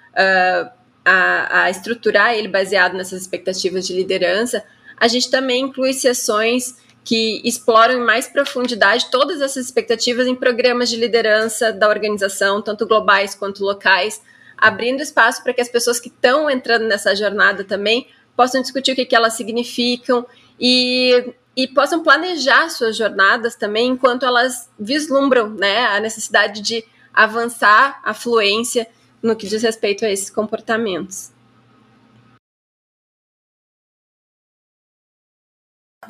a, 1.04 1.62
a 1.62 1.70
estruturar 1.70 2.34
ele 2.34 2.48
baseado 2.48 2.94
nessas 2.94 3.22
expectativas 3.22 3.86
de 3.86 3.94
liderança. 3.94 4.64
A 4.96 5.08
gente 5.08 5.30
também 5.30 5.62
inclui 5.64 5.92
sessões 5.92 6.76
que 7.06 7.40
exploram 7.44 7.94
em 7.94 8.04
mais 8.04 8.26
profundidade 8.26 9.06
todas 9.12 9.40
essas 9.40 9.66
expectativas 9.66 10.26
em 10.26 10.34
programas 10.34 10.90
de 10.90 10.96
liderança 10.96 11.72
da 11.72 11.88
organização, 11.88 12.60
tanto 12.60 12.84
globais 12.84 13.32
quanto 13.32 13.62
locais, 13.62 14.20
abrindo 14.58 15.00
espaço 15.00 15.40
para 15.44 15.54
que 15.54 15.60
as 15.60 15.68
pessoas 15.68 16.00
que 16.00 16.08
estão 16.08 16.50
entrando 16.50 16.86
nessa 16.88 17.14
jornada 17.14 17.62
também 17.62 18.08
possam 18.36 18.60
discutir 18.60 18.90
o 18.90 18.96
que, 18.96 19.06
que 19.06 19.14
elas 19.14 19.34
significam 19.34 20.26
e 20.60 21.32
e 21.56 21.66
possam 21.66 22.02
planejar 22.02 22.68
suas 22.68 22.96
jornadas 22.96 23.54
também 23.54 23.88
enquanto 23.88 24.26
elas 24.26 24.68
vislumbram 24.78 25.48
né, 25.48 25.86
a 25.86 25.98
necessidade 25.98 26.60
de 26.60 26.84
avançar 27.14 27.98
a 28.04 28.12
fluência 28.12 28.86
no 29.22 29.34
que 29.34 29.46
diz 29.46 29.62
respeito 29.62 30.04
a 30.04 30.10
esses 30.10 30.28
comportamentos. 30.28 31.32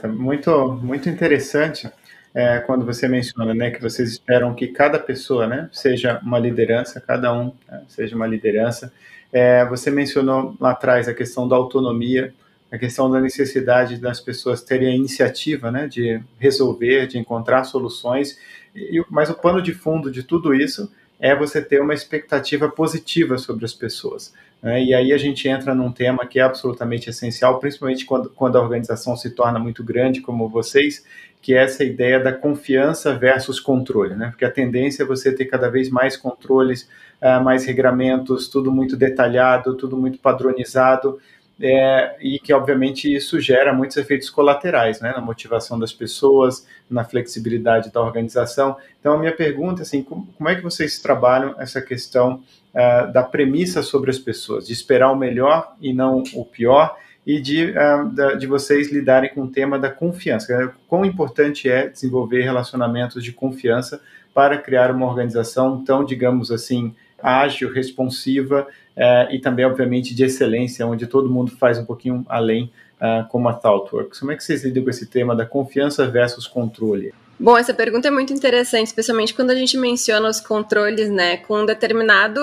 Muito, 0.05 0.73
muito 0.83 1.09
interessante 1.09 1.91
é, 2.35 2.59
quando 2.59 2.85
você 2.85 3.09
menciona 3.09 3.55
né, 3.55 3.71
que 3.71 3.81
vocês 3.81 4.11
esperam 4.11 4.55
que 4.55 4.69
cada 4.69 4.99
pessoa 4.99 5.47
né, 5.47 5.71
seja 5.73 6.21
uma 6.23 6.39
liderança, 6.39 7.01
cada 7.01 7.33
um 7.33 7.53
né, 7.67 7.83
seja 7.89 8.15
uma 8.15 8.27
liderança. 8.27 8.93
É, 9.33 9.65
você 9.65 9.91
mencionou 9.91 10.55
lá 10.61 10.73
atrás 10.73 11.09
a 11.09 11.15
questão 11.15 11.49
da 11.49 11.57
autonomia, 11.57 12.35
a 12.71 12.77
questão 12.77 13.11
da 13.11 13.21
necessidade 13.21 13.99
das 13.99 14.21
pessoas 14.21 14.63
terem 14.63 14.89
a 14.89 14.95
iniciativa 14.95 15.71
né, 15.71 15.89
de 15.89 16.21
resolver, 16.39 17.07
de 17.07 17.19
encontrar 17.19 17.65
soluções, 17.65 18.39
e, 18.75 19.03
mas 19.09 19.31
o 19.31 19.35
pano 19.35 19.63
de 19.63 19.73
fundo 19.73 20.11
de 20.11 20.23
tudo 20.23 20.53
isso 20.53 20.93
é 21.19 21.35
você 21.35 21.63
ter 21.63 21.81
uma 21.81 21.95
expectativa 21.95 22.69
positiva 22.69 23.39
sobre 23.39 23.65
as 23.65 23.73
pessoas. 23.73 24.33
Né? 24.63 24.85
E 24.85 24.95
aí 24.95 25.13
a 25.13 25.19
gente 25.19 25.49
entra 25.49 25.75
num 25.75 25.93
tema 25.93 26.27
que 26.27 26.39
é 26.39 26.43
absolutamente 26.43 27.11
essencial, 27.11 27.59
principalmente 27.59 28.05
quando, 28.05 28.31
quando 28.31 28.57
a 28.57 28.63
organização 28.63 29.17
se 29.17 29.31
torna 29.31 29.59
muito 29.59 29.83
grande, 29.83 30.21
como 30.21 30.49
vocês, 30.49 31.05
que 31.41 31.55
é 31.55 31.63
essa 31.63 31.85
ideia 31.85 32.19
da 32.19 32.33
confiança 32.33 33.15
versus 33.15 33.61
controle, 33.61 34.17
né? 34.17 34.31
Porque 34.31 34.45
a 34.45 34.51
tendência 34.51 35.05
é 35.05 35.07
você 35.07 35.33
ter 35.33 35.45
cada 35.45 35.69
vez 35.69 35.89
mais 35.89 36.17
controles, 36.17 36.89
uh, 37.23 37.43
mais 37.43 37.65
regramentos, 37.65 38.49
tudo 38.49 38.73
muito 38.73 38.97
detalhado, 38.97 39.77
tudo 39.77 39.97
muito 39.97 40.19
padronizado, 40.19 41.21
é, 41.61 42.17
e 42.21 42.39
que 42.39 42.53
obviamente 42.53 43.13
isso 43.13 43.41
gera 43.41 43.73
muitos 43.73 43.97
efeitos 43.97 44.29
colaterais, 44.29 45.01
né, 45.01 45.13
na 45.13 45.21
motivação 45.21 45.79
das 45.79 45.93
pessoas, 45.93 46.67
na 46.89 47.05
flexibilidade 47.05 47.91
da 47.91 48.01
organização. 48.01 48.77
Então 49.01 49.15
a 49.15 49.19
minha 49.19 49.35
pergunta, 49.35 49.83
assim, 49.83 50.03
como, 50.03 50.27
como 50.37 50.49
é 50.49 50.55
que 50.55 50.63
vocês 50.63 50.99
trabalham 50.99 51.55
essa 51.59 51.81
questão 51.81 52.43
uh, 52.75 53.13
da 53.13 53.23
premissa 53.23 53.83
sobre 53.83 54.11
as 54.11 54.19
pessoas, 54.19 54.67
de 54.67 54.73
esperar 54.73 55.11
o 55.11 55.17
melhor 55.17 55.75
e 55.81 55.93
não 55.93 56.23
o 56.35 56.45
pior, 56.45 56.97
e 57.27 57.41
de, 57.41 57.73
uh, 57.73 58.39
de 58.39 58.47
vocês 58.47 58.93
lidarem 58.93 59.31
com 59.35 59.43
o 59.43 59.51
tema 59.51 59.79
da 59.79 59.91
confiança. 59.91 60.75
Quão 60.87 61.05
importante 61.05 61.69
é 61.69 61.89
desenvolver 61.89 62.43
relacionamentos 62.43 63.25
de 63.25 63.33
confiança 63.33 64.01
para 64.35 64.59
criar 64.59 64.91
uma 64.91 65.07
organização 65.07 65.83
tão, 65.83 66.05
digamos 66.05 66.53
assim, 66.53 66.95
ágil, 67.23 67.73
responsiva 67.73 68.69
uh, 68.97 69.33
e 69.33 69.39
também, 69.39 69.65
obviamente, 69.65 70.15
de 70.15 70.25
excelência, 70.25 70.87
onde 70.87 71.07
todo 71.07 71.31
mundo 71.31 71.51
faz 71.53 71.79
um 71.79 71.85
pouquinho 71.85 72.25
além, 72.29 72.71
uh, 73.01 73.29
como 73.29 73.49
a 73.49 73.53
ThoughtWorks. 73.53 74.19
Como 74.19 74.33
é 74.33 74.37
que 74.37 74.43
vocês 74.43 74.65
lidam 74.65 74.85
com 74.85 74.91
esse 74.91 75.07
tema 75.07 75.35
da 75.37 75.45
confiança 75.45 76.07
versus 76.07 76.47
controle? 76.47 77.13
Bom, 77.39 77.57
essa 77.57 77.75
pergunta 77.75 78.09
é 78.09 78.11
muito 78.11 78.33
interessante, 78.33 78.87
especialmente 78.87 79.35
quando 79.35 79.51
a 79.51 79.55
gente 79.55 79.77
menciona 79.77 80.29
os 80.29 80.41
controles, 80.41 81.11
né, 81.11 81.37
com 81.37 81.63
um 81.63 81.67
determinado 81.67 82.41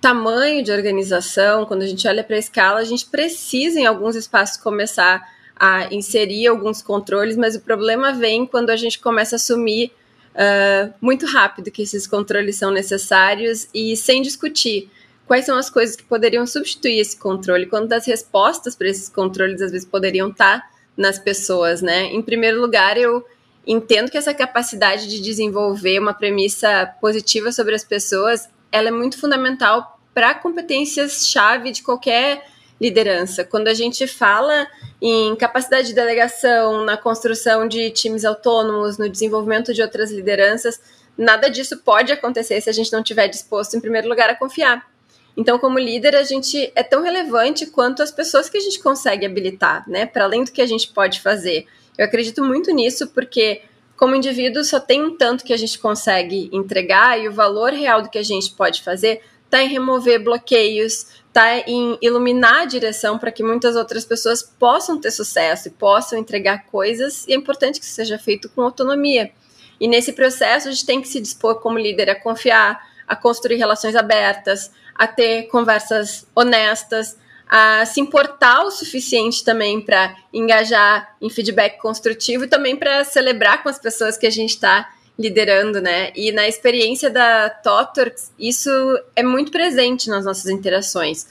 tamanho 0.00 0.64
de 0.64 0.72
organização, 0.72 1.66
quando 1.66 1.82
a 1.82 1.86
gente 1.86 2.08
olha 2.08 2.24
para 2.24 2.36
a 2.36 2.38
escala, 2.38 2.80
a 2.80 2.84
gente 2.84 3.06
precisa 3.06 3.78
em 3.78 3.86
alguns 3.86 4.16
espaços 4.16 4.56
começar 4.56 5.22
a 5.54 5.94
inserir 5.94 6.48
alguns 6.48 6.82
controles, 6.82 7.36
mas 7.36 7.54
o 7.54 7.60
problema 7.60 8.12
vem 8.12 8.44
quando 8.44 8.70
a 8.70 8.76
gente 8.76 8.98
começa 8.98 9.36
a 9.36 9.38
assumir 9.38 9.92
uh, 10.34 10.92
muito 11.00 11.24
rápido 11.26 11.70
que 11.70 11.82
esses 11.82 12.06
controles 12.06 12.56
são 12.56 12.72
necessários 12.72 13.68
e 13.72 13.96
sem 13.96 14.22
discutir 14.22 14.90
quais 15.32 15.46
são 15.46 15.56
as 15.56 15.70
coisas 15.70 15.96
que 15.96 16.02
poderiam 16.02 16.46
substituir 16.46 16.98
esse 16.98 17.16
controle, 17.16 17.64
quando 17.64 17.90
as 17.94 18.04
respostas 18.04 18.76
para 18.76 18.88
esses 18.88 19.08
controles 19.08 19.62
às 19.62 19.72
vezes 19.72 19.88
poderiam 19.88 20.28
estar 20.28 20.62
nas 20.94 21.18
pessoas, 21.18 21.80
né? 21.80 22.02
Em 22.02 22.20
primeiro 22.20 22.60
lugar, 22.60 22.98
eu 22.98 23.24
entendo 23.66 24.10
que 24.10 24.18
essa 24.18 24.34
capacidade 24.34 25.08
de 25.08 25.22
desenvolver 25.22 25.98
uma 25.98 26.12
premissa 26.12 26.86
positiva 27.00 27.50
sobre 27.50 27.74
as 27.74 27.82
pessoas 27.82 28.46
ela 28.70 28.88
é 28.88 28.90
muito 28.90 29.18
fundamental 29.18 29.98
para 30.12 30.34
competências-chave 30.34 31.72
de 31.72 31.82
qualquer 31.82 32.44
liderança. 32.78 33.42
Quando 33.42 33.68
a 33.68 33.74
gente 33.74 34.06
fala 34.06 34.68
em 35.00 35.34
capacidade 35.36 35.88
de 35.88 35.94
delegação, 35.94 36.84
na 36.84 36.98
construção 36.98 37.66
de 37.66 37.90
times 37.90 38.26
autônomos, 38.26 38.98
no 38.98 39.08
desenvolvimento 39.08 39.72
de 39.72 39.80
outras 39.80 40.10
lideranças, 40.10 40.78
nada 41.16 41.48
disso 41.48 41.78
pode 41.78 42.12
acontecer 42.12 42.60
se 42.60 42.68
a 42.68 42.72
gente 42.74 42.92
não 42.92 43.00
estiver 43.00 43.28
disposto, 43.28 43.74
em 43.74 43.80
primeiro 43.80 44.10
lugar, 44.10 44.28
a 44.28 44.36
confiar. 44.36 44.91
Então, 45.36 45.58
como 45.58 45.78
líder, 45.78 46.14
a 46.14 46.22
gente 46.22 46.70
é 46.74 46.82
tão 46.82 47.02
relevante 47.02 47.66
quanto 47.66 48.02
as 48.02 48.10
pessoas 48.10 48.48
que 48.48 48.56
a 48.56 48.60
gente 48.60 48.80
consegue 48.80 49.24
habilitar, 49.24 49.88
né? 49.88 50.04
Para 50.04 50.24
além 50.24 50.44
do 50.44 50.52
que 50.52 50.60
a 50.60 50.66
gente 50.66 50.88
pode 50.88 51.20
fazer. 51.20 51.66
Eu 51.96 52.04
acredito 52.04 52.44
muito 52.44 52.70
nisso 52.70 53.08
porque 53.08 53.62
como 54.02 54.16
indivíduo, 54.16 54.64
só 54.64 54.80
tem 54.80 55.00
um 55.00 55.16
tanto 55.16 55.44
que 55.44 55.52
a 55.52 55.56
gente 55.56 55.78
consegue 55.78 56.50
entregar 56.52 57.20
e 57.20 57.28
o 57.28 57.32
valor 57.32 57.72
real 57.72 58.02
do 58.02 58.10
que 58.10 58.18
a 58.18 58.22
gente 58.24 58.50
pode 58.50 58.82
fazer 58.82 59.22
está 59.44 59.62
em 59.62 59.68
remover 59.68 60.20
bloqueios, 60.24 61.06
está 61.28 61.58
em 61.58 61.96
iluminar 62.02 62.62
a 62.62 62.64
direção 62.64 63.16
para 63.16 63.30
que 63.30 63.44
muitas 63.44 63.76
outras 63.76 64.04
pessoas 64.04 64.42
possam 64.42 64.98
ter 65.00 65.12
sucesso 65.12 65.68
e 65.68 65.70
possam 65.70 66.18
entregar 66.18 66.66
coisas, 66.66 67.28
e 67.28 67.32
é 67.32 67.36
importante 67.36 67.78
que 67.78 67.86
isso 67.86 67.94
seja 67.94 68.18
feito 68.18 68.48
com 68.48 68.62
autonomia. 68.62 69.30
E 69.78 69.86
nesse 69.86 70.12
processo, 70.12 70.66
a 70.66 70.72
gente 70.72 70.84
tem 70.84 71.00
que 71.00 71.06
se 71.06 71.20
dispor 71.20 71.60
como 71.60 71.78
líder 71.78 72.10
a 72.10 72.20
confiar, 72.20 72.80
a 73.06 73.14
construir 73.14 73.56
relações 73.56 73.94
abertas, 73.94 74.72
a 74.94 75.06
ter 75.06 75.44
conversas 75.44 76.26
honestas, 76.34 77.16
a 77.48 77.84
se 77.84 78.00
importar 78.00 78.64
o 78.64 78.70
suficiente 78.70 79.44
também 79.44 79.80
para 79.80 80.16
engajar 80.32 81.14
em 81.20 81.28
feedback 81.28 81.78
construtivo 81.78 82.44
e 82.44 82.48
também 82.48 82.76
para 82.76 83.04
celebrar 83.04 83.62
com 83.62 83.68
as 83.68 83.78
pessoas 83.78 84.16
que 84.16 84.26
a 84.26 84.30
gente 84.30 84.50
está 84.50 84.88
liderando, 85.18 85.80
né? 85.80 86.10
E 86.16 86.32
na 86.32 86.48
experiência 86.48 87.10
da 87.10 87.50
Totorx, 87.50 88.32
isso 88.38 88.70
é 89.14 89.22
muito 89.22 89.52
presente 89.52 90.08
nas 90.08 90.24
nossas 90.24 90.50
interações. 90.50 91.26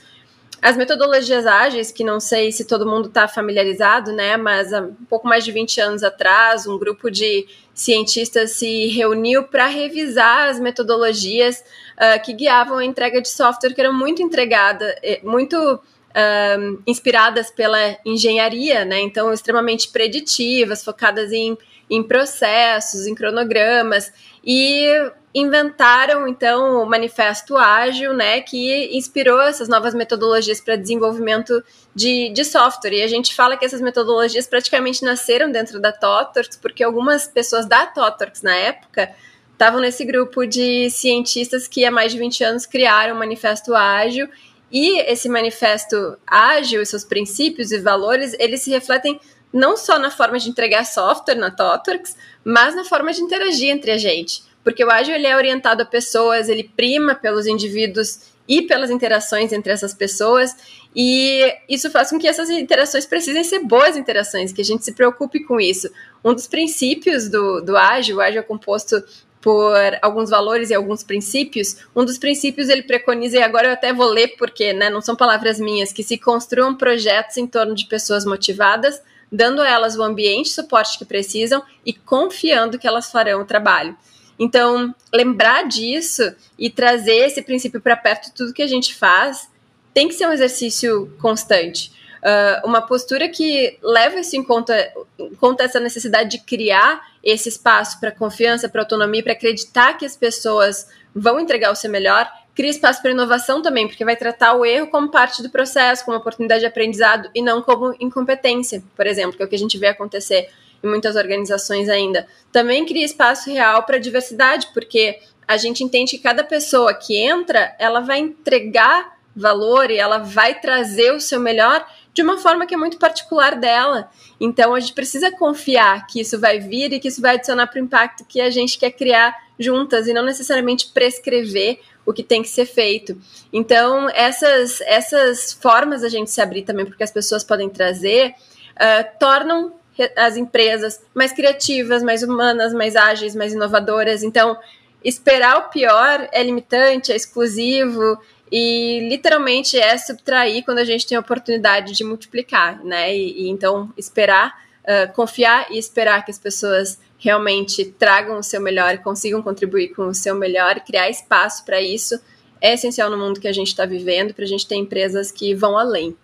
As 0.62 0.78
metodologias 0.78 1.47
ágeis, 1.47 1.91
que 1.91 2.03
não 2.03 2.20
sei 2.20 2.51
se 2.51 2.66
todo 2.66 2.86
mundo 2.86 3.07
está 3.07 3.28
familiarizado, 3.28 4.12
né? 4.12 4.38
Mas 4.38 4.72
há 4.72 4.82
um 4.82 4.93
pouco 5.09 5.28
mais 5.28 5.43
de 5.43 5.51
20 5.51 5.82
anos 5.82 6.03
atrás, 6.03 6.68
um 6.68 6.78
grupo 6.78 7.09
de 7.09 7.47
cientistas 7.74 8.51
se 8.51 8.88
reuniu 8.89 9.43
para 9.43 9.66
revisar 9.66 10.49
as 10.49 10.59
metodologias 10.59 11.64
uh, 11.97 12.24
que 12.24 12.34
guiavam 12.34 12.78
a 12.78 12.86
entrega 12.86 13.20
de 13.20 13.30
software, 13.30 13.74
que 13.74 13.82
eram 13.82 13.93
muito 13.93 14.22
entregada, 14.22 14.95
eh, 15.01 15.20
muito 15.24 15.57
um, 15.57 16.80
inspiradas 16.86 17.49
pela 17.49 17.97
engenharia, 18.05 18.86
né? 18.86 18.99
Então, 18.99 19.34
extremamente 19.34 19.89
preditivas, 19.89 20.84
focadas 20.84 21.32
em, 21.32 21.57
em 21.92 22.02
processos, 22.02 23.06
em 23.06 23.14
cronogramas, 23.14 24.14
e 24.42 24.88
inventaram 25.36 26.26
então 26.28 26.82
o 26.82 26.86
manifesto 26.86 27.58
ágil, 27.58 28.14
né, 28.14 28.42
que 28.42 28.89
inspirou 28.96 29.42
essas 29.42 29.68
novas 29.68 29.94
metodologias 29.94 30.62
para 30.62 30.78
desenvolvimento 30.78 31.62
de, 31.94 32.30
de 32.30 32.46
software. 32.46 32.94
E 32.94 33.04
a 33.04 33.08
gente 33.08 33.36
fala 33.36 33.58
que 33.58 33.66
essas 33.66 33.82
metodologias 33.82 34.48
praticamente 34.48 35.04
nasceram 35.04 35.52
dentro 35.52 35.82
da 35.82 35.92
Totorx, 35.92 36.56
porque 36.56 36.82
algumas 36.82 37.28
pessoas 37.28 37.66
da 37.66 37.86
Totorx 37.86 38.42
na 38.42 38.56
época 38.56 39.14
estavam 39.52 39.82
nesse 39.82 40.06
grupo 40.06 40.46
de 40.46 40.89
cientistas 40.89 41.68
que 41.68 41.86
há 41.86 41.92
mais 41.92 42.14
de 42.14 42.18
20 42.18 42.44
anos 42.44 42.66
criaram 42.66 43.16
o 43.16 43.20
manifesto 43.20 43.76
ágil 43.76 44.28
e 44.72 45.00
esse 45.02 45.28
manifesto 45.28 46.18
ágil, 46.26 46.86
seus 46.86 47.04
princípios 47.04 47.72
e 47.72 47.80
valores, 47.80 48.34
eles 48.39 48.62
se 48.62 48.70
refletem 48.70 49.20
não 49.54 49.76
só 49.76 49.99
na 49.99 50.12
forma 50.12 50.39
de 50.39 50.49
entregar 50.49 50.86
software 50.86 51.36
na 51.36 51.52
Totorx, 51.52 52.16
mas 52.43 52.76
na 52.76 52.84
forma 52.84 53.12
de 53.12 53.22
interagir 53.22 53.70
entre 53.70 53.91
a 53.91 53.97
gente. 53.97 54.43
Porque 54.64 54.84
o 54.84 54.91
ágil 54.91 55.16
ele 55.16 55.28
é 55.28 55.36
orientado 55.36 55.82
a 55.82 55.86
pessoas, 55.86 56.47
ele 56.47 56.64
prima 56.76 57.16
pelos 57.16 57.47
indivíduos 57.47 58.32
e 58.47 58.62
pelas 58.64 58.89
interações 58.89 59.54
entre 59.54 59.72
essas 59.72 59.93
pessoas, 59.93 60.56
e 60.95 61.41
isso 61.70 61.89
faz 61.89 62.10
com 62.10 62.20
que 62.20 62.28
essas 62.28 62.49
interações 62.49 63.06
precisem 63.06 63.43
ser 63.43 63.60
boas 63.60 63.95
interações, 63.95 64.52
que 64.52 64.62
a 64.62 64.66
gente 64.66 64.84
se 64.84 64.93
preocupe 64.93 65.43
com 65.45 65.60
isso. 65.60 65.89
Um 66.24 66.34
dos 66.34 66.47
princípios 66.47 67.30
do, 67.30 67.62
do 67.62 67.78
ágil, 67.78 68.18
o 68.18 68.22
ágil 68.22 68.41
é 68.41 68.43
composto 68.43 69.02
por 69.39 69.76
alguns 70.02 70.30
valores 70.30 70.70
e 70.70 70.74
alguns 70.74 71.02
princípios. 71.02 71.78
Um 71.95 72.06
dos 72.06 72.18
princípios 72.18 72.70
ele 72.70 72.84
preconiza, 72.84 73.38
e 73.38 73.41
agora 73.41 73.68
eu 73.68 73.74
até 73.74 73.93
vou 73.93 74.08
ler 74.08 74.36
porque 74.38 74.74
né, 74.74 74.89
não 74.89 75.02
são 75.02 75.16
palavras 75.16 75.60
minhas, 75.60 75.93
que 75.93 76.04
se 76.04 76.18
construam 76.18 76.76
projetos 76.76 77.38
em 77.38 77.47
torno 77.47 77.74
de 77.74 77.86
pessoas 77.86 78.26
motivadas, 78.26 79.02
dando 79.32 79.61
a 79.61 79.69
elas 79.69 79.95
o 79.95 80.03
ambiente 80.03 80.47
e 80.47 80.53
suporte 80.53 80.97
que 80.97 81.05
precisam 81.05 81.63
e 81.86 81.93
confiando 81.93 82.77
que 82.77 82.88
elas 82.88 83.11
farão 83.11 83.41
o 83.41 83.45
trabalho. 83.45 83.95
Então, 84.38 84.93
lembrar 85.13 85.67
disso 85.67 86.36
e 86.57 86.69
trazer 86.69 87.27
esse 87.27 87.41
princípio 87.41 87.79
para 87.79 87.95
perto 87.95 88.25
de 88.25 88.34
tudo 88.34 88.53
que 88.53 88.63
a 88.63 88.67
gente 88.67 88.95
faz 88.95 89.49
tem 89.93 90.07
que 90.07 90.13
ser 90.13 90.27
um 90.27 90.32
exercício 90.32 91.13
constante. 91.21 91.91
Uh, 92.21 92.67
uma 92.67 92.82
postura 92.82 93.27
que 93.29 93.77
leva 93.82 94.19
isso 94.19 94.36
em 94.36 94.43
conta, 94.43 94.93
em 95.19 95.34
conta 95.36 95.63
essa 95.63 95.79
necessidade 95.79 96.29
de 96.32 96.39
criar 96.39 97.01
esse 97.23 97.49
espaço 97.49 97.99
para 97.99 98.11
confiança, 98.11 98.69
para 98.69 98.82
autonomia, 98.82 99.23
para 99.23 99.34
acreditar 99.34 99.93
que 99.93 100.05
as 100.05 100.15
pessoas 100.15 100.88
vão 101.15 101.39
entregar 101.39 101.71
o 101.71 101.75
seu 101.75 101.89
melhor, 101.89 102.32
cria 102.56 102.70
espaço 102.70 103.02
para 103.02 103.12
inovação 103.12 103.62
também, 103.62 103.88
porque 103.88 104.06
vai 104.06 104.16
tratar 104.16 104.54
o 104.54 104.66
erro 104.66 104.88
como 104.88 105.10
parte 105.10 105.41
do 105.41 105.49
processo, 105.49 106.06
como 106.06 106.18
oportunidade 106.18 106.62
de 106.62 106.68
aprendizado 106.68 107.30
e 107.34 107.41
não 107.41 107.62
como 107.62 107.95
incompetência, 107.99 108.84
por 108.95 109.08
exemplo, 109.08 109.38
que 109.38 109.43
é 109.43 109.45
o 109.45 109.49
que 109.49 109.56
a 109.56 109.60
gente 109.60 109.78
vê 109.78 109.88
acontecer 109.88 110.49
em 110.84 110.88
muitas 110.88 111.16
organizações 111.16 111.89
ainda. 111.89 112.28
Também 112.52 112.86
cria 112.86 113.06
espaço 113.06 113.49
real 113.49 113.84
para 113.84 113.97
diversidade, 113.97 114.68
porque 114.74 115.20
a 115.47 115.58
gente 115.58 115.84
entende 115.84 116.12
que 116.18 116.24
cada 116.24 116.43
pessoa 116.43 116.93
que 116.93 117.18
entra, 117.18 117.76
ela 117.78 117.99
vai 117.99 118.20
entregar 118.20 119.18
valor 119.36 119.89
e 119.89 119.97
ela 119.97 120.18
vai 120.18 120.60
trazer 120.60 121.14
o 121.14 121.20
seu 121.20 121.39
melhor 121.39 121.86
de 122.14 122.22
uma 122.22 122.38
forma 122.38 122.66
que 122.66 122.74
é 122.74 122.78
muito 122.78 122.97
particular 122.97 123.56
dela. 123.56 124.10
Então 124.39 124.74
a 124.74 124.80
gente 124.80 124.93
precisa 124.93 125.32
confiar 125.32 126.06
que 126.08 126.20
isso 126.20 126.39
vai 126.39 126.60
vir 126.60 126.91
e 126.93 126.99
que 126.99 127.08
isso 127.08 127.22
vai 127.22 127.36
adicionar 127.36 127.68
para 127.68 127.80
o 127.80 127.84
impacto 127.84 128.26
que 128.26 128.41
a 128.41 128.49
gente 128.49 128.78
quer 128.78 128.91
criar 128.91 129.36
juntas 129.62 130.07
e 130.07 130.14
não 130.14 130.24
necessariamente 130.24 130.91
prescrever 130.93 131.80
o 132.05 132.12
que 132.14 132.24
tem 132.24 132.41
que 132.41 132.49
ser 132.49 132.66
feito. 132.66 133.20
Então 133.53 134.09
essas 134.09 134.82
essas 134.82 135.53
formas 135.53 136.03
a 136.03 136.09
gente 136.09 136.32
se 136.32 136.41
abrir 136.41 136.64
também 136.64 136.86
porque 136.86 137.03
as 137.03 137.12
pessoas 137.12 137.43
podem 137.43 137.70
trazer 137.70 138.34
uh, 138.76 139.20
tornam 139.20 139.74
as 140.16 140.36
empresas 140.36 141.01
mais 141.14 141.32
criativas, 141.32 142.01
mais 142.01 142.24
humanas, 142.24 142.74
mais 142.74 142.95
ágeis, 142.95 143.36
mais 143.36 143.53
inovadoras. 143.53 144.24
Então 144.24 144.57
esperar 145.03 145.57
o 145.57 145.70
pior 145.70 146.28
é 146.32 146.43
limitante, 146.43 147.12
é 147.12 147.16
exclusivo 147.16 148.18
e 148.51 149.07
literalmente 149.07 149.80
é 149.80 149.97
subtrair 149.97 150.64
quando 150.66 150.80
a 150.80 150.84
gente 150.84 151.07
tem 151.07 151.18
a 151.18 151.22
oportunidade 151.22 151.93
de 151.93 152.03
multiplicar, 152.03 152.84
né? 152.84 153.16
E, 153.16 153.43
e 153.43 153.49
então 153.49 153.91
esperar, 153.97 154.59
uh, 154.84 155.13
confiar 155.13 155.67
e 155.71 155.77
esperar 155.77 156.23
que 156.23 156.32
as 156.32 156.39
pessoas 156.39 156.99
realmente 157.17 157.86
tragam 157.86 158.39
o 158.39 158.43
seu 158.43 158.59
melhor 158.59 158.97
consigam 158.99 159.41
contribuir 159.41 159.89
com 159.89 160.07
o 160.07 160.13
seu 160.13 160.36
melhor, 160.36 160.79
criar 160.82 161.09
espaço 161.09 161.63
para 161.63 161.82
isso 161.82 162.19
é 162.61 162.75
essencial 162.75 163.09
no 163.09 163.17
mundo 163.17 163.39
que 163.39 163.47
a 163.47 163.53
gente 163.53 163.69
está 163.69 163.86
vivendo, 163.86 164.34
para 164.34 164.45
a 164.45 164.47
gente 164.47 164.67
ter 164.67 164.75
empresas 164.75 165.32
que 165.32 165.55
vão 165.55 165.77
além. 165.77 166.15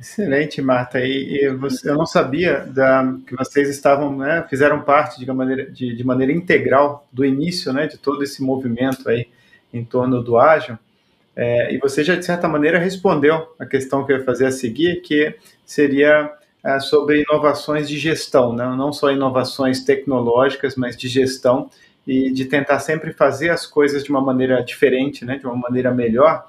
Excelente, 0.00 0.62
Marta. 0.62 1.00
E, 1.00 1.44
e 1.44 1.48
você, 1.50 1.90
eu 1.90 1.96
não 1.96 2.06
sabia 2.06 2.60
da, 2.60 3.14
que 3.26 3.36
vocês 3.36 3.68
estavam, 3.68 4.16
né, 4.16 4.46
fizeram 4.48 4.80
parte 4.80 5.18
de 5.18 5.26
maneira, 5.30 5.70
de, 5.70 5.94
de, 5.94 6.04
maneira 6.04 6.32
integral 6.32 7.06
do 7.12 7.24
início, 7.24 7.72
né, 7.72 7.86
de 7.86 7.98
todo 7.98 8.22
esse 8.22 8.42
movimento 8.42 9.08
aí 9.08 9.26
em 9.74 9.84
torno 9.84 10.22
do 10.22 10.38
ágil. 10.38 10.78
É, 11.36 11.74
e 11.74 11.78
você 11.78 12.02
já 12.02 12.16
de 12.16 12.24
certa 12.24 12.48
maneira 12.48 12.78
respondeu 12.78 13.54
a 13.58 13.66
questão 13.66 14.04
que 14.06 14.12
eu 14.12 14.18
ia 14.18 14.24
fazer 14.24 14.46
a 14.46 14.52
seguir, 14.52 15.02
que 15.02 15.34
seria 15.64 16.32
é, 16.64 16.80
sobre 16.80 17.22
inovações 17.22 17.88
de 17.88 17.98
gestão, 17.98 18.52
né? 18.52 18.64
não 18.76 18.92
só 18.92 19.10
inovações 19.10 19.84
tecnológicas, 19.84 20.76
mas 20.76 20.96
de 20.96 21.08
gestão 21.08 21.70
e 22.06 22.30
de 22.32 22.46
tentar 22.46 22.80
sempre 22.80 23.12
fazer 23.12 23.50
as 23.50 23.66
coisas 23.66 24.02
de 24.02 24.10
uma 24.10 24.20
maneira 24.20 24.62
diferente, 24.62 25.24
né, 25.24 25.36
de 25.36 25.46
uma 25.46 25.54
maneira 25.54 25.92
melhor. 25.92 26.46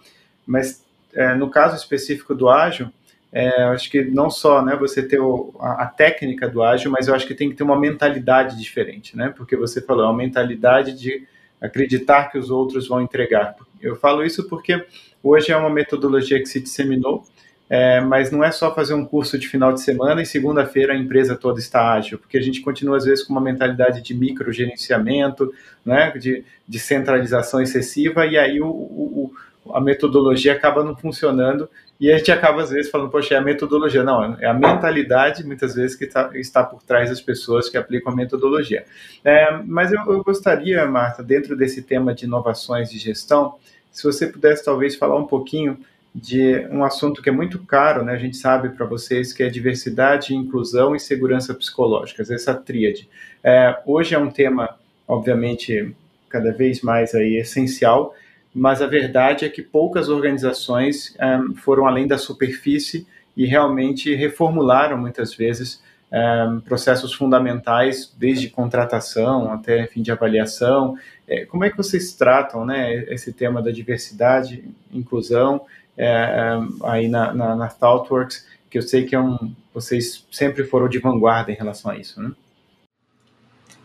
Mas 0.47 0.86
é, 1.14 1.36
no 1.36 1.49
caso 1.49 1.76
específico 1.76 2.34
do 2.34 2.47
ágil 2.47 2.89
é, 3.32 3.64
eu 3.64 3.70
acho 3.70 3.89
que 3.91 4.03
não 4.03 4.30
só 4.30 4.64
né, 4.64 4.76
você 4.76 5.03
ter 5.03 5.20
o, 5.20 5.53
a, 5.60 5.84
a, 5.84 5.86
técnica 5.86 6.49
do 6.49 6.64
ágil, 6.64 6.89
mas 6.89 7.07
eu 7.07 7.14
acho 7.14 7.28
que 7.28 7.36
tem 7.36 7.49
que 7.49 7.55
ter 7.55 7.64
uma 7.64 7.80
mentalidade 7.80 8.57
diferente, 8.57 9.16
né? 9.16 9.32
Porque 9.36 9.55
você 9.55 9.82
falou, 9.82 10.03
é 10.03 10.07
uma 10.07 10.18
mentalidade 10.18 10.93
de 10.93 11.28
acreditar 11.62 12.32
que 12.32 12.39
os 12.39 12.49
outros 12.49 12.88
vão 12.88 13.01
entregar. 13.01 13.55
Eu 13.80 13.95
falo 13.95 14.24
isso 14.24 14.49
porque 14.49 14.84
hoje 15.22 15.51
é 15.51 15.57
uma 15.57 15.70
metodologia 15.70 16.39
que 16.39 16.47
se 16.47 16.60
disseminou, 16.60 17.24
é, 17.70 18.02
mas 18.02 18.32
não 18.32 18.44
é 18.44 18.52
só 18.52 18.74
fazer 18.74 18.94
um 18.94 19.06
curso 19.06 19.38
de 19.38 19.48
final 19.48 19.72
de 19.72 19.82
semana 19.82 20.22
e 20.22 20.26
segunda-feira 20.26 20.94
a 20.94 20.98
empresa 20.98 21.36
toda 21.36 21.60
está 21.60 21.94
ágil, 21.94 22.18
porque 22.18 22.38
a 22.38 22.42
gente 22.42 22.62
continua 22.62 22.98
às 22.98 23.06
vezes 23.06 23.24
com 23.24 23.34
uma 23.34 23.42
mentalidade 23.42 24.02
de 24.02 24.16
microgerenciamento, 24.16 25.54
né, 25.86 26.12
de, 26.18 26.44
de 26.68 26.80
centralização 26.80 27.62
excessiva, 27.62 28.26
e 28.26 28.38
aí 28.38 28.60
o, 28.60 28.68
o, 28.68 29.34
a 29.72 29.80
metodologia 29.80 30.54
acaba 30.54 30.84
não 30.84 30.96
funcionando 30.96 31.70
e 32.00 32.10
a 32.12 32.18
gente 32.18 32.32
acaba, 32.32 32.62
às 32.62 32.70
vezes, 32.70 32.90
falando, 32.90 33.10
poxa, 33.10 33.36
é 33.36 33.38
a 33.38 33.42
metodologia. 33.42 34.04
Não, 34.04 34.38
é 34.40 34.46
a 34.46 34.54
mentalidade, 34.54 35.46
muitas 35.46 35.76
vezes, 35.76 35.98
que 35.98 36.08
tá, 36.08 36.30
está 36.36 36.64
por 36.64 36.82
trás 36.82 37.10
das 37.10 37.20
pessoas 37.20 37.70
que 37.70 37.78
aplicam 37.78 38.14
a 38.14 38.16
metodologia. 38.16 38.86
É, 39.24 39.52
mas 39.66 39.92
eu, 39.92 40.00
eu, 40.08 40.24
gostaria, 40.24 40.86
Marta, 40.86 41.22
dentro 41.22 41.58
desse 41.58 41.82
tema 41.82 42.14
de 42.14 42.24
inovações 42.24 42.90
de 42.90 42.98
gestão, 42.98 43.56
se 43.92 44.04
você 44.04 44.28
pudesse, 44.28 44.64
talvez, 44.64 44.96
falar 44.96 45.18
um 45.18 45.28
pouquinho 45.28 45.78
de 46.14 46.68
um 46.72 46.84
assunto 46.84 47.22
que 47.22 47.30
é 47.30 47.32
muito 47.32 47.60
caro, 47.60 48.03
né? 48.03 48.14
A 48.14 48.18
gente 48.18 48.38
sabe 48.38 48.70
para 48.70 48.86
vocês 48.86 49.32
que 49.32 49.43
é 49.43 49.49
diversidade, 49.49 50.36
inclusão 50.36 50.95
e 50.95 50.99
segurança 50.99 51.53
psicológica, 51.53 52.22
essa 52.22 52.53
tríade. 52.53 53.07
É, 53.43 53.78
hoje 53.86 54.16
é 54.16 54.20
um 54.20 54.30
tema, 54.30 54.78
obviamente, 55.07 55.95
cada 56.30 56.51
vez 56.51 56.82
mais 56.82 57.14
aí 57.14 57.38
essencial, 57.38 58.16
mas 58.53 58.82
a 58.82 58.88
verdade 58.88 59.45
é 59.45 59.49
que 59.49 59.62
poucas 59.62 60.10
organizações 60.10 61.16
eh, 61.20 61.39
foram 61.57 61.88
além 61.88 62.07
da 62.07 62.18
superfície 62.18 63.07
e 63.38 63.45
realmente 63.45 64.14
reformularam 64.16 64.97
muitas 64.97 65.36
vezes 65.36 65.82
eh, 66.12 66.47
processos 66.66 67.14
fundamentais, 67.14 68.14
desde 68.18 68.49
contratação 68.49 69.51
até 69.51 69.86
fim 69.86 70.01
de 70.01 70.12
avaliação. 70.12 70.97
É, 71.28 71.45
como 71.45 71.64
é 71.64 71.70
que 71.70 71.78
vocês 71.78 72.14
tratam 72.14 72.66
né, 72.66 73.03
esse 73.14 73.32
tema 73.32 73.62
da 73.62 73.72
diversidade, 73.72 74.64
inclusão, 74.91 75.62
é, 76.00 76.58
aí 76.84 77.10
na, 77.10 77.34
na, 77.34 77.56
na 77.56 77.68
ThoughtWorks, 77.68 78.47
que 78.70 78.78
eu 78.78 78.82
sei 78.82 79.06
que 79.06 79.14
é 79.14 79.20
um, 79.20 79.54
vocês 79.74 80.26
sempre 80.32 80.64
foram 80.64 80.88
de 80.88 80.97
vanguarda 80.97 81.52
em 81.52 81.56
relação 81.56 81.91
a 81.91 81.97
isso, 81.97 82.22
né? 82.22 82.32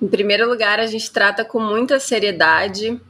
Em 0.00 0.06
primeiro 0.06 0.48
lugar, 0.48 0.78
a 0.78 0.86
gente 0.86 1.10
trata 1.10 1.44
com 1.44 1.58
muita 1.58 1.98
seriedade 1.98 3.00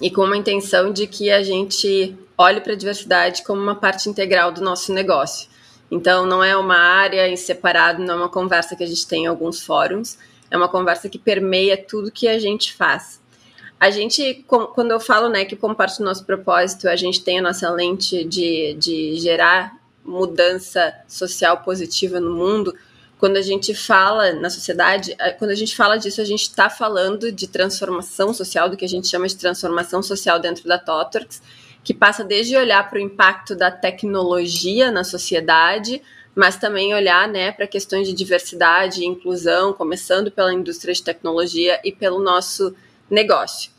e 0.00 0.10
com 0.10 0.22
uma 0.22 0.36
intenção 0.36 0.92
de 0.92 1.06
que 1.06 1.30
a 1.30 1.42
gente 1.42 2.16
olhe 2.38 2.60
para 2.60 2.72
a 2.72 2.76
diversidade 2.76 3.42
como 3.42 3.60
uma 3.60 3.74
parte 3.74 4.08
integral 4.08 4.52
do 4.52 4.62
nosso 4.62 4.92
negócio. 4.92 5.48
Então, 5.90 6.24
não 6.24 6.42
é 6.42 6.56
uma 6.56 6.78
área 6.78 7.28
em 7.28 7.36
separado, 7.36 8.02
não 8.02 8.14
é 8.14 8.16
uma 8.16 8.28
conversa 8.28 8.76
que 8.76 8.84
a 8.84 8.86
gente 8.86 9.06
tem 9.06 9.24
em 9.24 9.26
alguns 9.26 9.60
fóruns, 9.60 10.16
é 10.50 10.56
uma 10.56 10.68
conversa 10.68 11.08
que 11.08 11.18
permeia 11.18 11.76
tudo 11.76 12.12
que 12.12 12.28
a 12.28 12.38
gente 12.38 12.72
faz. 12.72 13.19
A 13.80 13.90
gente, 13.90 14.44
quando 14.46 14.90
eu 14.90 15.00
falo 15.00 15.30
né, 15.30 15.46
que 15.46 15.56
como 15.56 15.74
parte 15.74 15.98
do 15.98 16.04
nosso 16.04 16.26
propósito, 16.26 16.86
a 16.86 16.96
gente 16.96 17.24
tem 17.24 17.38
a 17.38 17.42
nossa 17.42 17.70
lente 17.70 18.22
de, 18.24 18.74
de 18.74 19.18
gerar 19.18 19.74
mudança 20.04 20.94
social 21.08 21.62
positiva 21.62 22.20
no 22.20 22.34
mundo, 22.34 22.74
quando 23.18 23.38
a 23.38 23.42
gente 23.42 23.74
fala 23.74 24.32
na 24.34 24.50
sociedade, 24.50 25.16
quando 25.38 25.50
a 25.50 25.54
gente 25.54 25.74
fala 25.74 25.98
disso, 25.98 26.20
a 26.20 26.24
gente 26.24 26.42
está 26.42 26.68
falando 26.68 27.32
de 27.32 27.46
transformação 27.46 28.34
social, 28.34 28.68
do 28.68 28.76
que 28.76 28.84
a 28.84 28.88
gente 28.88 29.08
chama 29.08 29.26
de 29.26 29.36
transformação 29.36 30.02
social 30.02 30.38
dentro 30.38 30.68
da 30.68 30.78
Totorx, 30.78 31.42
que 31.82 31.94
passa 31.94 32.22
desde 32.22 32.56
olhar 32.56 32.88
para 32.88 32.98
o 32.98 33.02
impacto 33.02 33.54
da 33.54 33.70
tecnologia 33.70 34.90
na 34.90 35.04
sociedade, 35.04 36.02
mas 36.34 36.56
também 36.56 36.94
olhar 36.94 37.28
né, 37.28 37.52
para 37.52 37.66
questões 37.66 38.08
de 38.08 38.14
diversidade 38.14 39.02
e 39.02 39.06
inclusão, 39.06 39.72
começando 39.72 40.30
pela 40.30 40.52
indústria 40.52 40.92
de 40.92 41.02
tecnologia 41.02 41.80
e 41.82 41.92
pelo 41.92 42.22
nosso 42.22 42.74
negócio. 43.10 43.70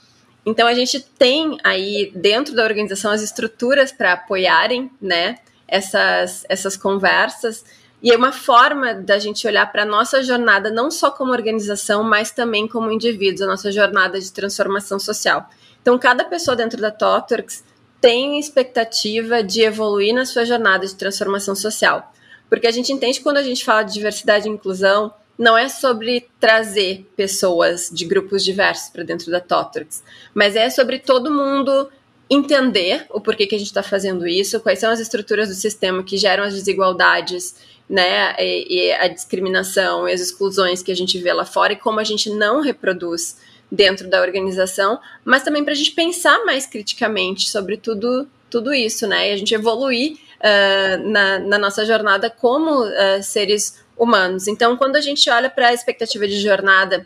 Então 0.46 0.68
a 0.68 0.74
gente 0.74 1.00
tem 1.00 1.58
aí 1.64 2.12
dentro 2.16 2.56
da 2.56 2.64
organização 2.64 3.12
as 3.12 3.22
estruturas 3.22 3.92
para 3.92 4.14
apoiarem 4.14 4.92
né, 5.02 5.38
essas, 5.68 6.44
essas 6.50 6.76
conversas 6.76 7.64
e 8.02 8.12
é 8.12 8.18
uma 8.18 8.32
forma 8.32 8.96
da 8.96 9.20
gente 9.20 9.46
olhar 9.46 9.72
para 9.72 9.84
a 9.84 9.86
nossa 9.86 10.24
jornada, 10.24 10.72
não 10.72 10.90
só 10.90 11.12
como 11.12 11.32
organização, 11.32 12.04
mas 12.04 12.32
também 12.32 12.68
como 12.68 12.92
indivíduos, 12.92 13.44
a 13.44 13.48
nossa 13.48 13.72
jornada 13.72 14.20
de 14.20 14.32
transformação 14.32 14.98
social. 14.98 15.48
Então, 15.82 16.00
cada 16.00 16.26
pessoa 16.26 16.56
dentro 16.56 16.82
da 16.82 16.90
Totorx 16.90 17.64
tem 18.00 18.40
expectativa 18.40 19.44
de 19.44 19.62
evoluir 19.62 20.16
na 20.16 20.26
sua 20.26 20.46
jornada 20.46 20.88
de 20.88 20.96
transformação 20.96 21.54
social. 21.54 22.12
Porque 22.50 22.66
a 22.66 22.72
gente 22.72 22.92
entende 22.92 23.22
quando 23.22 23.38
a 23.38 23.44
gente 23.44 23.64
fala 23.64 23.84
de 23.84 23.94
diversidade 23.94 24.48
e 24.48 24.52
inclusão, 24.52 25.14
não 25.42 25.58
é 25.58 25.68
sobre 25.68 26.28
trazer 26.40 27.04
pessoas 27.18 27.90
de 27.92 28.06
grupos 28.06 28.46
diversos 28.46 28.92
para 28.92 29.04
dentro 29.04 29.32
da 29.32 29.40
Totorx, 29.40 30.04
mas 30.36 30.56
é 30.56 30.70
sobre 30.70 31.00
todo 31.00 31.34
mundo 31.34 31.90
entender 32.30 33.08
o 33.10 33.20
porquê 33.20 33.48
que 33.48 33.56
a 33.56 33.58
gente 33.58 33.70
está 33.70 33.82
fazendo 33.82 34.28
isso, 34.28 34.60
quais 34.60 34.78
são 34.78 34.92
as 34.92 35.00
estruturas 35.00 35.50
do 35.50 35.56
sistema 35.56 36.04
que 36.04 36.16
geram 36.16 36.44
as 36.44 36.54
desigualdades 36.54 37.56
né, 37.90 38.36
e, 38.38 38.68
e, 38.70 38.92
a 38.92 39.08
discriminação 39.08 40.08
e 40.08 40.14
as 40.14 40.22
exclusões 40.22 40.84
que 40.84 40.92
a 40.92 40.96
gente 40.96 41.18
vê 41.18 41.34
lá 41.34 41.44
fora 41.44 41.74
e 41.74 41.76
como 41.76 42.00
a 42.00 42.04
gente 42.04 42.30
não 42.30 42.62
reproduz 42.62 43.38
dentro 43.72 44.08
da 44.08 44.22
organização, 44.22 45.00
mas 45.26 45.42
também 45.42 45.64
para 45.64 45.74
a 45.74 45.76
gente 45.76 45.92
pensar 45.92 46.46
mais 46.46 46.68
criticamente 46.68 47.50
sobre 47.50 47.78
tudo, 47.78 48.28
tudo 48.48 48.72
isso, 48.72 49.08
né, 49.08 49.32
e 49.32 49.34
a 49.34 49.38
gente 49.38 49.56
evoluir 49.56 50.18
uh, 50.40 51.10
na, 51.10 51.40
na, 51.40 51.58
nossa 51.58 51.84
jornada 51.84 52.30
como 52.30 52.86
uh, 52.86 53.24
seres 53.24 53.81
humanos. 54.02 54.48
Então, 54.48 54.76
quando 54.76 54.96
a 54.96 55.02
gente 55.02 55.30
olha 55.30 55.48
para 55.48 55.68
a 55.68 55.74
expectativa 55.74 56.28
de 56.28 56.42
jornada 56.42 57.06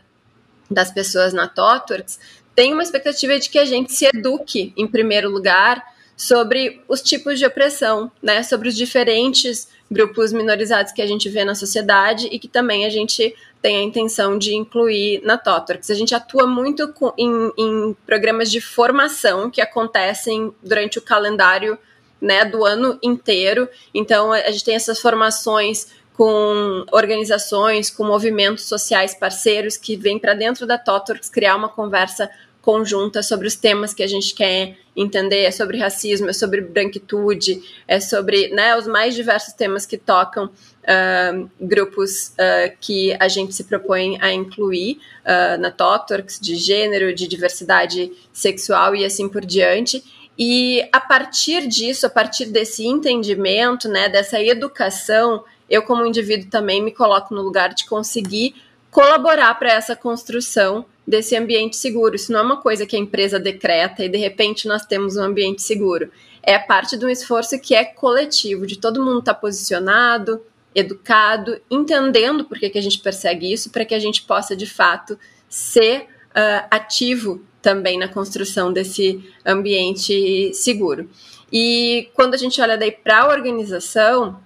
das 0.72 0.90
pessoas 0.90 1.34
na 1.34 1.46
TOTWORKS, 1.46 2.18
tem 2.56 2.72
uma 2.72 2.82
expectativa 2.82 3.38
de 3.38 3.50
que 3.50 3.60
a 3.60 3.66
gente 3.66 3.92
se 3.92 4.06
eduque, 4.06 4.74
em 4.78 4.88
primeiro 4.88 5.30
lugar, 5.30 5.84
sobre 6.16 6.82
os 6.88 7.02
tipos 7.02 7.38
de 7.38 7.46
opressão, 7.46 8.10
né, 8.24 8.42
sobre 8.44 8.70
os 8.70 8.78
diferentes 8.78 9.68
grupos 9.92 10.32
minorizados 10.32 10.94
que 10.94 11.02
a 11.02 11.06
gente 11.06 11.28
vê 11.28 11.44
na 11.44 11.54
sociedade 11.54 12.30
e 12.32 12.40
que 12.40 12.48
também 12.48 12.86
a 12.86 12.90
gente 12.90 13.36
tem 13.62 13.76
a 13.76 13.84
intenção 13.84 14.38
de 14.38 14.56
incluir 14.56 15.22
na 15.26 15.38
TOTORX. 15.38 15.90
A 15.90 15.96
gente 15.96 16.16
atua 16.16 16.48
muito 16.48 16.88
com, 16.94 17.12
em, 17.18 17.52
em, 17.58 17.98
programas 18.06 18.50
de 18.50 18.62
formação 18.62 19.52
que 19.52 19.60
acontecem 19.60 20.54
durante 20.64 20.98
o 20.98 21.02
calendário 21.02 21.78
né, 22.22 22.46
do 22.46 22.64
ano 22.64 22.98
inteiro. 23.04 23.68
Então, 23.94 24.32
a 24.32 24.50
gente 24.50 24.64
tem 24.64 24.76
essas 24.76 25.02
formações 25.02 25.88
com 26.18 26.86
organizações, 26.92 27.90
com 27.90 28.06
movimentos 28.06 28.66
sociais 28.66 29.14
parceiros 29.14 29.78
que 29.78 29.96
vêm 29.96 30.18
para 30.18 30.34
dentro 30.34 30.66
da 30.66 30.78
TOTORX 30.78 31.30
criar 31.30 31.56
uma 31.56 31.70
conversa 31.70 32.30
conjunta 32.62 33.22
sobre 33.22 33.48
os 33.48 33.56
temas 33.56 33.94
que 33.94 34.02
a 34.02 34.08
gente 34.08 34.34
quer 34.34 34.76
entender, 34.96 35.44
é 35.44 35.52
sobre 35.52 35.78
racismo, 35.78 36.30
é 36.30 36.34
sobre 36.34 36.62
branquitude, 36.62 37.62
é 37.88 38.00
sobre 38.00 38.48
né, 38.48 38.76
os 38.76 38.88
mais 38.88 39.14
diversos 39.14 39.54
temas 39.54 39.86
que 39.86 39.98
tocam 39.98 40.46
uh, 40.46 41.50
grupos 41.62 42.30
uh, 42.30 42.76
que 42.82 43.16
a 43.20 43.28
gente 43.28 43.54
se 43.54 43.66
propõe 43.66 44.18
a 44.20 44.34
incluir 44.34 44.98
uh, 45.24 45.62
na 45.62 45.70
TOTORX, 45.70 46.40
de 46.40 46.56
gênero, 46.56 47.14
de 47.14 47.28
diversidade 47.28 48.12
sexual 48.34 48.96
e 48.96 49.06
assim 49.06 49.30
por 49.30 49.46
diante. 49.46 50.04
E 50.38 50.88
a 50.92 51.00
partir 51.00 51.68
disso, 51.68 52.08
a 52.08 52.10
partir 52.10 52.46
desse 52.46 52.86
entendimento, 52.86 53.88
né, 53.88 54.10
dessa 54.10 54.42
educação, 54.42 55.44
eu 55.70 55.82
como 55.84 56.06
indivíduo 56.06 56.50
também 56.50 56.82
me 56.82 56.92
coloco 56.92 57.34
no 57.34 57.42
lugar 57.42 57.74
de 57.74 57.86
conseguir 57.86 58.56
colaborar 58.92 59.54
para 59.56 59.74
essa 59.74 59.96
construção 59.96 60.86
desse 61.06 61.36
ambiente 61.36 61.76
seguro. 61.76 62.16
Isso 62.16 62.32
não 62.32 62.40
é 62.40 62.44
uma 62.44 62.62
coisa 62.62 62.86
que 62.86 62.96
a 62.96 63.00
empresa 63.00 63.40
decreta 63.40 64.04
e 64.04 64.10
de 64.10 64.18
repente 64.18 64.68
nós 64.68 64.86
temos 64.86 65.18
um 65.18 65.24
ambiente 65.24 65.62
seguro. 65.62 66.10
É 66.42 66.58
parte 66.58 66.98
de 66.98 67.06
um 67.06 67.10
esforço 67.10 67.60
que 67.60 67.76
é 67.76 67.84
coletivo, 67.84 68.66
de 68.66 68.78
todo 68.78 69.04
mundo 69.04 69.20
estar 69.20 69.34
tá 69.34 69.40
posicionado, 69.40 70.42
educado, 70.74 71.60
entendendo 71.70 72.46
por 72.46 72.60
que, 72.60 72.70
que 72.70 72.78
a 72.78 72.82
gente 72.82 73.00
persegue 73.00 73.52
isso, 73.52 73.70
para 73.70 73.86
que 73.86 73.96
a 73.96 74.00
gente 74.00 74.22
possa 74.24 74.56
de 74.56 74.66
fato 74.66 75.18
ser 75.50 76.02
uh, 76.02 76.68
ativo 76.70 77.42
também 77.62 77.98
na 77.98 78.08
construção 78.08 78.72
desse 78.72 79.24
ambiente 79.46 80.54
seguro. 80.54 81.10
E 81.52 82.10
quando 82.14 82.34
a 82.34 82.38
gente 82.38 82.62
olha 82.62 82.78
daí 82.78 82.92
para 82.92 83.22
a 83.22 83.28
organização, 83.30 84.40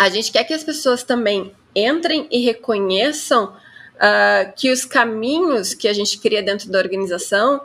a 0.00 0.08
gente 0.08 0.32
quer 0.32 0.44
que 0.44 0.54
as 0.54 0.64
pessoas 0.64 1.02
também 1.02 1.52
entrem 1.76 2.26
e 2.30 2.42
reconheçam 2.42 3.48
uh, 3.48 4.50
que 4.56 4.72
os 4.72 4.82
caminhos 4.86 5.74
que 5.74 5.86
a 5.86 5.92
gente 5.92 6.18
cria 6.18 6.42
dentro 6.42 6.70
da 6.70 6.78
organização 6.78 7.60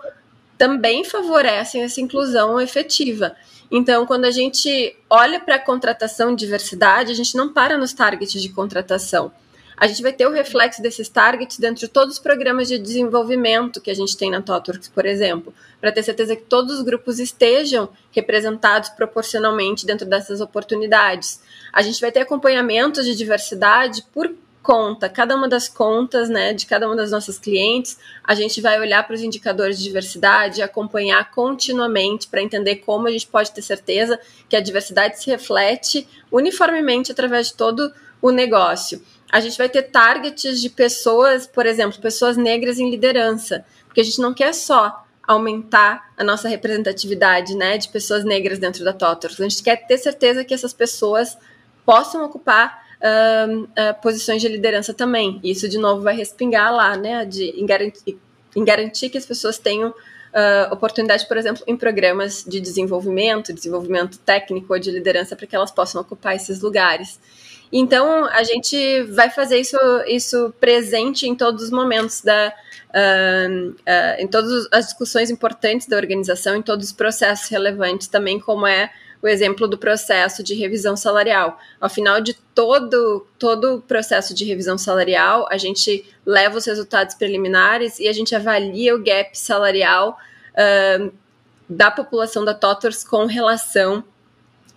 também 0.57 1.05
favorecem 1.05 1.81
essa 1.81 2.01
inclusão 2.01 2.59
efetiva. 2.59 3.33
Então, 3.71 4.05
quando 4.05 4.25
a 4.25 4.31
gente 4.31 4.97
olha 5.09 5.39
para 5.39 5.55
a 5.55 5.59
contratação 5.59 6.36
de 6.36 6.43
diversidade, 6.43 7.09
a 7.09 7.15
gente 7.15 7.38
não 7.38 7.53
para 7.53 7.77
nos 7.77 7.93
targets 7.93 8.41
de 8.41 8.49
contratação. 8.49 9.31
A 9.78 9.88
gente 9.88 10.01
vai 10.01 10.13
ter 10.13 10.26
o 10.26 10.32
reflexo 10.32 10.82
desses 10.82 11.09
targets 11.09 11.57
dentro 11.57 11.82
de 11.82 11.88
todos 11.88 12.15
os 12.15 12.19
programas 12.19 12.67
de 12.67 12.80
desenvolvimento 12.80 13.82
que 13.82 13.91
a 13.91 13.93
gente 13.93 14.15
tem 14.15 14.32
na 14.32 14.41
TOTWORKS, 14.41 14.88
por 14.88 15.05
exemplo, 15.05 15.53
para 15.82 15.91
ter 15.91 16.03
certeza 16.03 16.36
que 16.36 16.43
todos 16.43 16.78
os 16.78 16.82
grupos 16.82 17.19
estejam 17.19 17.89
representados 18.11 18.89
proporcionalmente 18.89 19.86
dentro 19.86 20.05
dessas 20.05 20.39
oportunidades. 20.39 21.41
A 21.73 21.82
gente 21.82 21.99
vai 21.99 22.11
ter 22.11 22.21
acompanhamento 22.21 23.03
de 23.03 23.15
diversidade 23.15 24.03
por 24.13 24.34
conta, 24.65 25.07
cada 25.07 25.36
uma 25.36 25.47
das 25.47 25.69
contas, 25.69 26.28
né, 26.28 26.51
de 26.51 26.65
cada 26.65 26.88
uma 26.88 26.95
das 26.95 27.11
nossas 27.11 27.38
clientes, 27.38 27.99
a 28.23 28.34
gente 28.34 28.59
vai 28.61 28.80
olhar 28.80 29.05
para 29.05 29.13
os 29.13 29.21
indicadores 29.21 29.78
de 29.78 29.84
diversidade, 29.84 30.59
acompanhar 30.59 31.30
continuamente 31.30 32.28
para 32.28 32.41
entender 32.41 32.78
como 32.78 33.07
a 33.07 33.11
gente 33.11 33.28
pode 33.28 33.51
ter 33.51 33.61
certeza 33.61 34.19
que 34.49 34.55
a 34.55 34.59
diversidade 34.59 35.21
se 35.21 35.30
reflete 35.30 36.07
uniformemente 36.32 37.11
através 37.11 37.49
de 37.49 37.53
todo 37.53 37.93
o 38.19 38.32
negócio. 38.32 38.99
A 39.32 39.39
gente 39.39 39.57
vai 39.57 39.67
ter 39.67 39.84
targets 39.84 40.61
de 40.61 40.69
pessoas, 40.69 41.47
por 41.47 41.65
exemplo, 41.65 41.99
pessoas 41.99 42.38
negras 42.38 42.80
em 42.80 42.89
liderança, 42.89 43.65
porque 43.86 44.01
a 44.01 44.03
gente 44.03 44.19
não 44.21 44.34
quer 44.34 44.53
só 44.53 45.05
aumentar 45.28 46.13
a 46.15 46.23
nossa 46.23 46.47
representatividade, 46.47 47.55
né, 47.55 47.78
de 47.78 47.89
pessoas 47.89 48.23
negras 48.23 48.59
dentro 48.59 48.84
da 48.84 48.93
TOTORS. 48.93 49.39
A 49.39 49.43
gente 49.43 49.63
quer 49.63 49.88
ter 49.88 49.97
certeza 49.97 50.45
que 50.45 50.53
essas 50.53 50.73
pessoas 50.73 51.38
possam 51.86 52.23
ocupar 52.26 52.86
uh, 53.01 53.63
uh, 53.63 54.01
posições 54.01 54.41
de 54.41 54.47
liderança 54.47 54.93
também. 54.93 55.39
Isso, 55.43 55.67
de 55.67 55.78
novo, 55.78 56.01
vai 56.01 56.15
respingar 56.15 56.73
lá, 56.73 56.95
né, 56.95 57.26
de, 57.26 57.49
em, 57.59 57.65
garantir, 57.65 58.17
em 58.55 58.63
garantir 58.63 59.09
que 59.09 59.17
as 59.17 59.26
pessoas 59.26 59.57
tenham 59.57 59.89
uh, 59.89 60.73
oportunidade, 60.73 61.28
por 61.28 61.38
exemplo, 61.38 61.63
em 61.65 61.76
programas 61.76 62.43
de 62.47 62.59
desenvolvimento, 62.59 63.53
desenvolvimento 63.53 64.19
técnico 64.19 64.73
ou 64.73 64.80
de 64.80 64.91
liderança, 64.91 65.36
para 65.36 65.47
que 65.47 65.55
elas 65.55 65.71
possam 65.71 66.01
ocupar 66.01 66.36
esses 66.36 66.61
lugares. 66.61 67.19
Então, 67.78 68.23
a 68.28 68.41
gente 68.41 69.03
vai 69.03 69.30
fazer 69.30 69.59
isso, 69.59 69.78
isso 70.07 70.53
presente 70.61 71.28
em 71.28 71.36
todos 71.36 71.65
os 71.65 71.69
momentos 71.69 72.21
da. 72.21 72.53
Uh, 72.95 73.71
uh, 73.71 74.21
em 74.21 74.28
todas 74.30 74.69
as 74.71 74.86
discussões 74.86 75.30
importantes 75.30 75.86
da 75.86 75.97
organização, 75.97 76.55
em 76.55 76.61
todos 76.61 76.86
os 76.86 76.93
processos 76.93 77.49
relevantes, 77.49 78.07
também 78.07 78.39
como 78.39 78.65
é 78.65 78.89
o 79.21 79.28
exemplo 79.28 79.67
do 79.67 79.78
processo 79.78 80.41
de 80.41 80.53
revisão 80.53 80.95
salarial. 80.95 81.59
Ao 81.82 81.89
final 81.89 82.21
de 82.21 82.34
todo, 82.34 83.28
todo 83.38 83.76
o 83.76 83.82
processo 83.82 84.34
de 84.34 84.45
revisão 84.45 84.78
salarial, 84.78 85.45
a 85.51 85.57
gente 85.57 86.05
leva 86.26 86.57
os 86.57 86.65
resultados 86.65 87.13
preliminares 87.13 87.99
e 87.99 88.07
a 88.07 88.13
gente 88.13 88.34
avalia 88.34 88.95
o 88.95 89.03
gap 89.03 89.38
salarial 89.38 90.17
uh, 90.53 91.11
da 91.67 91.91
população 91.91 92.45
da 92.45 92.53
TOTORS 92.53 93.03
com 93.03 93.26
relação 93.26 94.01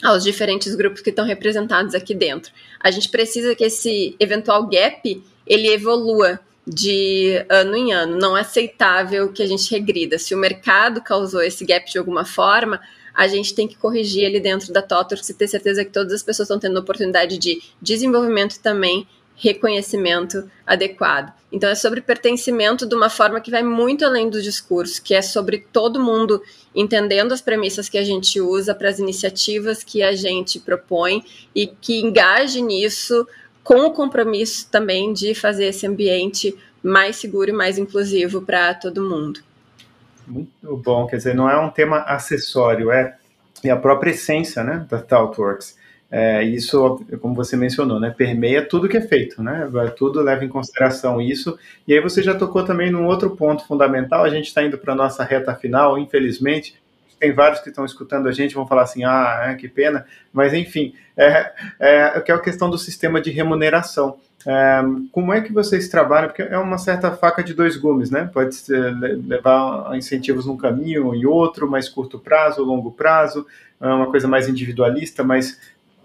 aos 0.03 0.23
diferentes 0.23 0.75
grupos 0.75 1.01
que 1.01 1.11
estão 1.11 1.25
representados 1.25 1.95
aqui 1.95 2.15
dentro. 2.15 2.53
A 2.81 2.91
gente 2.91 3.09
precisa 3.09 3.55
que 3.55 3.65
esse 3.65 4.15
eventual 4.21 4.67
gap 4.69 5.23
ele 5.47 5.69
evolua 5.69 6.39
de 6.67 7.45
ano 7.49 7.75
em 7.77 7.93
ano. 7.93 8.19
Não 8.19 8.37
é 8.37 8.43
aceitável 8.43 9.33
que 9.33 9.43
a 9.43 9.47
gente 9.47 9.71
regrida. 9.71 10.19
Se 10.19 10.35
o 10.35 10.39
mercado 10.39 11.01
causou 11.01 11.43
esse 11.43 11.65
gap 11.65 11.91
de 11.91 11.99
alguma 11.99 12.25
forma, 12.25 12.81
a 13.15 13.27
gente 13.27 13.55
tem 13.55 13.67
que 13.67 13.77
corrigir 13.77 14.23
ele 14.23 14.39
dentro 14.39 14.73
da 14.73 14.83
TOTOR 14.83 15.19
e 15.29 15.35
ter 15.35 15.49
certeza 15.49 15.85
que 15.85 15.91
todas 15.91 16.13
as 16.13 16.23
pessoas 16.23 16.47
estão 16.47 16.59
tendo 16.59 16.79
oportunidade 16.79 17.39
de 17.39 17.61
desenvolvimento 17.83 18.61
também 18.61 19.09
reconhecimento 19.39 20.51
adequado. 20.67 21.33
Então 21.51 21.71
é 21.71 21.75
sobre 21.75 22.01
pertencimento 22.01 22.87
de 22.87 22.95
uma 22.95 23.09
forma 23.09 23.41
que 23.41 23.51
vai 23.51 23.63
muito 23.63 24.05
além 24.05 24.29
do 24.29 24.43
discurso, 24.43 25.03
que 25.03 25.15
é 25.15 25.23
sobre 25.23 25.59
todo 25.73 26.03
mundo 26.03 26.43
entendendo 26.75 27.33
as 27.33 27.41
premissas 27.41 27.89
que 27.89 27.97
a 27.97 28.05
gente 28.05 28.41
usa 28.41 28.75
para 28.75 28.89
as 28.89 28.99
iniciativas 28.99 29.83
que 29.83 30.03
a 30.03 30.15
gente 30.15 30.59
propõe 30.59 31.25
e 31.55 31.67
que 31.67 32.01
engaje 32.01 32.61
nisso 32.61 33.27
com 33.63 33.87
o 33.87 33.93
compromisso 33.93 34.69
também 34.71 35.13
de 35.13 35.35
fazer 35.35 35.67
esse 35.67 35.87
ambiente 35.87 36.57
mais 36.83 37.17
seguro 37.17 37.51
e 37.51 37.53
mais 37.53 37.79
inclusivo 37.79 38.43
para 38.43 38.75
todo 38.75 39.09
mundo. 39.09 39.41
Muito 40.27 40.77
bom, 40.77 41.07
quer 41.07 41.17
dizer, 41.17 41.35
não 41.35 41.49
é 41.49 41.59
um 41.59 41.71
tema 41.71 41.99
acessório, 42.01 42.91
é, 42.91 43.17
é 43.65 43.71
a 43.71 43.77
própria 43.77 44.11
essência 44.11 44.63
né, 44.63 44.87
da 44.89 45.01
ThoughtWorks. 45.01 45.78
É, 46.11 46.43
isso, 46.43 47.05
como 47.21 47.35
você 47.35 47.55
mencionou, 47.55 48.01
né, 48.01 48.15
permeia 48.17 48.67
tudo 48.67 48.89
que 48.89 48.97
é 48.97 49.01
feito, 49.01 49.43
né, 49.43 49.71
tudo 49.95 50.23
leva 50.23 50.43
em 50.43 50.49
consideração 50.49 51.21
isso. 51.21 51.59
E 51.87 51.93
aí 51.93 52.01
você 52.01 52.23
já 52.23 52.35
tocou 52.35 52.65
também 52.65 52.91
num 52.91 53.07
outro 53.07 53.37
ponto 53.37 53.67
fundamental, 53.67 54.25
a 54.25 54.31
gente 54.31 54.47
está 54.47 54.63
indo 54.63 54.79
para 54.79 54.95
nossa 54.95 55.23
reta 55.23 55.55
final, 55.55 55.99
infelizmente, 55.99 56.81
tem 57.19 57.33
vários 57.33 57.61
que 57.61 57.69
estão 57.69 57.85
escutando 57.85 58.29
a 58.29 58.33
gente 58.33 58.55
vão 58.55 58.67
falar 58.67 58.83
assim, 58.83 59.05
ah, 59.05 59.49
é, 59.49 59.55
que 59.55 59.69
pena, 59.69 60.07
mas 60.33 60.55
enfim, 60.55 60.95
é, 61.17 61.53
é, 61.79 62.21
que 62.21 62.31
é 62.31 62.35
a 62.35 62.41
questão 62.41 62.71
do 62.71 62.79
sistema 62.79 63.21
de 63.21 63.31
remuneração. 63.31 64.17
É, 64.47 64.81
como 65.11 65.33
é 65.33 65.41
que 65.41 65.53
vocês 65.53 65.89
trabalham? 65.89 66.29
Porque 66.29 66.43
é 66.43 66.57
uma 66.57 66.79
certa 66.79 67.11
faca 67.11 67.43
de 67.43 67.53
dois 67.53 67.77
gumes, 67.77 68.09
né? 68.09 68.31
Pode 68.33 68.57
levar 69.27 69.97
incentivos 69.97 70.47
num 70.47 70.57
caminho 70.57 71.13
e 71.15 71.27
outro, 71.27 71.69
mais 71.69 71.89
curto 71.89 72.21
prazo, 72.21 72.63
longo 72.63 72.93
prazo, 72.93 73.45
é 73.81 73.87
uma 73.87 74.07
coisa 74.07 74.29
mais 74.29 74.49
individualista, 74.49 75.25
mais 75.25 75.59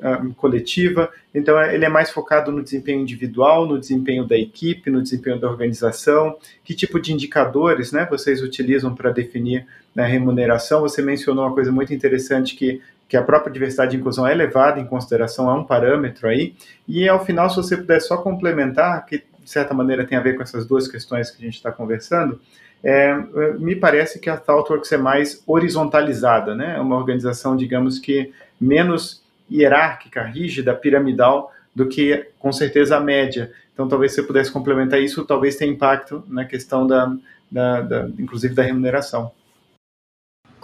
uh, 0.03 0.33
coletiva. 0.35 1.09
Então, 1.33 1.59
é, 1.59 1.73
ele 1.73 1.85
é 1.85 1.89
mais 1.89 2.11
focado 2.11 2.51
no 2.51 2.61
desempenho 2.61 3.01
individual, 3.01 3.65
no 3.65 3.79
desempenho 3.79 4.27
da 4.27 4.37
equipe, 4.37 4.91
no 4.91 5.01
desempenho 5.01 5.39
da 5.39 5.49
organização. 5.49 6.37
Que 6.63 6.75
tipo 6.75 6.99
de 6.99 7.13
indicadores 7.13 7.91
né, 7.91 8.05
vocês 8.09 8.41
utilizam 8.41 8.93
para 8.93 9.11
definir 9.11 9.65
né, 9.95 10.03
a 10.03 10.07
remuneração? 10.07 10.81
Você 10.81 11.01
mencionou 11.01 11.45
uma 11.45 11.53
coisa 11.53 11.71
muito 11.71 11.93
interessante 11.93 12.55
que 12.55 12.81
que 13.13 13.17
a 13.17 13.21
própria 13.21 13.53
diversidade 13.53 13.95
e 13.95 13.99
inclusão 13.99 14.25
é 14.25 14.33
levada 14.33 14.79
em 14.79 14.87
consideração, 14.87 15.47
é 15.47 15.53
um 15.53 15.63
parâmetro 15.63 16.27
aí. 16.27 16.55
E 16.87 17.07
ao 17.07 17.23
final, 17.23 17.47
se 17.47 17.57
você 17.57 17.77
puder 17.77 18.01
só 18.01 18.17
complementar, 18.17 19.05
que 19.05 19.17
de 19.17 19.49
certa 19.49 19.71
maneira 19.71 20.03
tem 20.03 20.17
a 20.17 20.21
ver 20.21 20.35
com 20.35 20.41
essas 20.41 20.65
duas 20.65 20.87
questões 20.87 21.29
que 21.29 21.41
a 21.41 21.45
gente 21.45 21.55
está 21.55 21.71
conversando, 21.71 22.39
é, 22.83 23.15
me 23.59 23.75
parece 23.75 24.19
que 24.19 24.29
a 24.29 24.37
ThoughtWorks 24.37 24.91
é 24.91 24.97
mais 24.97 25.43
horizontalizada, 25.47 26.55
né? 26.55 26.75
É 26.75 26.81
uma 26.81 26.97
organização, 26.97 27.55
digamos 27.55 27.99
que 27.99 28.33
menos 28.59 29.22
hierárquica, 29.51 30.23
rígida, 30.23 30.73
piramidal, 30.73 31.51
do 31.75 31.87
que 31.87 32.27
com 32.39 32.51
certeza 32.51 32.97
a 32.97 32.99
média. 32.99 33.51
Então, 33.73 33.87
talvez 33.87 34.13
você 34.13 34.23
pudesse 34.23 34.51
complementar 34.51 35.01
isso, 35.01 35.25
talvez 35.25 35.55
tenha 35.55 35.71
impacto 35.71 36.23
na 36.27 36.45
questão 36.45 36.85
da, 36.85 37.15
da, 37.51 37.81
da 37.81 38.09
inclusive 38.19 38.53
da 38.53 38.63
remuneração 38.63 39.31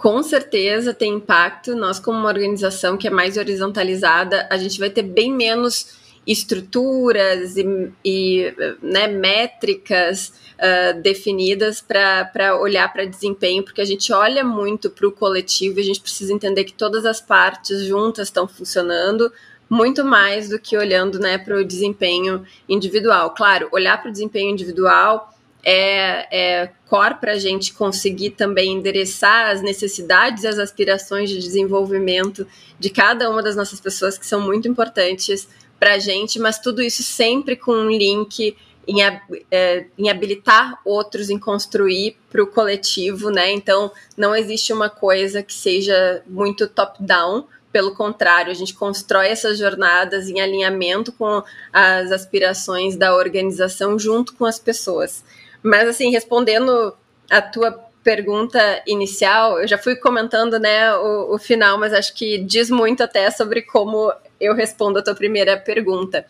com 0.00 0.22
certeza 0.22 0.94
tem 0.94 1.12
impacto. 1.16 1.76
Nós, 1.76 2.00
como 2.00 2.18
uma 2.18 2.28
organização 2.28 2.96
que 2.96 3.06
é 3.06 3.10
mais 3.10 3.36
horizontalizada, 3.36 4.48
a 4.50 4.56
gente 4.56 4.80
vai 4.80 4.88
ter 4.88 5.02
bem 5.02 5.30
menos 5.30 5.99
estruturas 6.26 7.56
e, 7.56 7.92
e 8.04 8.54
né, 8.82 9.08
métricas 9.08 10.32
uh, 10.58 11.00
definidas 11.00 11.80
para 11.80 12.58
olhar 12.60 12.92
para 12.92 13.04
desempenho, 13.04 13.62
porque 13.62 13.80
a 13.80 13.84
gente 13.84 14.12
olha 14.12 14.44
muito 14.44 14.90
para 14.90 15.08
o 15.08 15.12
coletivo 15.12 15.78
e 15.78 15.82
a 15.82 15.84
gente 15.84 16.00
precisa 16.00 16.32
entender 16.32 16.64
que 16.64 16.74
todas 16.74 17.06
as 17.06 17.20
partes 17.20 17.84
juntas 17.84 18.28
estão 18.28 18.46
funcionando 18.46 19.32
muito 19.68 20.04
mais 20.04 20.48
do 20.48 20.58
que 20.58 20.76
olhando 20.76 21.18
né, 21.20 21.38
para 21.38 21.56
o 21.56 21.64
desempenho 21.64 22.44
individual. 22.68 23.34
Claro, 23.34 23.68
olhar 23.72 24.00
para 24.00 24.08
o 24.08 24.12
desempenho 24.12 24.50
individual 24.50 25.32
é, 25.62 26.62
é 26.62 26.70
core 26.88 27.14
para 27.20 27.32
a 27.32 27.38
gente 27.38 27.72
conseguir 27.72 28.30
também 28.30 28.72
endereçar 28.72 29.50
as 29.50 29.62
necessidades 29.62 30.42
e 30.42 30.48
as 30.48 30.58
aspirações 30.58 31.30
de 31.30 31.38
desenvolvimento 31.38 32.46
de 32.78 32.90
cada 32.90 33.30
uma 33.30 33.42
das 33.42 33.54
nossas 33.54 33.80
pessoas, 33.80 34.18
que 34.18 34.26
são 34.26 34.40
muito 34.40 34.66
importantes 34.66 35.46
para 35.80 35.94
a 35.94 35.98
gente, 35.98 36.38
mas 36.38 36.58
tudo 36.58 36.82
isso 36.82 37.02
sempre 37.02 37.56
com 37.56 37.72
um 37.72 37.90
link 37.90 38.54
em, 38.86 39.02
é, 39.50 39.86
em 39.98 40.10
habilitar 40.10 40.78
outros 40.84 41.30
em 41.30 41.38
construir 41.38 42.16
para 42.30 42.42
o 42.42 42.46
coletivo, 42.46 43.30
né? 43.30 43.50
Então, 43.50 43.90
não 44.16 44.36
existe 44.36 44.72
uma 44.72 44.90
coisa 44.90 45.42
que 45.42 45.54
seja 45.54 46.22
muito 46.26 46.68
top-down, 46.68 47.46
pelo 47.72 47.94
contrário, 47.94 48.50
a 48.50 48.54
gente 48.54 48.74
constrói 48.74 49.28
essas 49.28 49.58
jornadas 49.58 50.28
em 50.28 50.40
alinhamento 50.40 51.12
com 51.12 51.42
as 51.72 52.10
aspirações 52.10 52.96
da 52.96 53.14
organização 53.14 53.98
junto 53.98 54.34
com 54.34 54.44
as 54.44 54.58
pessoas. 54.58 55.24
Mas, 55.62 55.88
assim, 55.88 56.10
respondendo 56.10 56.92
a 57.30 57.40
tua 57.40 57.70
pergunta 58.02 58.82
inicial, 58.86 59.60
eu 59.60 59.68
já 59.68 59.78
fui 59.78 59.94
comentando, 59.94 60.58
né, 60.58 60.92
o, 60.96 61.34
o 61.34 61.38
final, 61.38 61.78
mas 61.78 61.92
acho 61.92 62.12
que 62.14 62.38
diz 62.38 62.70
muito 62.70 63.04
até 63.04 63.30
sobre 63.30 63.62
como 63.62 64.12
eu 64.40 64.54
respondo 64.54 64.98
a 64.98 65.02
tua 65.02 65.14
primeira 65.14 65.56
pergunta. 65.56 66.24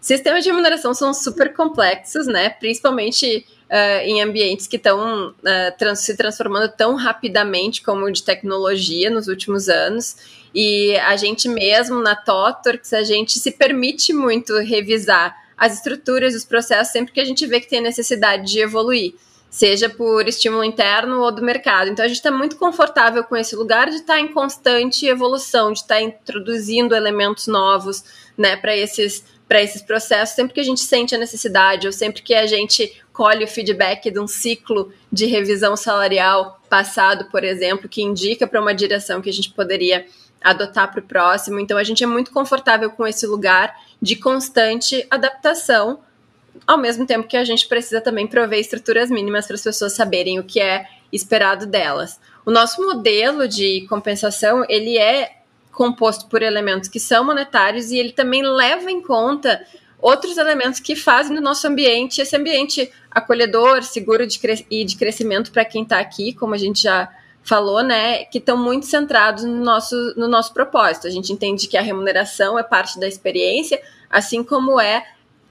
Sistemas 0.00 0.44
de 0.44 0.50
remuneração 0.50 0.94
são 0.94 1.12
super 1.12 1.52
complexos, 1.52 2.26
né, 2.26 2.50
principalmente 2.50 3.46
Uh, 3.68 4.00
em 4.02 4.22
ambientes 4.22 4.66
que 4.66 4.76
estão 4.76 5.28
uh, 5.28 5.78
trans 5.78 6.00
se 6.00 6.16
transformando 6.16 6.72
tão 6.72 6.94
rapidamente 6.94 7.82
como 7.82 8.06
o 8.06 8.10
de 8.10 8.22
tecnologia 8.22 9.10
nos 9.10 9.28
últimos 9.28 9.68
anos. 9.68 10.16
E 10.54 10.96
a 10.96 11.14
gente 11.18 11.50
mesmo 11.50 12.00
na 12.00 12.16
Totorx, 12.16 12.94
a 12.94 13.02
gente 13.02 13.38
se 13.38 13.50
permite 13.50 14.14
muito 14.14 14.58
revisar 14.60 15.36
as 15.54 15.74
estruturas, 15.74 16.34
os 16.34 16.46
processos, 16.46 16.92
sempre 16.92 17.12
que 17.12 17.20
a 17.20 17.24
gente 17.24 17.46
vê 17.46 17.60
que 17.60 17.68
tem 17.68 17.82
necessidade 17.82 18.50
de 18.50 18.60
evoluir, 18.60 19.12
seja 19.50 19.88
por 19.88 20.28
estímulo 20.28 20.64
interno 20.64 21.20
ou 21.20 21.32
do 21.32 21.42
mercado. 21.42 21.90
Então 21.90 22.04
a 22.04 22.08
gente 22.08 22.18
está 22.18 22.30
muito 22.30 22.56
confortável 22.56 23.24
com 23.24 23.36
esse 23.36 23.56
lugar 23.56 23.88
de 23.88 23.96
estar 23.96 24.14
tá 24.14 24.20
em 24.20 24.28
constante 24.28 25.06
evolução, 25.06 25.72
de 25.72 25.80
estar 25.80 25.96
tá 25.96 26.02
introduzindo 26.02 26.94
elementos 26.94 27.46
novos 27.46 28.04
né, 28.36 28.56
para 28.56 28.76
esses 28.76 29.24
para 29.48 29.62
esses 29.62 29.80
processos, 29.80 30.36
sempre 30.36 30.52
que 30.52 30.60
a 30.60 30.64
gente 30.64 30.80
sente 30.80 31.14
a 31.14 31.18
necessidade, 31.18 31.86
ou 31.86 31.92
sempre 31.92 32.20
que 32.20 32.34
a 32.34 32.46
gente 32.46 33.02
colhe 33.14 33.42
o 33.42 33.48
feedback 33.48 34.10
de 34.10 34.20
um 34.20 34.26
ciclo 34.28 34.92
de 35.10 35.24
revisão 35.24 35.74
salarial 35.74 36.60
passado, 36.68 37.30
por 37.30 37.42
exemplo, 37.42 37.88
que 37.88 38.02
indica 38.02 38.46
para 38.46 38.60
uma 38.60 38.74
direção 38.74 39.22
que 39.22 39.30
a 39.30 39.32
gente 39.32 39.50
poderia 39.50 40.04
adotar 40.42 40.92
para 40.92 41.00
o 41.00 41.02
próximo. 41.02 41.58
Então, 41.58 41.78
a 41.78 41.82
gente 41.82 42.04
é 42.04 42.06
muito 42.06 42.30
confortável 42.30 42.90
com 42.90 43.06
esse 43.06 43.26
lugar 43.26 43.74
de 44.00 44.16
constante 44.16 45.06
adaptação, 45.10 46.00
ao 46.68 46.76
mesmo 46.76 47.06
tempo 47.06 47.26
que 47.26 47.36
a 47.38 47.44
gente 47.44 47.66
precisa 47.66 47.98
também 47.98 48.26
prover 48.26 48.60
estruturas 48.60 49.10
mínimas 49.10 49.46
para 49.46 49.54
as 49.54 49.62
pessoas 49.62 49.94
saberem 49.94 50.38
o 50.38 50.44
que 50.44 50.60
é 50.60 50.86
esperado 51.10 51.66
delas. 51.66 52.20
O 52.44 52.50
nosso 52.50 52.82
modelo 52.82 53.48
de 53.48 53.86
compensação, 53.88 54.66
ele 54.68 54.98
é 54.98 55.38
composto 55.72 56.26
por 56.26 56.42
elementos 56.42 56.90
que 56.90 57.00
são 57.00 57.24
monetários 57.24 57.90
e 57.90 57.96
ele 57.96 58.12
também 58.12 58.42
leva 58.42 58.90
em 58.90 59.00
conta 59.00 59.64
outros 59.98 60.36
elementos 60.36 60.78
que 60.78 60.94
fazem 60.94 61.34
do 61.34 61.40
nosso 61.40 61.66
ambiente 61.66 62.20
esse 62.20 62.36
ambiente 62.36 62.92
acolhedor, 63.10 63.82
seguro 63.82 64.26
de 64.26 64.38
e 64.70 64.84
de 64.84 64.96
crescimento 64.96 65.50
para 65.50 65.64
quem 65.64 65.84
está 65.84 65.98
aqui, 65.98 66.34
como 66.34 66.52
a 66.52 66.58
gente 66.58 66.82
já 66.82 67.08
falou, 67.42 67.82
né, 67.82 68.24
que 68.26 68.36
estão 68.36 68.58
muito 68.58 68.84
centrados 68.84 69.42
no 69.42 69.64
nosso, 69.64 69.96
no 70.18 70.28
nosso 70.28 70.52
propósito. 70.52 71.06
A 71.06 71.10
gente 71.10 71.32
entende 71.32 71.66
que 71.66 71.78
a 71.78 71.82
remuneração 71.82 72.58
é 72.58 72.62
parte 72.62 73.00
da 73.00 73.08
experiência, 73.08 73.80
assim 74.10 74.44
como 74.44 74.78
é 74.78 75.02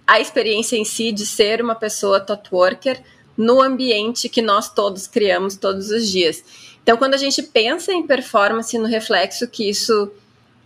a 0.08 0.20
experiência 0.22 0.78
em 0.78 0.86
si 0.86 1.12
de 1.12 1.26
ser 1.26 1.62
uma 1.62 1.76
pessoa 1.76 2.20
tot 2.20 2.48
worker 2.52 3.04
no 3.38 3.62
ambiente 3.62 4.30
que 4.30 4.42
nós 4.42 4.74
todos 4.74 5.06
criamos 5.06 5.58
todos 5.58 5.92
os 5.92 6.10
dias. 6.10 6.44
Então, 6.82 6.96
quando 6.96 7.14
a 7.14 7.18
gente 7.18 7.44
pensa 7.44 7.92
em 7.94 8.08
performance 8.08 8.76
no 8.78 8.88
reflexo 8.88 9.48
que 9.48 9.70
isso 9.70 10.10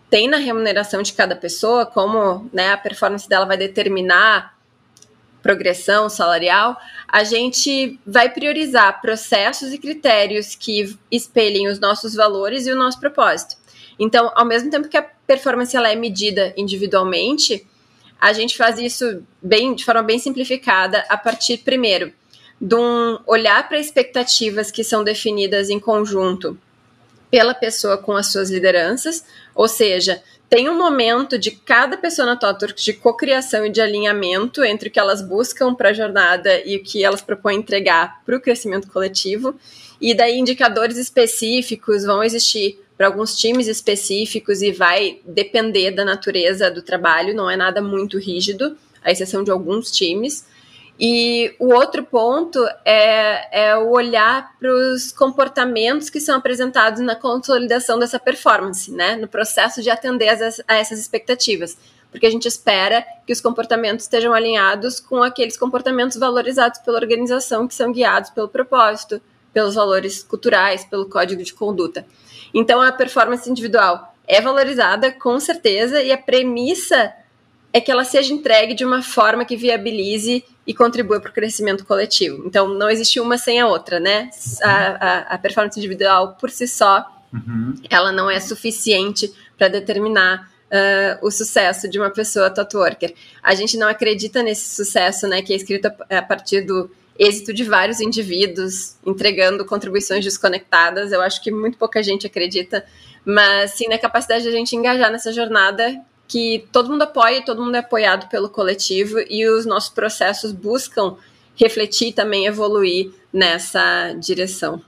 tem 0.10 0.28
na 0.28 0.38
remuneração 0.38 1.02
de 1.02 1.14
cada 1.14 1.36
pessoa, 1.36 1.86
como 1.86 2.48
né, 2.54 2.72
a 2.72 2.78
performance 2.78 3.28
dela 3.28 3.46
vai 3.46 3.58
determinar 3.58 4.56
progressão 5.42 6.08
salarial, 6.10 6.78
a 7.08 7.24
gente 7.24 8.00
vai 8.06 8.30
priorizar 8.30 9.02
processos 9.02 9.74
e 9.74 9.78
critérios 9.78 10.54
que 10.54 10.96
espelhem 11.10 11.68
os 11.68 11.80
nossos 11.80 12.14
valores 12.14 12.68
e 12.68 12.72
o 12.72 12.76
nosso 12.76 13.00
propósito. 13.00 13.56
Então, 13.98 14.32
ao 14.36 14.46
mesmo 14.46 14.70
tempo 14.70 14.88
que 14.88 14.98
a 14.98 15.02
performance 15.02 15.76
ela 15.76 15.90
é 15.90 15.96
medida 15.96 16.54
individualmente, 16.56 17.68
a 18.22 18.34
gente 18.34 18.56
faz 18.56 18.78
isso 18.78 19.24
bem, 19.42 19.74
de 19.74 19.84
forma 19.84 20.04
bem 20.04 20.20
simplificada 20.20 21.04
a 21.10 21.18
partir, 21.18 21.58
primeiro, 21.58 22.14
de 22.62 22.76
um 22.76 23.18
olhar 23.26 23.68
para 23.68 23.80
expectativas 23.80 24.70
que 24.70 24.84
são 24.84 25.04
definidas 25.04 25.72
em 25.72 25.80
conjunto 25.80 26.56
pela 27.32 27.56
pessoa 27.56 27.98
com 27.98 28.12
as 28.12 28.32
suas 28.32 28.52
lideranças, 28.52 29.26
ou 29.56 29.68
seja, 29.68 30.22
tem 30.48 30.70
um 30.70 30.78
momento 30.78 31.40
de 31.40 31.50
cada 31.50 31.98
pessoa 31.98 32.26
na 32.26 32.36
Totorx 32.36 32.84
de 32.84 32.94
cocriação 32.94 33.66
e 33.66 33.72
de 33.72 33.82
alinhamento 33.82 34.64
entre 34.64 34.90
o 34.90 34.92
que 34.92 35.00
elas 35.00 35.22
buscam 35.22 35.74
para 35.74 35.90
a 35.90 35.94
jornada 35.94 36.62
e 36.64 36.76
o 36.76 36.84
que 36.84 37.04
elas 37.04 37.22
propõem 37.22 37.58
entregar 37.58 38.22
para 38.24 38.36
o 38.36 38.42
crescimento 38.42 38.88
coletivo, 38.92 39.56
e 40.00 40.14
daí 40.14 40.38
indicadores 40.38 40.98
específicos 40.98 42.04
vão 42.04 42.22
existir 42.22 42.80
para 43.02 43.08
alguns 43.08 43.36
times 43.36 43.68
específicos 43.68 44.62
e 44.62 44.72
vai 44.72 45.22
depender 45.26 45.90
da 45.90 46.06
natureza 46.06 46.70
do 46.70 46.84
trabalho, 46.84 47.34
não 47.34 47.50
é 47.50 47.58
nada 47.58 47.82
muito 47.82 48.20
rígido, 48.20 48.78
à 49.04 49.10
exceção 49.10 49.44
de 49.44 49.50
alguns 49.50 49.90
times. 49.90 50.46
E 51.00 51.52
o 51.58 51.74
outro 51.74 52.04
ponto 52.04 52.64
é, 52.86 53.70
é 53.70 53.76
o 53.76 53.90
olhar 53.90 54.56
para 54.60 54.72
os 54.72 55.12
comportamentos 55.12 56.12
que 56.12 56.20
são 56.20 56.36
apresentados 56.38 57.02
na 57.02 57.16
consolidação 57.16 57.98
dessa 57.98 58.20
performance, 58.20 58.92
né? 58.92 59.16
No 59.16 59.28
processo 59.28 59.82
de 59.82 59.90
atender 59.90 60.30
a 60.68 60.76
essas 60.76 61.00
expectativas. 61.00 61.76
Porque 62.12 62.28
a 62.28 62.30
gente 62.30 62.48
espera 62.48 63.04
que 63.26 63.34
os 63.34 63.42
comportamentos 63.42 64.06
estejam 64.06 64.32
alinhados 64.32 65.00
com 65.00 65.24
aqueles 65.24 65.58
comportamentos 65.58 66.18
valorizados 66.18 66.80
pela 66.82 67.00
organização, 67.00 67.68
que 67.68 67.74
são 67.74 67.92
guiados 67.92 68.30
pelo 68.30 68.48
propósito, 68.48 69.20
pelos 69.52 69.74
valores 69.74 70.22
culturais, 70.22 70.86
pelo 70.86 71.10
código 71.10 71.42
de 71.42 71.52
conduta. 71.52 72.06
Então, 72.54 72.82
a 72.82 72.92
performance 72.92 73.50
individual 73.50 74.14
é 74.28 74.42
valorizada, 74.42 75.12
com 75.12 75.40
certeza, 75.40 76.02
e 76.02 76.12
a 76.12 76.18
premissa 76.18 77.14
é 77.74 77.80
que 77.80 77.92
ela 77.92 78.04
seja 78.04 78.34
entregue 78.34 78.74
de 78.74 78.84
uma 78.84 79.02
forma 79.02 79.46
que 79.46 79.56
viabilize 79.56 80.44
e 80.68 80.74
contribua 80.74 81.20
para 81.20 81.32
o 81.32 81.34
crescimento 81.34 81.86
coletivo. 81.86 82.44
Então, 82.46 82.68
não 82.68 82.90
existe 82.90 83.20
uma 83.20 83.38
sem 83.38 83.60
a 83.60 83.68
outra, 83.68 84.00
né? 84.00 84.30
A, 84.62 84.72
a, 84.72 85.20
a 85.36 85.38
performance 85.38 85.80
individual 85.80 86.36
por 86.40 86.50
si 86.50 86.68
só, 86.68 87.06
uhum. 87.34 87.74
ela 87.90 88.12
não 88.12 88.30
é 88.30 88.40
suficiente 88.40 89.34
para 89.58 89.70
determinar 89.70 90.52
uh, 90.72 91.26
o 91.26 91.32
sucesso 91.32 91.90
de 91.90 92.00
uma 92.00 92.10
pessoa 92.10 92.50
top 92.50 92.76
worker. 92.76 93.14
A 93.42 93.54
gente 93.54 93.78
não 93.78 93.88
acredita 93.88 94.42
nesse 94.42 94.76
sucesso, 94.76 95.28
né, 95.28 95.42
que 95.42 95.54
é 95.54 95.56
escrito 95.56 95.88
a, 95.88 96.18
a 96.18 96.22
partir 96.22 96.62
do 96.62 96.90
êxito 97.18 97.54
de 97.54 97.64
vários 97.64 98.00
indivíduos 98.00 98.96
entregando 99.06 99.66
contribuições 99.66 100.24
desconectadas. 100.24 101.12
Eu 101.12 101.22
acho 101.22 101.42
que 101.44 101.52
muito 101.52 101.78
pouca 101.78 102.02
gente 102.02 102.26
acredita, 102.26 102.84
mas 103.26 103.72
sim 103.72 103.88
na 103.88 103.98
capacidade 103.98 104.44
de 104.44 104.50
a 104.50 104.52
gente 104.52 104.76
engajar 104.76 105.12
nessa 105.12 105.32
jornada 105.32 106.02
que 106.28 106.66
todo 106.72 106.90
mundo 106.90 107.02
apoia, 107.02 107.44
todo 107.44 107.62
mundo 107.62 107.76
é 107.76 107.80
apoiado 107.80 108.30
pelo 108.30 108.50
coletivo 108.50 109.20
e 109.30 109.46
os 109.48 109.66
nossos 109.66 109.90
processos 109.90 110.54
buscam 110.54 111.18
refletir 111.56 112.10
e 112.10 112.14
também 112.14 112.46
evoluir 112.46 113.12
nessa 113.34 114.14
direção. 114.14 114.82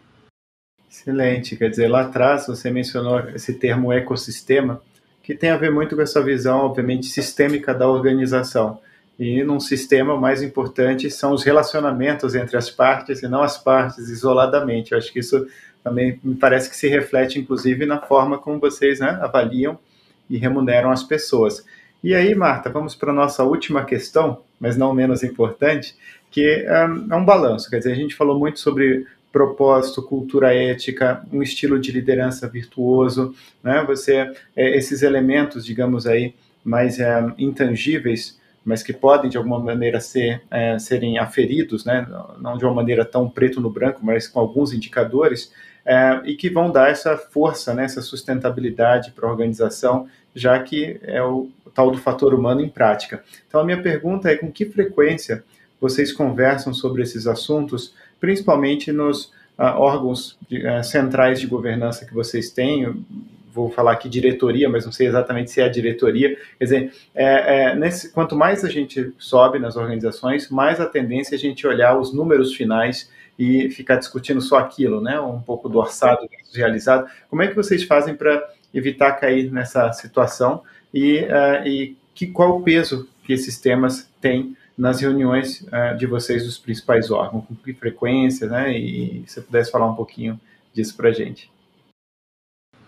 Excelente, 0.90 1.58
quer 1.58 1.70
dizer, 1.70 1.88
lá 1.90 2.04
atrás 2.04 2.48
você 2.48 2.72
mencionou 2.72 3.20
esse 3.32 3.56
termo 3.56 3.92
ecossistema, 3.92 4.82
que 5.22 5.36
tem 5.36 5.50
a 5.50 5.58
ver 5.58 5.72
muito 5.72 5.96
com 5.96 6.02
essa 6.02 6.24
visão, 6.24 6.60
obviamente, 6.60 7.08
sistêmica 7.08 7.74
da 7.74 7.90
organização. 7.90 8.80
E 9.20 9.44
num 9.44 9.60
sistema, 9.60 10.14
o 10.14 10.20
mais 10.20 10.42
importante 10.42 11.10
são 11.12 11.34
os 11.34 11.44
relacionamentos 11.44 12.34
entre 12.34 12.58
as 12.58 12.70
partes 12.70 13.22
e 13.22 13.28
não 13.28 13.44
as 13.44 13.58
partes 13.58 14.10
isoladamente. 14.10 14.92
Eu 14.92 14.98
acho 14.98 15.12
que 15.14 15.20
isso 15.20 15.48
também 15.84 16.20
me 16.24 16.36
parece 16.36 16.70
que 16.70 16.76
se 16.76 16.88
reflete, 16.88 17.40
inclusive, 17.40 17.86
na 17.86 18.00
forma 18.00 18.38
como 18.38 18.60
vocês 18.60 19.00
né, 19.00 19.20
avaliam 19.22 19.78
e 20.30 20.38
remuneram 20.38 20.90
as 20.90 21.04
pessoas. 21.04 21.64
E 22.04 22.14
aí, 22.16 22.34
Marta, 22.34 22.70
vamos 22.70 22.96
para 22.96 23.12
a 23.12 23.16
nossa 23.16 23.44
última 23.44 23.86
questão, 23.86 24.42
mas 24.60 24.76
não 24.76 24.94
menos 24.94 25.24
importante, 25.24 25.96
que 26.32 26.66
um, 26.68 27.14
é 27.14 27.16
um 27.16 27.24
balanço. 27.24 27.70
Quer 27.70 27.78
dizer, 27.78 27.92
a 27.92 27.96
gente 27.96 28.16
falou 28.16 28.40
muito 28.40 28.60
sobre 28.60 29.06
propósito, 29.32 30.04
cultura 30.04 30.54
ética, 30.54 31.24
um 31.32 31.42
estilo 31.42 31.80
de 31.80 31.92
liderança 31.92 32.48
virtuoso, 32.48 33.34
né? 33.64 33.84
Você, 33.88 34.32
é, 34.56 34.78
esses 34.78 35.02
elementos, 35.02 35.66
digamos 35.66 36.06
aí, 36.06 36.36
mais 36.64 37.00
é, 37.00 37.26
intangíveis, 37.38 38.40
mas 38.64 38.82
que 38.82 38.94
podem 38.94 39.30
de 39.30 39.38
alguma 39.38 39.60
maneira 39.60 40.00
ser 40.00 40.42
é, 40.50 40.78
serem 40.80 41.18
aferidos, 41.18 41.86
né? 41.86 42.08
Não 42.40 42.58
de 42.58 42.66
uma 42.66 42.74
maneira 42.74 43.04
tão 43.04 43.30
preto 43.30 43.60
no 43.60 43.70
branco, 43.70 44.00
mas 44.04 44.28
com 44.28 44.40
alguns 44.40 44.74
indicadores 44.74 45.52
é, 45.86 46.22
e 46.26 46.36
que 46.36 46.50
vão 46.50 46.72
dar 46.72 46.90
essa 46.90 47.18
força, 47.18 47.74
né, 47.74 47.86
essa 47.86 48.02
sustentabilidade 48.02 49.12
para 49.12 49.28
a 49.28 49.32
organização, 49.32 50.08
já 50.34 50.58
que 50.60 51.00
é 51.04 51.22
o 51.22 51.50
tal 51.74 51.92
do 51.92 51.98
fator 51.98 52.34
humano 52.34 52.62
em 52.62 52.70
prática. 52.70 53.24
Então, 53.48 53.60
a 53.60 53.66
minha 53.66 53.82
pergunta 53.82 54.30
é 54.30 54.36
com 54.36 54.52
que 54.52 54.66
frequência 54.66 55.44
vocês 55.80 56.14
conversam 56.14 56.74
sobre 56.74 57.02
esses 57.02 57.28
assuntos, 57.28 57.94
principalmente 58.20 58.92
nos 58.92 59.26
uh, 59.58 59.76
órgãos 59.76 60.38
de, 60.48 60.66
uh, 60.66 60.84
centrais 60.84 61.40
de 61.40 61.48
governança 61.48 62.06
que 62.06 62.14
vocês 62.14 62.52
têm, 62.52 63.06
vou 63.54 63.70
falar 63.70 63.92
aqui 63.92 64.10
diretoria, 64.10 64.68
mas 64.68 64.84
não 64.84 64.92
sei 64.92 65.08
exatamente 65.08 65.52
se 65.52 65.62
é 65.62 65.66
a 65.66 65.70
diretoria. 65.70 66.36
Quer 66.58 66.64
dizer, 66.64 66.94
é, 67.14 67.72
é, 67.72 67.76
nesse, 67.76 68.12
quanto 68.12 68.36
mais 68.36 68.66
a 68.66 68.70
gente 68.70 69.14
sobe 69.20 69.60
nas 69.60 69.76
organizações, 69.76 70.50
mais 70.50 70.82
a 70.82 70.86
tendência 70.88 71.36
é 71.36 71.38
a 71.38 71.40
gente 71.40 71.66
olhar 71.68 71.98
os 71.98 72.12
números 72.14 72.56
finais 72.56 73.12
e 73.38 73.70
ficar 73.70 73.98
discutindo 73.98 74.42
só 74.42 74.58
aquilo, 74.58 75.00
né? 75.02 75.20
Um 75.20 75.40
pouco 75.40 75.70
do 75.70 75.78
orçado 75.78 76.28
realizado. 76.54 77.08
Como 77.30 77.42
é 77.42 77.48
que 77.48 77.56
vocês 77.56 77.84
fazem 77.84 78.16
para 78.16 78.44
evitar 78.74 79.14
cair 79.14 79.52
nessa 79.52 79.92
situação 79.94 80.64
e, 80.92 81.20
uh, 81.20 81.68
e 81.68 81.96
que, 82.16 82.28
qual 82.28 82.58
o 82.58 82.64
peso 82.64 83.08
que 83.24 83.34
esses 83.34 83.60
temas 83.60 84.10
têm 84.20 84.58
nas 84.76 85.00
reuniões 85.00 85.62
uh, 85.62 85.96
de 85.98 86.08
vocês 86.08 86.44
dos 86.44 86.58
principais 86.58 87.12
órgãos, 87.12 87.46
com 87.46 87.56
que 87.56 87.74
frequência, 87.74 88.48
né? 88.48 88.76
E 88.76 89.24
se 89.28 89.36
você 89.36 89.42
pudesse 89.42 89.72
falar 89.72 89.88
um 89.90 89.96
pouquinho 89.96 90.40
disso 90.74 90.96
para 90.98 91.10
a 91.10 91.14
gente. 91.14 91.52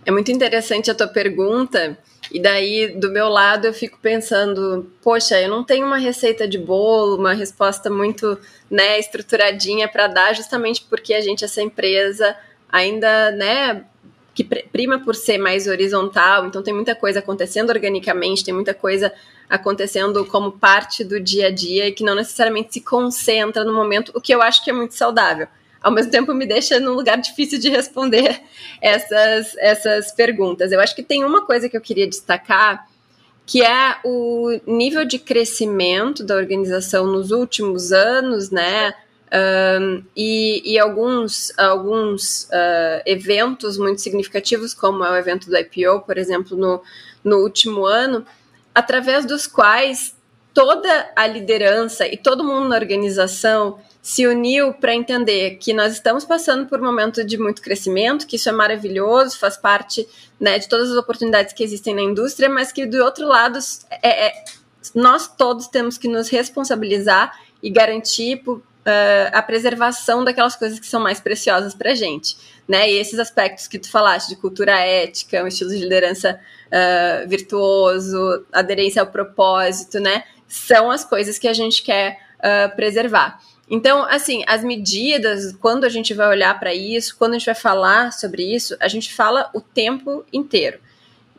É 0.05 0.11
muito 0.11 0.31
interessante 0.31 0.91
a 0.91 0.95
tua 0.95 1.07
pergunta, 1.07 1.97
e 2.31 2.39
daí 2.39 2.95
do 2.95 3.11
meu 3.11 3.27
lado 3.27 3.65
eu 3.65 3.73
fico 3.73 3.97
pensando, 3.99 4.91
poxa, 5.01 5.41
eu 5.41 5.49
não 5.49 5.63
tenho 5.63 5.85
uma 5.85 5.97
receita 5.97 6.47
de 6.47 6.59
bolo, 6.59 7.17
uma 7.17 7.33
resposta 7.33 7.89
muito, 7.89 8.37
né, 8.69 8.99
estruturadinha 8.99 9.87
para 9.87 10.07
dar, 10.07 10.35
justamente 10.35 10.85
porque 10.87 11.13
a 11.13 11.21
gente 11.21 11.43
essa 11.43 11.61
empresa 11.61 12.35
ainda, 12.69 13.31
né, 13.31 13.83
que 14.35 14.43
prima 14.43 14.99
por 14.99 15.15
ser 15.15 15.39
mais 15.39 15.65
horizontal, 15.65 16.45
então 16.45 16.61
tem 16.61 16.73
muita 16.73 16.93
coisa 16.93 17.19
acontecendo 17.19 17.71
organicamente, 17.71 18.45
tem 18.45 18.53
muita 18.53 18.75
coisa 18.75 19.11
acontecendo 19.49 20.23
como 20.25 20.51
parte 20.51 21.03
do 21.03 21.19
dia 21.19 21.47
a 21.47 21.51
dia 21.51 21.87
e 21.87 21.91
que 21.91 22.03
não 22.03 22.13
necessariamente 22.13 22.73
se 22.73 22.81
concentra 22.81 23.63
no 23.63 23.73
momento, 23.73 24.11
o 24.13 24.21
que 24.21 24.33
eu 24.33 24.41
acho 24.41 24.63
que 24.63 24.69
é 24.69 24.73
muito 24.73 24.93
saudável 24.93 25.47
ao 25.85 25.91
mesmo 25.91 26.09
tempo 26.09 26.33
me 26.33 26.47
deixa 26.47 26.79
num 26.79 26.93
lugar 26.93 27.15
difícil 27.15 27.59
de 27.59 27.69
responder 27.69 28.41
essas, 28.81 29.55
essas 29.57 30.11
perguntas. 30.11 30.71
Eu 30.71 30.79
acho 30.79 30.95
que 30.95 31.03
tem 31.03 31.23
uma 31.23 31.45
coisa 31.45 31.69
que 31.69 31.77
eu 31.77 31.81
queria 31.81 32.07
destacar, 32.07 32.87
que 33.45 33.61
é 33.61 33.97
o 34.03 34.59
nível 34.65 35.05
de 35.05 35.19
crescimento 35.19 36.23
da 36.23 36.35
organização 36.35 37.05
nos 37.05 37.29
últimos 37.29 37.91
anos, 37.91 38.49
né? 38.49 38.95
Um, 39.79 40.03
e, 40.17 40.73
e, 40.73 40.79
alguns, 40.79 41.53
alguns 41.55 42.45
uh, 42.45 43.03
eventos 43.05 43.77
muito 43.77 44.01
significativos, 44.01 44.73
como 44.73 45.03
é 45.03 45.11
o 45.11 45.15
evento 45.15 45.47
do 45.51 45.55
IPO, 45.55 46.01
por 46.03 46.17
exemplo, 46.17 46.57
no, 46.57 46.81
no 47.23 47.43
último 47.43 47.85
ano, 47.85 48.25
através 48.73 49.23
dos 49.23 49.45
quais 49.45 50.15
toda 50.51 51.11
a 51.15 51.27
liderança 51.27 52.07
e 52.07 52.17
todo 52.17 52.43
mundo 52.43 52.69
na 52.69 52.75
organização 52.75 53.77
se 54.05 54.27
uniu 54.27 54.71
para 54.71 54.93
entender 54.93 55.55
que 55.55 55.73
nós 55.73 55.93
estamos 55.93 56.23
passando 56.23 56.67
por 56.67 56.79
um 56.79 56.83
momento 56.83 57.25
de 57.25 57.39
muito 57.39 57.59
crescimento, 57.59 58.27
que 58.27 58.35
isso 58.35 58.47
é 58.47 58.51
maravilhoso, 58.51 59.39
faz 59.39 59.57
parte 59.57 60.07
né, 60.39 60.59
de 60.59 60.69
todas 60.69 60.91
as 60.91 60.95
oportunidades 60.95 61.53
que 61.53 61.63
existem 61.63 61.95
na 61.95 62.03
indústria, 62.03 62.47
mas 62.47 62.71
que 62.71 62.85
do 62.85 63.03
outro 63.03 63.27
lado 63.27 63.57
é, 64.03 64.27
é, 64.27 64.43
nós 64.93 65.27
todos 65.27 65.65
temos 65.65 65.97
que 65.97 66.07
nos 66.07 66.29
responsabilizar 66.29 67.35
e 67.63 67.71
garantir 67.71 68.43
uh, 68.47 68.61
a 69.33 69.41
preservação 69.41 70.23
daquelas 70.23 70.55
coisas 70.55 70.79
que 70.79 70.85
são 70.85 71.01
mais 71.01 71.19
preciosas 71.19 71.73
para 71.73 71.89
a 71.89 71.95
gente. 71.95 72.37
Né? 72.67 72.91
E 72.91 72.99
esses 72.99 73.17
aspectos 73.17 73.67
que 73.67 73.79
tu 73.79 73.89
falaste 73.89 74.29
de 74.29 74.35
cultura 74.35 74.79
ética, 74.81 75.43
um 75.43 75.47
estilo 75.47 75.71
de 75.71 75.77
liderança 75.77 76.39
uh, 76.67 77.27
virtuoso, 77.27 78.45
aderência 78.53 79.01
ao 79.01 79.07
propósito, 79.07 79.99
né? 79.99 80.25
São 80.47 80.91
as 80.91 81.03
coisas 81.03 81.39
que 81.39 81.47
a 81.47 81.53
gente 81.53 81.81
quer 81.81 82.19
uh, 82.37 82.75
preservar. 82.75 83.39
Então, 83.69 84.03
assim, 84.03 84.43
as 84.47 84.63
medidas, 84.63 85.51
quando 85.53 85.85
a 85.85 85.89
gente 85.89 86.13
vai 86.13 86.27
olhar 86.27 86.59
para 86.59 86.73
isso, 86.73 87.15
quando 87.17 87.33
a 87.33 87.37
gente 87.37 87.47
vai 87.47 87.55
falar 87.55 88.13
sobre 88.13 88.43
isso, 88.43 88.75
a 88.79 88.87
gente 88.87 89.13
fala 89.13 89.49
o 89.53 89.61
tempo 89.61 90.23
inteiro. 90.31 90.79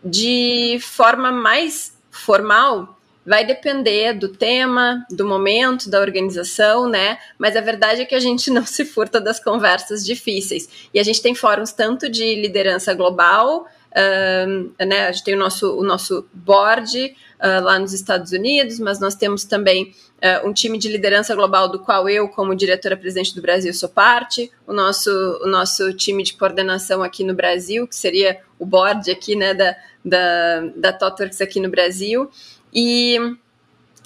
De 0.05 0.79
forma 0.81 1.31
mais 1.31 1.97
formal, 2.11 2.97
vai 3.25 3.45
depender 3.45 4.13
do 4.15 4.29
tema, 4.29 5.05
do 5.11 5.27
momento, 5.27 5.91
da 5.91 6.01
organização, 6.01 6.89
né? 6.89 7.19
Mas 7.39 7.57
a 7.57 7.61
verdade 7.61 8.03
é 8.03 8.05
que 8.05 8.15
a 8.15 8.21
gente 8.21 8.51
não 8.51 8.65
se 8.65 8.85
furta 8.85 9.21
das 9.21 9.39
conversas 9.39 10.05
difíceis. 10.05 10.89
E 10.95 11.01
a 11.01 11.03
gente 11.03 11.21
tem 11.21 11.35
fóruns 11.35 11.73
tanto 11.73 12.09
de 12.09 12.37
liderança 12.37 12.95
global, 12.95 13.67
uh, 13.93 14.85
né? 14.85 15.09
A 15.09 15.13
gente 15.13 15.25
tem 15.25 15.35
o 15.35 15.39
nosso, 15.39 15.77
o 15.77 15.83
nosso 15.83 16.27
board 16.33 17.17
uh, 17.41 17.63
lá 17.63 17.79
nos 17.79 17.93
Estados 17.93 18.33
Unidos, 18.33 18.79
mas 18.79 19.01
nós 19.01 19.15
temos 19.15 19.45
também 19.45 19.95
uh, 20.17 20.49
um 20.49 20.53
time 20.53 20.79
de 20.79 20.89
liderança 20.89 21.35
global 21.35 21.69
do 21.69 21.79
qual 21.79 22.09
eu, 22.09 22.29
como 22.29 22.55
diretora-presidente 22.55 23.35
do 23.35 23.43
Brasil, 23.43 23.73
sou 23.73 23.89
parte, 23.89 24.51
o 24.67 24.73
nosso, 24.73 25.11
o 25.43 25.47
nosso 25.47 25.93
time 25.95 26.23
de 26.23 26.35
coordenação 26.35 27.03
aqui 27.03 27.25
no 27.25 27.35
Brasil, 27.35 27.87
que 27.87 27.97
seria 27.97 28.41
o 28.59 28.67
board 28.67 29.11
aqui, 29.11 29.37
né, 29.37 29.55
da, 29.55 29.77
da, 30.05 30.61
da 30.77 30.93
TOTWORKS 30.93 31.41
aqui 31.41 31.61
no 31.61 31.69
Brasil, 31.69 32.31
e 32.73 33.19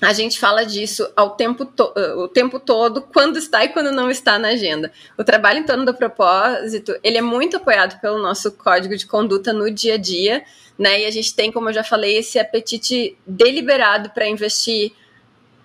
a 0.00 0.12
gente 0.12 0.38
fala 0.38 0.64
disso 0.64 1.10
ao 1.14 1.30
tempo 1.30 1.68
o 2.16 2.28
tempo 2.28 2.58
todo, 2.58 3.02
quando 3.02 3.36
está 3.36 3.64
e 3.64 3.68
quando 3.68 3.92
não 3.92 4.10
está 4.10 4.38
na 4.38 4.48
agenda. 4.48 4.90
O 5.18 5.24
trabalho 5.24 5.58
em 5.58 5.64
torno 5.64 5.84
do 5.84 5.94
propósito, 5.94 6.96
ele 7.02 7.18
é 7.18 7.22
muito 7.22 7.58
apoiado 7.58 8.00
pelo 8.00 8.18
nosso 8.18 8.52
código 8.52 8.96
de 8.96 9.06
conduta 9.06 9.52
no 9.52 9.70
dia 9.70 9.94
a 9.94 9.98
dia, 9.98 10.42
né? 10.78 11.02
E 11.02 11.04
a 11.04 11.10
gente 11.10 11.34
tem, 11.34 11.52
como 11.52 11.68
eu 11.68 11.74
já 11.74 11.84
falei, 11.84 12.16
esse 12.16 12.38
apetite 12.38 13.16
deliberado 13.26 14.10
para 14.10 14.26
investir 14.26 14.92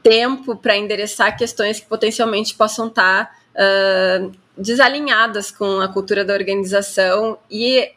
tempo 0.05 0.55
para 0.55 0.77
endereçar 0.77 1.36
questões 1.36 1.79
que 1.79 1.88
potencialmente 1.88 2.53
possam 2.53 2.89
estar 2.89 3.25
tá, 3.25 3.36
uh, 3.55 4.31
desalinhadas 4.55 5.49
com 5.49 5.79
a 5.79 5.88
cultura 5.88 6.23
da 6.23 6.31
organização 6.31 7.39
e 7.49 7.89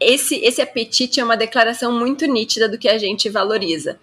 esse, 0.00 0.36
esse 0.36 0.62
apetite 0.62 1.20
é 1.20 1.24
uma 1.24 1.36
declaração 1.36 1.92
muito 1.92 2.24
nítida 2.24 2.70
do 2.70 2.78
que 2.78 2.88
a 2.88 2.96
gente 2.96 3.28
valoriza. 3.28 3.98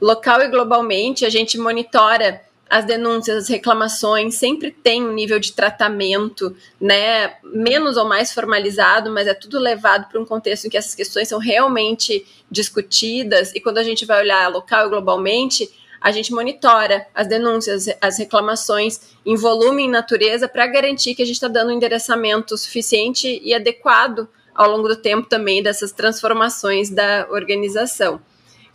Local 0.00 0.42
e 0.42 0.48
globalmente, 0.48 1.24
a 1.24 1.30
gente 1.30 1.58
monitora 1.58 2.40
as 2.68 2.84
denúncias, 2.84 3.44
as 3.44 3.48
reclamações, 3.48 4.34
sempre 4.34 4.70
tem 4.70 5.04
um 5.04 5.12
nível 5.12 5.38
de 5.38 5.52
tratamento, 5.52 6.56
né, 6.80 7.34
menos 7.44 7.96
ou 7.96 8.04
mais 8.04 8.32
formalizado, 8.32 9.10
mas 9.10 9.28
é 9.28 9.34
tudo 9.34 9.58
levado 9.58 10.08
para 10.08 10.20
um 10.20 10.24
contexto 10.24 10.66
em 10.66 10.70
que 10.70 10.76
essas 10.76 10.94
questões 10.94 11.28
são 11.28 11.38
realmente 11.38 12.26
discutidas, 12.50 13.54
e 13.54 13.60
quando 13.60 13.78
a 13.78 13.84
gente 13.84 14.04
vai 14.04 14.20
olhar 14.20 14.50
local 14.50 14.86
e 14.86 14.88
globalmente, 14.88 15.70
a 16.00 16.10
gente 16.10 16.32
monitora 16.32 17.06
as 17.14 17.26
denúncias, 17.26 17.86
as 18.00 18.18
reclamações 18.18 19.00
em 19.24 19.36
volume 19.36 19.84
e 19.84 19.88
natureza 19.88 20.46
para 20.46 20.66
garantir 20.66 21.14
que 21.14 21.22
a 21.22 21.24
gente 21.24 21.36
está 21.36 21.48
dando 21.48 21.68
um 21.68 21.76
endereçamento 21.76 22.58
suficiente 22.58 23.40
e 23.42 23.54
adequado 23.54 24.28
ao 24.54 24.70
longo 24.70 24.86
do 24.86 24.96
tempo 24.96 25.28
também 25.28 25.62
dessas 25.62 25.92
transformações 25.92 26.90
da 26.90 27.26
organização. 27.30 28.20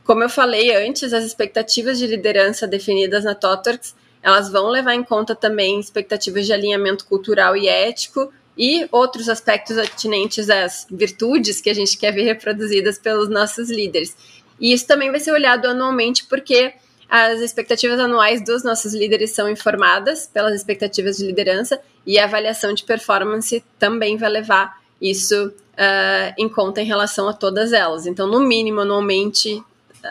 Como 0.10 0.24
eu 0.24 0.30
falei 0.30 0.76
antes, 0.76 1.14
as 1.14 1.24
expectativas 1.24 2.00
de 2.00 2.08
liderança 2.08 2.66
definidas 2.66 3.26
na 3.26 3.36
TOTORX, 3.36 3.94
elas 4.24 4.52
vão 4.52 4.68
levar 4.70 4.96
em 4.96 5.04
conta 5.04 5.36
também 5.36 5.80
expectativas 5.80 6.48
de 6.48 6.52
alinhamento 6.52 7.06
cultural 7.06 7.56
e 7.56 7.68
ético 7.68 8.34
e 8.58 8.88
outros 8.92 9.30
aspectos 9.30 9.78
atinentes 9.78 10.50
às 10.50 10.88
virtudes 10.90 11.62
que 11.62 11.70
a 11.70 11.76
gente 11.76 11.96
quer 11.96 12.12
ver 12.12 12.24
reproduzidas 12.24 12.98
pelos 12.98 13.30
nossos 13.30 13.70
líderes. 13.70 14.18
E 14.60 14.74
isso 14.74 14.88
também 14.88 15.12
vai 15.12 15.20
ser 15.20 15.32
olhado 15.32 15.68
anualmente 15.68 16.26
porque 16.26 16.74
as 17.08 17.40
expectativas 17.40 18.00
anuais 18.00 18.44
dos 18.44 18.64
nossos 18.64 18.96
líderes 18.96 19.30
são 19.30 19.48
informadas 19.48 20.26
pelas 20.26 20.56
expectativas 20.56 21.18
de 21.18 21.28
liderança 21.28 21.80
e 22.04 22.18
a 22.18 22.24
avaliação 22.24 22.74
de 22.74 22.84
performance 22.84 23.64
também 23.78 24.18
vai 24.18 24.30
levar 24.32 24.82
isso 25.00 25.50
uh, 25.50 26.34
em 26.36 26.50
conta 26.50 26.82
em 26.82 26.86
relação 26.86 27.30
a 27.30 27.34
todas 27.34 27.74
elas. 27.74 28.08
Então, 28.08 28.26
no 28.26 28.40
mínimo, 28.40 28.80
anualmente, 28.80 29.64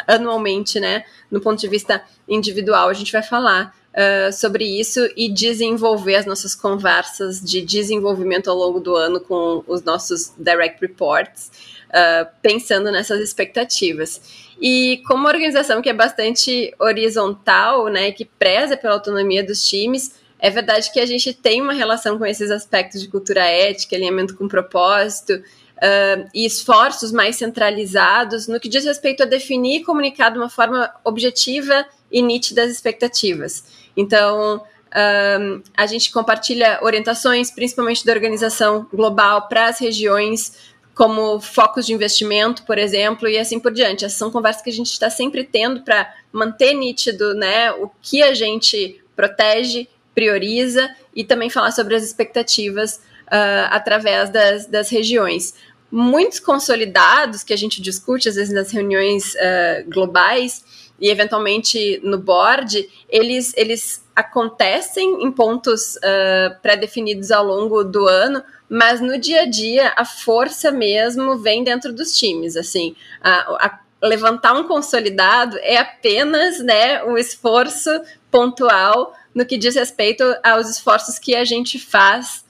anualmente, 0.07 0.79
né, 0.81 1.05
no 1.31 1.41
ponto 1.41 1.61
de 1.61 1.69
vista 1.69 2.03
individual, 2.29 2.89
a 2.89 2.95
gente 2.95 3.13
vai 3.13 3.23
falar 3.23 3.75
uh, 3.93 4.33
sobre 4.33 4.65
isso 4.65 5.09
e 5.17 5.29
desenvolver 5.29 6.17
as 6.17 6.27
nossas 6.27 6.55
conversas 6.55 7.41
de 7.41 7.61
desenvolvimento 7.61 8.51
ao 8.51 8.57
longo 8.57 8.81
do 8.81 8.95
ano 8.95 9.21
com 9.21 9.65
os 9.67 9.83
nossos 9.83 10.33
direct 10.39 10.81
reports, 10.81 11.51
uh, 11.89 12.29
pensando 12.43 12.91
nessas 12.91 13.21
expectativas. 13.21 14.49
E 14.61 15.03
como 15.07 15.21
uma 15.21 15.31
organização 15.31 15.81
que 15.81 15.89
é 15.89 15.95
bastante 15.95 16.75
horizontal, 16.79 17.87
né, 17.89 18.11
que 18.13 18.25
preza 18.25 18.77
pela 18.77 18.95
autonomia 18.95 19.45
dos 19.45 19.67
times, 19.67 20.17
é 20.41 20.51
verdade 20.51 20.93
que 20.93 21.01
a 21.01 21.07
gente 21.07 21.33
tem 21.33 21.61
uma 21.61 21.73
relação 21.73 22.17
com 22.17 22.25
esses 22.25 22.51
aspectos 22.51 23.01
de 23.01 23.09
cultura 23.09 23.45
ética, 23.45 23.97
alinhamento 23.97 24.37
com 24.37 24.47
propósito, 24.47 25.43
uh, 25.79 26.29
e 26.35 26.45
esforços 26.45 27.13
mais 27.13 27.37
centralizados 27.37 28.47
no 28.47 28.61
que 28.61 28.69
diz 28.69 28.85
respeito 28.85 29.23
a 29.23 29.27
definir 29.27 29.81
e 29.81 29.85
comunicar 29.85 30.31
de 30.31 30.39
uma 30.39 30.51
forma 30.51 30.93
objetiva 31.05 31.87
e 32.11 32.23
nítida 32.23 32.65
as 32.65 32.71
expectativas. 32.71 33.65
Então, 33.97 34.57
uh, 34.57 35.63
a 35.77 35.87
gente 35.87 36.13
compartilha 36.13 36.79
orientações, 36.83 37.51
principalmente 37.51 38.05
da 38.05 38.13
organização 38.13 38.87
global, 38.93 39.49
para 39.49 39.67
as 39.67 39.79
regiões 39.79 40.77
como 40.95 41.41
focos 41.41 41.87
de 41.87 41.95
investimento, 41.95 42.65
por 42.65 42.77
exemplo, 42.77 43.29
e 43.29 43.39
assim 43.39 43.61
por 43.61 43.73
diante. 43.73 44.05
Essas 44.05 44.19
são 44.19 44.33
conversas 44.33 44.63
que 44.63 44.71
a 44.71 44.73
gente 44.73 44.91
está 44.91 45.09
sempre 45.09 45.45
tendo 45.45 45.83
para 45.83 46.13
manter 46.33 46.75
nítido 46.75 47.35
né, 47.35 47.71
o 47.71 47.89
que 48.03 48.21
a 48.21 48.35
gente 48.35 49.01
protege, 49.15 49.87
prioriza 50.13 50.93
e 51.15 51.23
também 51.23 51.49
falar 51.49 51.71
sobre 51.71 51.95
as 51.95 52.03
expectativas 52.03 53.01
uh, 53.29 53.69
através 53.71 54.31
das, 54.31 54.67
das 54.67 54.91
regiões. 54.91 55.55
Muitos 55.91 56.39
consolidados 56.39 57.43
que 57.43 57.53
a 57.53 57.57
gente 57.57 57.81
discute, 57.81 58.29
às 58.29 58.35
vezes, 58.35 58.53
nas 58.53 58.71
reuniões 58.71 59.35
uh, 59.35 59.89
globais 59.89 60.65
e 61.01 61.09
eventualmente 61.09 62.01
no 62.03 62.19
board, 62.19 62.89
eles, 63.09 63.55
eles 63.57 64.05
acontecem 64.15 65.23
em 65.23 65.31
pontos 65.31 65.97
uh, 65.97 66.61
pré-definidos 66.61 67.31
ao 67.31 67.45
longo 67.45 67.85
do 67.85 68.07
ano, 68.07 68.43
mas 68.69 69.01
no 69.01 69.19
dia 69.19 69.43
a 69.43 69.47
dia 69.47 69.95
a 69.97 70.05
força 70.05 70.71
mesmo 70.71 71.39
vem 71.39 71.65
dentro 71.65 71.93
dos 71.93 72.19
times, 72.19 72.57
assim, 72.57 72.95
a, 73.23 73.67
a 73.67 73.81
levantar 74.03 74.55
um 74.55 74.65
consolidado 74.65 75.57
é 75.59 75.77
apenas, 75.77 76.61
né, 76.61 77.03
um 77.05 77.17
esforço 77.17 77.91
pontual 78.31 79.15
no 79.35 79.47
que 79.47 79.57
diz 79.57 79.75
respeito 79.75 80.23
aos 80.43 80.69
esforços 80.69 81.19
que 81.19 81.35
a 81.35 81.45
gente 81.45 81.79
faz 81.79 82.45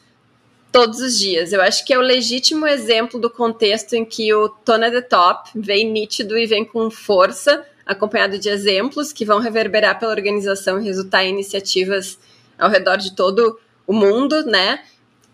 todos 0.71 1.01
os 1.01 1.19
dias. 1.19 1.53
Eu 1.53 1.61
acho 1.63 1.85
que 1.85 1.93
é 1.93 1.99
o 1.99 2.03
legítimo 2.03 2.67
exemplo 2.67 3.19
do 3.19 3.31
contexto 3.31 3.95
em 3.95 4.05
que 4.05 4.33
o 4.35 4.49
Tona 4.49 4.91
the 4.91 5.01
Top 5.01 5.51
vem 5.55 5.91
nítido 5.91 6.37
e 6.37 6.47
vem 6.47 6.65
com 6.65 6.91
força, 6.91 7.65
acompanhado 7.87 8.39
de 8.39 8.49
exemplos 8.49 9.13
que 9.13 9.25
vão 9.25 9.41
reverberar 9.41 9.99
pela 9.99 10.13
organização 10.13 10.81
e 10.81 10.85
resultar 10.85 11.25
em 11.25 11.31
iniciativas 11.31 12.19
ao 12.59 12.69
redor 12.69 12.97
de 12.97 13.15
todo 13.15 13.59
o 13.87 13.93
mundo, 13.93 14.45
né? 14.45 14.81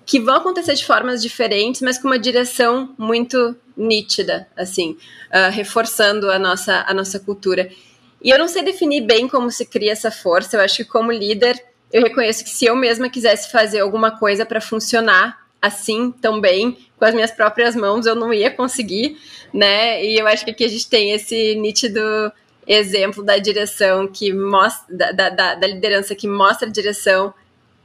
que 0.07 0.21
vão 0.21 0.37
acontecer 0.37 0.75
de 0.75 0.85
formas 0.85 1.23
diferentes, 1.23 1.81
mas 1.81 1.99
com 1.99 2.09
uma 2.09 2.19
direção 2.19 2.95
muito 2.99 3.57
nítida, 3.77 4.47
assim, 4.57 4.97
uh, 5.31 5.51
reforçando 5.51 6.31
a 6.31 6.39
nossa, 6.39 6.85
a 6.87 6.93
nossa 6.93 7.19
cultura. 7.19 7.71
E 8.23 8.31
eu 8.31 8.39
não 8.39 8.49
sei 8.49 8.63
definir 8.63 9.03
bem 9.03 9.29
como 9.29 9.51
se 9.51 9.65
cria 9.65 9.93
essa 9.93 10.11
força, 10.11 10.57
eu 10.57 10.61
acho 10.61 10.77
que 10.77 10.85
como 10.85 11.11
líder, 11.11 11.63
eu 11.95 12.03
reconheço 12.03 12.43
que 12.43 12.51
se 12.51 12.65
eu 12.65 12.75
mesma 12.75 13.09
quisesse 13.09 13.53
fazer 13.53 13.79
alguma 13.79 14.19
coisa 14.19 14.45
para 14.45 14.61
funcionar 14.61 15.47
assim 15.63 16.11
tão 16.11 16.41
bem, 16.41 16.77
com 16.99 17.05
as 17.05 17.15
minhas 17.15 17.31
próprias 17.31 17.77
mãos, 17.77 18.05
eu 18.05 18.17
não 18.17 18.35
ia 18.35 18.51
conseguir, 18.51 19.17
né? 19.53 20.05
E 20.05 20.19
eu 20.19 20.27
acho 20.27 20.45
que 20.45 20.51
aqui 20.51 20.65
a 20.65 20.69
gente 20.69 20.91
tem 20.91 21.13
esse 21.13 21.55
nítido 21.55 22.01
exemplo 22.67 23.23
da 23.23 23.39
direção 23.39 24.09
que 24.09 24.33
mostra, 24.33 25.13
da, 25.13 25.31
da, 25.31 25.55
da 25.55 25.67
liderança 25.69 26.17
que 26.17 26.27
mostra 26.27 26.69
a 26.69 26.73
direção 26.73 27.33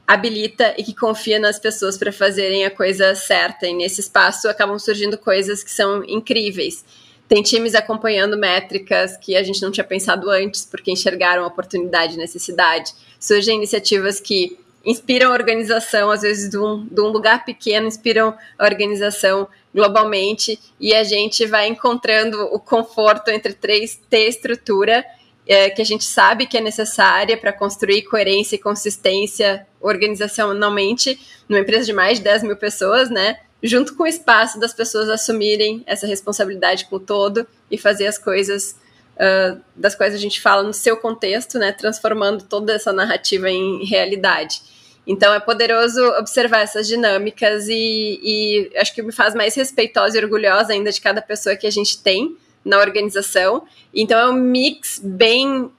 habilita 0.08 0.74
e 0.76 0.82
que 0.82 0.92
confia 0.92 1.38
nas 1.38 1.60
pessoas 1.60 1.96
para 1.96 2.10
fazerem 2.10 2.64
a 2.64 2.70
coisa 2.70 3.14
certa. 3.14 3.68
E 3.68 3.72
nesse 3.72 4.00
espaço 4.00 4.48
acabam 4.48 4.76
surgindo 4.76 5.16
coisas 5.16 5.62
que 5.62 5.70
são 5.70 6.02
incríveis. 6.04 6.84
Tem 7.28 7.44
times 7.44 7.76
acompanhando 7.76 8.36
métricas 8.36 9.16
que 9.16 9.36
a 9.36 9.42
gente 9.44 9.62
não 9.62 9.70
tinha 9.70 9.84
pensado 9.84 10.28
antes, 10.28 10.64
porque 10.64 10.90
enxergaram 10.90 11.46
oportunidade 11.46 12.14
e 12.14 12.18
necessidade. 12.18 12.92
Surgem 13.20 13.58
iniciativas 13.58 14.18
que 14.18 14.58
inspiram 14.84 15.30
a 15.30 15.34
organização, 15.34 16.10
às 16.10 16.22
vezes 16.22 16.50
de 16.50 16.58
um, 16.58 16.86
de 16.86 17.00
um 17.00 17.08
lugar 17.08 17.44
pequeno, 17.44 17.86
inspiram 17.86 18.34
a 18.58 18.64
organização 18.64 19.46
globalmente, 19.74 20.58
e 20.80 20.94
a 20.94 21.04
gente 21.04 21.46
vai 21.46 21.68
encontrando 21.68 22.42
o 22.46 22.58
conforto 22.58 23.28
entre 23.30 23.52
três, 23.52 24.00
ter 24.08 24.26
estrutura 24.26 25.04
é, 25.46 25.68
que 25.68 25.82
a 25.82 25.84
gente 25.84 26.04
sabe 26.04 26.46
que 26.46 26.56
é 26.56 26.60
necessária 26.60 27.36
para 27.36 27.52
construir 27.52 28.02
coerência 28.02 28.56
e 28.56 28.58
consistência 28.58 29.66
organizacionalmente 29.80 31.18
numa 31.48 31.60
empresa 31.60 31.86
de 31.86 31.92
mais 31.92 32.18
de 32.18 32.24
10 32.24 32.44
mil 32.44 32.56
pessoas, 32.56 33.10
né? 33.10 33.38
Junto 33.62 33.94
com 33.94 34.04
o 34.04 34.06
espaço 34.06 34.58
das 34.58 34.72
pessoas 34.72 35.08
assumirem 35.08 35.82
essa 35.86 36.06
responsabilidade 36.06 36.86
com 36.86 36.96
o 36.96 37.00
todo 37.00 37.46
e 37.70 37.76
fazer 37.76 38.06
as 38.06 38.16
coisas 38.16 38.76
uh, 39.20 39.60
das 39.76 39.94
quais 39.94 40.14
a 40.14 40.18
gente 40.18 40.40
fala 40.40 40.62
no 40.62 40.72
seu 40.72 40.96
contexto, 40.96 41.58
né? 41.58 41.72
Transformando 41.72 42.44
toda 42.44 42.72
essa 42.72 42.92
narrativa 42.92 43.50
em 43.50 43.84
realidade. 43.84 44.62
Então 45.06 45.32
é 45.32 45.40
poderoso 45.40 46.02
observar 46.18 46.60
essas 46.60 46.86
dinâmicas 46.86 47.68
e, 47.68 48.20
e 48.22 48.70
acho 48.76 48.94
que 48.94 49.02
me 49.02 49.12
faz 49.12 49.34
mais 49.34 49.54
respeitosa 49.54 50.18
e 50.18 50.22
orgulhosa 50.22 50.72
ainda 50.72 50.90
de 50.90 51.00
cada 51.00 51.20
pessoa 51.20 51.56
que 51.56 51.66
a 51.66 51.70
gente 51.70 52.02
tem 52.02 52.36
na 52.64 52.78
organização. 52.78 53.64
Então 53.94 54.18
é 54.18 54.28
um 54.28 54.34
mix 54.34 55.00
bem 55.02 55.70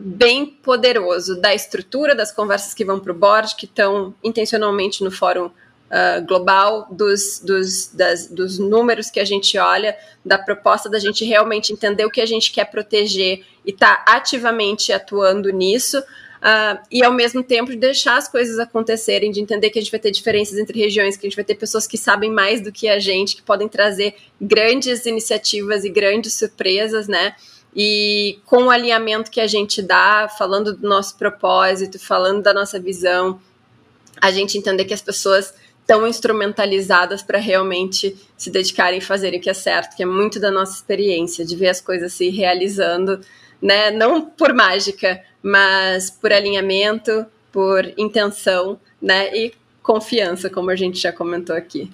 bem 0.00 0.46
poderoso 0.46 1.40
da 1.40 1.52
estrutura 1.52 2.14
das 2.14 2.30
conversas 2.30 2.72
que 2.72 2.84
vão 2.84 3.00
para 3.00 3.10
o 3.10 3.14
board, 3.14 3.56
que 3.56 3.64
estão 3.64 4.14
intencionalmente 4.22 5.02
no 5.02 5.10
fórum 5.10 5.50
uh, 5.90 6.24
global, 6.26 6.88
dos, 6.90 7.40
dos, 7.40 7.88
das, 7.88 8.26
dos 8.26 8.58
números 8.58 9.10
que 9.10 9.20
a 9.20 9.24
gente 9.24 9.58
olha, 9.58 9.96
da 10.24 10.38
proposta 10.38 10.88
da 10.88 10.98
gente 10.98 11.24
realmente 11.24 11.72
entender 11.72 12.04
o 12.04 12.10
que 12.10 12.20
a 12.20 12.26
gente 12.26 12.52
quer 12.52 12.64
proteger 12.66 13.44
e 13.64 13.70
estar 13.70 14.04
tá 14.04 14.16
ativamente 14.16 14.92
atuando 14.92 15.50
nisso, 15.50 16.02
Uh, 16.38 16.78
e 16.88 17.02
ao 17.02 17.12
mesmo 17.12 17.42
tempo 17.42 17.74
deixar 17.74 18.16
as 18.16 18.28
coisas 18.28 18.60
acontecerem, 18.60 19.30
de 19.32 19.40
entender 19.40 19.70
que 19.70 19.78
a 19.78 19.82
gente 19.82 19.90
vai 19.90 19.98
ter 19.98 20.12
diferenças 20.12 20.56
entre 20.56 20.78
regiões, 20.78 21.16
que 21.16 21.26
a 21.26 21.28
gente 21.28 21.36
vai 21.36 21.44
ter 21.44 21.56
pessoas 21.56 21.84
que 21.84 21.98
sabem 21.98 22.30
mais 22.30 22.60
do 22.60 22.70
que 22.70 22.88
a 22.88 23.00
gente, 23.00 23.34
que 23.34 23.42
podem 23.42 23.68
trazer 23.68 24.14
grandes 24.40 25.04
iniciativas 25.04 25.84
e 25.84 25.90
grandes 25.90 26.34
surpresas, 26.34 27.08
né? 27.08 27.34
E 27.74 28.38
com 28.46 28.64
o 28.64 28.70
alinhamento 28.70 29.30
que 29.30 29.40
a 29.40 29.46
gente 29.46 29.82
dá, 29.82 30.28
falando 30.28 30.76
do 30.76 30.88
nosso 30.88 31.18
propósito, 31.18 31.98
falando 31.98 32.40
da 32.40 32.54
nossa 32.54 32.78
visão, 32.78 33.40
a 34.20 34.30
gente 34.30 34.56
entender 34.56 34.84
que 34.84 34.94
as 34.94 35.02
pessoas 35.02 35.52
estão 35.88 36.06
instrumentalizadas 36.06 37.22
para 37.22 37.38
realmente 37.38 38.14
se 38.36 38.50
dedicarem 38.50 38.98
e 38.98 39.02
fazerem 39.02 39.40
o 39.40 39.42
que 39.42 39.48
é 39.48 39.54
certo, 39.54 39.96
que 39.96 40.02
é 40.02 40.06
muito 40.06 40.38
da 40.38 40.50
nossa 40.50 40.74
experiência, 40.74 41.46
de 41.46 41.56
ver 41.56 41.68
as 41.68 41.80
coisas 41.80 42.12
se 42.12 42.28
realizando 42.28 43.20
né? 43.60 43.90
Não 43.90 44.24
por 44.24 44.54
mágica, 44.54 45.20
mas 45.42 46.10
por 46.10 46.32
alinhamento, 46.32 47.26
por 47.52 47.92
intenção, 47.96 48.78
né? 49.00 49.34
E 49.36 49.52
confiança, 49.82 50.48
como 50.48 50.70
a 50.70 50.76
gente 50.76 50.98
já 50.98 51.12
comentou 51.12 51.54
aqui. 51.54 51.90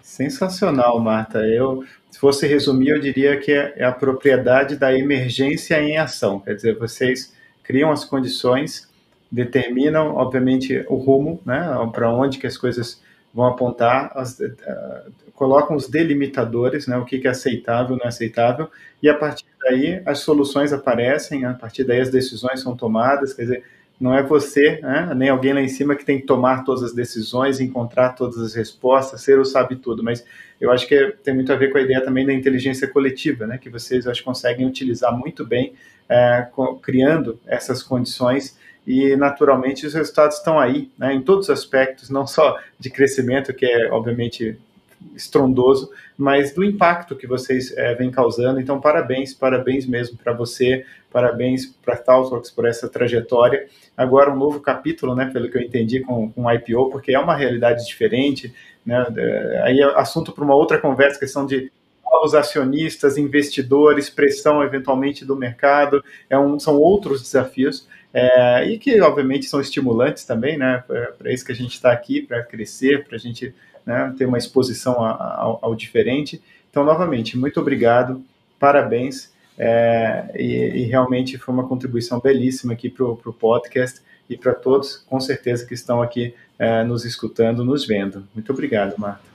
Sensacional, 0.00 0.98
Marta. 1.00 1.38
Eu, 1.40 1.84
se 2.10 2.18
fosse 2.18 2.46
resumir, 2.46 2.90
eu 2.90 3.00
diria 3.00 3.38
que 3.38 3.52
é 3.52 3.84
a 3.84 3.92
propriedade 3.92 4.76
da 4.76 4.96
emergência 4.96 5.80
em 5.80 5.96
ação. 5.96 6.40
Quer 6.40 6.54
dizer, 6.54 6.78
vocês 6.78 7.34
criam 7.62 7.90
as 7.90 8.04
condições, 8.04 8.88
determinam, 9.30 10.14
obviamente, 10.16 10.84
o 10.88 10.96
rumo, 10.96 11.40
né? 11.44 11.68
Para 11.92 12.12
onde 12.12 12.38
que 12.38 12.46
as 12.46 12.56
coisas 12.56 13.01
vão 13.34 13.46
apontar, 13.46 14.12
as, 14.14 14.38
uh, 14.38 15.12
colocam 15.34 15.76
os 15.76 15.88
delimitadores, 15.88 16.86
né? 16.86 16.96
O 16.96 17.04
que, 17.04 17.18
que 17.18 17.26
é 17.26 17.30
aceitável, 17.30 17.96
não 17.96 18.04
é 18.04 18.08
aceitável, 18.08 18.68
e 19.02 19.08
a 19.08 19.14
partir 19.14 19.46
daí 19.60 20.02
as 20.04 20.20
soluções 20.20 20.72
aparecem, 20.72 21.44
a 21.44 21.54
partir 21.54 21.84
daí 21.84 22.00
as 22.00 22.10
decisões 22.10 22.60
são 22.60 22.76
tomadas, 22.76 23.32
quer 23.32 23.42
dizer, 23.42 23.64
não 24.02 24.12
é 24.12 24.20
você, 24.20 24.80
né, 24.82 25.12
nem 25.14 25.28
alguém 25.28 25.52
lá 25.52 25.60
em 25.60 25.68
cima 25.68 25.94
que 25.94 26.04
tem 26.04 26.20
que 26.20 26.26
tomar 26.26 26.64
todas 26.64 26.82
as 26.82 26.92
decisões, 26.92 27.60
encontrar 27.60 28.10
todas 28.14 28.36
as 28.38 28.52
respostas, 28.52 29.20
ser 29.20 29.38
o 29.38 29.44
sabe 29.44 29.76
tudo, 29.76 30.02
mas 30.02 30.24
eu 30.60 30.72
acho 30.72 30.88
que 30.88 31.14
tem 31.22 31.32
muito 31.32 31.52
a 31.52 31.56
ver 31.56 31.70
com 31.70 31.78
a 31.78 31.82
ideia 31.82 32.00
também 32.04 32.26
da 32.26 32.32
inteligência 32.32 32.88
coletiva, 32.88 33.46
né, 33.46 33.58
que 33.58 33.70
vocês 33.70 34.06
acho, 34.08 34.24
conseguem 34.24 34.66
utilizar 34.66 35.16
muito 35.16 35.46
bem, 35.46 35.74
é, 36.08 36.48
criando 36.82 37.38
essas 37.46 37.80
condições 37.80 38.58
e 38.86 39.14
naturalmente 39.16 39.86
os 39.86 39.94
resultados 39.94 40.38
estão 40.38 40.58
aí, 40.58 40.90
né, 40.98 41.14
em 41.14 41.22
todos 41.22 41.48
os 41.48 41.50
aspectos, 41.50 42.10
não 42.10 42.26
só 42.26 42.58
de 42.78 42.90
crescimento, 42.90 43.54
que 43.54 43.64
é 43.64 43.92
obviamente 43.92 44.58
estrondoso, 45.14 45.90
mas 46.16 46.54
do 46.54 46.62
impacto 46.62 47.16
que 47.16 47.26
vocês 47.26 47.76
é, 47.76 47.94
vêm 47.94 48.10
causando. 48.10 48.60
Então, 48.60 48.80
parabéns, 48.80 49.34
parabéns 49.34 49.86
mesmo 49.86 50.16
para 50.16 50.32
você, 50.32 50.84
parabéns 51.10 51.66
para 51.66 51.96
Talks 51.96 52.50
por 52.50 52.66
essa 52.66 52.88
trajetória. 52.88 53.66
Agora, 53.96 54.32
um 54.32 54.36
novo 54.36 54.60
capítulo, 54.60 55.14
né, 55.14 55.30
pelo 55.32 55.50
que 55.50 55.58
eu 55.58 55.62
entendi, 55.62 56.00
com, 56.00 56.32
o 56.34 56.50
IPO, 56.50 56.90
porque 56.90 57.12
é 57.12 57.18
uma 57.18 57.36
realidade 57.36 57.86
diferente. 57.86 58.54
Né, 58.84 59.04
aí 59.64 59.80
é 59.80 59.84
assunto 59.98 60.32
para 60.32 60.44
uma 60.44 60.54
outra 60.54 60.78
conversa, 60.78 61.18
questão 61.18 61.46
de 61.46 61.70
novos 62.12 62.34
acionistas, 62.34 63.16
investidores, 63.16 64.10
pressão 64.10 64.62
eventualmente 64.62 65.24
do 65.24 65.34
mercado, 65.34 66.04
é 66.28 66.38
um, 66.38 66.58
são 66.58 66.76
outros 66.76 67.22
desafios. 67.22 67.88
É, 68.14 68.64
e 68.66 68.78
que 68.78 69.00
obviamente 69.00 69.46
são 69.46 69.60
estimulantes 69.60 70.24
também, 70.24 70.58
né? 70.58 70.84
Para 71.18 71.32
isso 71.32 71.44
que 71.44 71.52
a 71.52 71.54
gente 71.54 71.72
está 71.72 71.90
aqui, 71.92 72.20
para 72.20 72.42
crescer, 72.42 73.04
para 73.04 73.16
a 73.16 73.18
gente 73.18 73.54
né, 73.86 74.14
ter 74.16 74.26
uma 74.26 74.38
exposição 74.38 75.00
ao, 75.00 75.58
ao, 75.62 75.74
diferente. 75.74 76.42
Então, 76.70 76.84
novamente, 76.84 77.38
muito 77.38 77.58
obrigado, 77.60 78.22
parabéns, 78.58 79.32
é, 79.58 80.30
e, 80.34 80.82
e, 80.82 80.82
realmente 80.84 81.36
foi 81.36 81.52
uma 81.52 81.68
contribuição 81.68 82.18
belíssima 82.18 82.72
aqui 82.72 82.88
para 82.88 83.04
o 83.04 83.32
podcast 83.32 84.00
e 84.28 84.36
para 84.36 84.54
todos, 84.54 84.96
com 84.96 85.20
certeza, 85.20 85.66
que 85.66 85.74
estão 85.74 86.00
aqui 86.00 86.34
é, 86.58 86.82
nos 86.82 87.04
escutando, 87.04 87.64
nos 87.64 87.86
vendo. 87.86 88.26
Muito 88.34 88.50
obrigado, 88.52 88.94
Marta. 88.98 89.32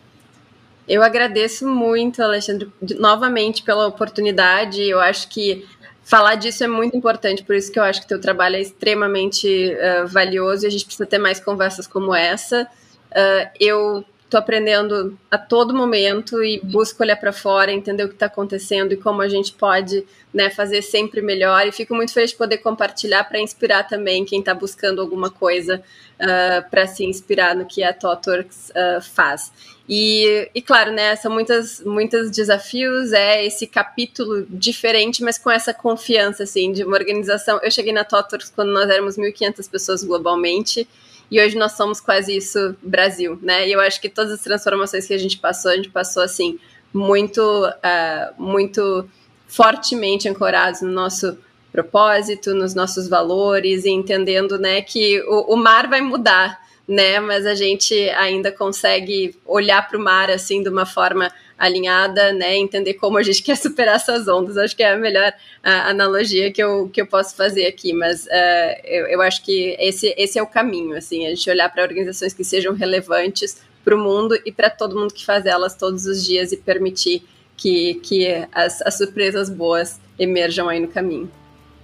Eu 0.87 1.03
agradeço 1.03 1.67
muito, 1.67 2.23
Alexandre, 2.23 2.71
novamente 2.97 3.61
pela 3.61 3.87
oportunidade. 3.87 4.81
Eu 4.81 5.01
acho 5.01 5.27
que 5.27 5.67
falar 6.07 6.35
disso 6.35 6.63
é 6.63 6.67
muito 6.67 6.95
importante, 6.95 7.43
por 7.43 7.53
isso 7.53 7.69
que 7.69 7.77
eu 7.77 7.83
acho 7.83 7.99
que 7.99 8.05
o 8.05 8.07
teu 8.07 8.21
trabalho 8.21 8.55
é 8.55 8.61
extremamente 8.61 9.47
uh, 9.73 10.07
valioso 10.07 10.63
e 10.65 10.67
a 10.67 10.69
gente 10.69 10.85
precisa 10.85 11.05
ter 11.05 11.17
mais 11.17 11.37
conversas 11.37 11.85
como 11.85 12.15
essa. 12.15 12.65
Uh, 13.11 13.49
eu 13.59 14.05
tô 14.29 14.37
aprendendo 14.37 15.17
a 15.29 15.37
todo 15.37 15.73
momento 15.73 16.41
e 16.41 16.61
busco 16.63 17.03
olhar 17.03 17.17
para 17.17 17.33
fora, 17.33 17.71
entender 17.73 18.03
o 18.03 18.07
que 18.07 18.13
está 18.13 18.25
acontecendo 18.27 18.93
e 18.93 18.97
como 18.97 19.21
a 19.21 19.27
gente 19.27 19.51
pode 19.53 20.05
né, 20.33 20.49
fazer 20.49 20.81
sempre 20.81 21.21
melhor. 21.21 21.67
E 21.67 21.73
fico 21.73 21.93
muito 21.93 22.13
feliz 22.13 22.31
de 22.31 22.37
poder 22.37 22.57
compartilhar 22.59 23.25
para 23.25 23.39
inspirar 23.39 23.83
também 23.83 24.23
quem 24.23 24.39
está 24.39 24.53
buscando 24.53 25.01
alguma 25.01 25.29
coisa 25.29 25.83
uh, 26.21 26.69
para 26.69 26.87
se 26.87 27.03
inspirar 27.05 27.53
no 27.55 27.65
que 27.65 27.83
a 27.83 27.93
Totorx 27.93 28.69
uh, 28.69 29.01
faz. 29.01 29.51
E, 29.89 30.49
e, 30.53 30.61
claro, 30.61 30.91
né, 30.91 31.15
são 31.15 31.31
muitas, 31.31 31.79
muitos 31.81 32.29
desafios, 32.29 33.13
é 33.13 33.45
esse 33.45 33.65
capítulo 33.65 34.45
diferente, 34.49 35.23
mas 35.23 35.37
com 35.37 35.49
essa 35.49 35.73
confiança, 35.73 36.43
assim, 36.43 36.73
de 36.73 36.83
uma 36.83 36.97
organização. 36.97 37.59
Eu 37.63 37.71
cheguei 37.71 37.93
na 37.93 38.03
Totorx 38.03 38.51
quando 38.53 38.73
nós 38.73 38.89
éramos 38.89 39.17
1.500 39.17 39.69
pessoas 39.69 40.03
globalmente, 40.03 40.87
e 41.31 41.41
hoje 41.41 41.57
nós 41.57 41.73
somos 41.73 42.01
quase 42.01 42.35
isso 42.35 42.75
Brasil, 42.81 43.39
né? 43.41 43.67
E 43.67 43.71
eu 43.71 43.79
acho 43.79 43.99
que 44.01 44.09
todas 44.09 44.31
as 44.31 44.41
transformações 44.41 45.05
que 45.05 45.13
a 45.13 45.17
gente 45.17 45.37
passou, 45.37 45.71
a 45.71 45.75
gente 45.75 45.89
passou 45.89 46.23
assim 46.23 46.59
muito, 46.93 47.41
uh, 47.41 48.41
muito 48.41 49.09
fortemente 49.47 50.27
ancorados 50.27 50.81
no 50.81 50.91
nosso 50.91 51.37
propósito, 51.71 52.53
nos 52.53 52.73
nossos 52.73 53.07
valores 53.07 53.85
e 53.85 53.89
entendendo, 53.89 54.57
né, 54.57 54.81
que 54.81 55.21
o, 55.27 55.53
o 55.53 55.55
mar 55.55 55.87
vai 55.87 56.01
mudar, 56.01 56.59
né? 56.87 57.19
Mas 57.19 57.45
a 57.45 57.53
gente 57.53 57.93
ainda 58.11 58.51
consegue 58.51 59.35
olhar 59.45 59.87
para 59.87 59.97
o 59.97 60.01
mar 60.01 60.29
assim 60.29 60.63
de 60.63 60.69
uma 60.69 60.85
forma 60.85 61.31
alinhada, 61.57 62.31
né? 62.31 62.55
Entender 62.55 62.93
como 62.93 63.17
a 63.17 63.23
gente 63.23 63.41
quer 63.43 63.57
superar 63.57 63.95
essas 63.95 64.27
ondas. 64.27 64.57
Acho 64.57 64.75
que 64.75 64.83
é 64.83 64.93
a 64.93 64.97
melhor 64.97 65.33
analogia 65.63 66.51
que 66.51 66.63
eu, 66.63 66.87
que 66.89 67.01
eu 67.01 67.07
posso 67.07 67.35
fazer 67.35 67.65
aqui. 67.65 67.93
Mas 67.93 68.25
uh, 68.25 68.81
eu, 68.85 69.07
eu 69.07 69.21
acho 69.21 69.43
que 69.43 69.75
esse, 69.79 70.13
esse 70.17 70.39
é 70.39 70.43
o 70.43 70.47
caminho, 70.47 70.95
assim, 70.95 71.25
a 71.25 71.29
gente 71.29 71.49
olhar 71.49 71.69
para 71.69 71.83
organizações 71.83 72.33
que 72.33 72.43
sejam 72.43 72.73
relevantes 72.73 73.61
para 73.83 73.95
o 73.95 73.99
mundo 73.99 74.37
e 74.45 74.51
para 74.51 74.69
todo 74.69 74.97
mundo 74.97 75.13
que 75.13 75.25
faz 75.25 75.45
elas 75.45 75.75
todos 75.75 76.05
os 76.05 76.25
dias 76.25 76.51
e 76.51 76.57
permitir 76.57 77.23
que, 77.55 77.95
que 77.95 78.27
as, 78.51 78.81
as 78.81 78.97
surpresas 78.97 79.49
boas 79.49 79.99
emerjam 80.19 80.69
aí 80.69 80.79
no 80.79 80.87
caminho. 80.87 81.29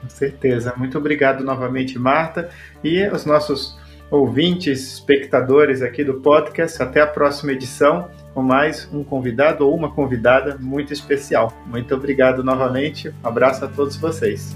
Com 0.02 0.10
certeza. 0.10 0.74
Muito 0.76 0.98
obrigado 0.98 1.44
novamente, 1.44 1.98
Marta. 1.98 2.50
E 2.84 3.08
os 3.08 3.26
nossos 3.26 3.78
ouvintes, 4.14 4.94
espectadores 4.94 5.82
aqui 5.82 6.04
do 6.04 6.16
podcast. 6.16 6.82
Até 6.82 7.02
a 7.02 7.08
próxima 7.08 7.52
edição 7.52 8.10
com 8.34 8.44
mais 8.44 8.88
um 8.94 9.04
convidado 9.04 9.68
ou 9.68 9.76
uma 9.76 9.92
convidada 9.92 10.56
muito 10.60 10.94
especial. 10.94 11.52
Muito 11.66 11.96
obrigado 11.96 12.44
novamente. 12.44 13.10
Um 13.10 13.28
abraço 13.28 13.66
a 13.66 13.68
todos 13.68 13.96
vocês. 13.96 14.56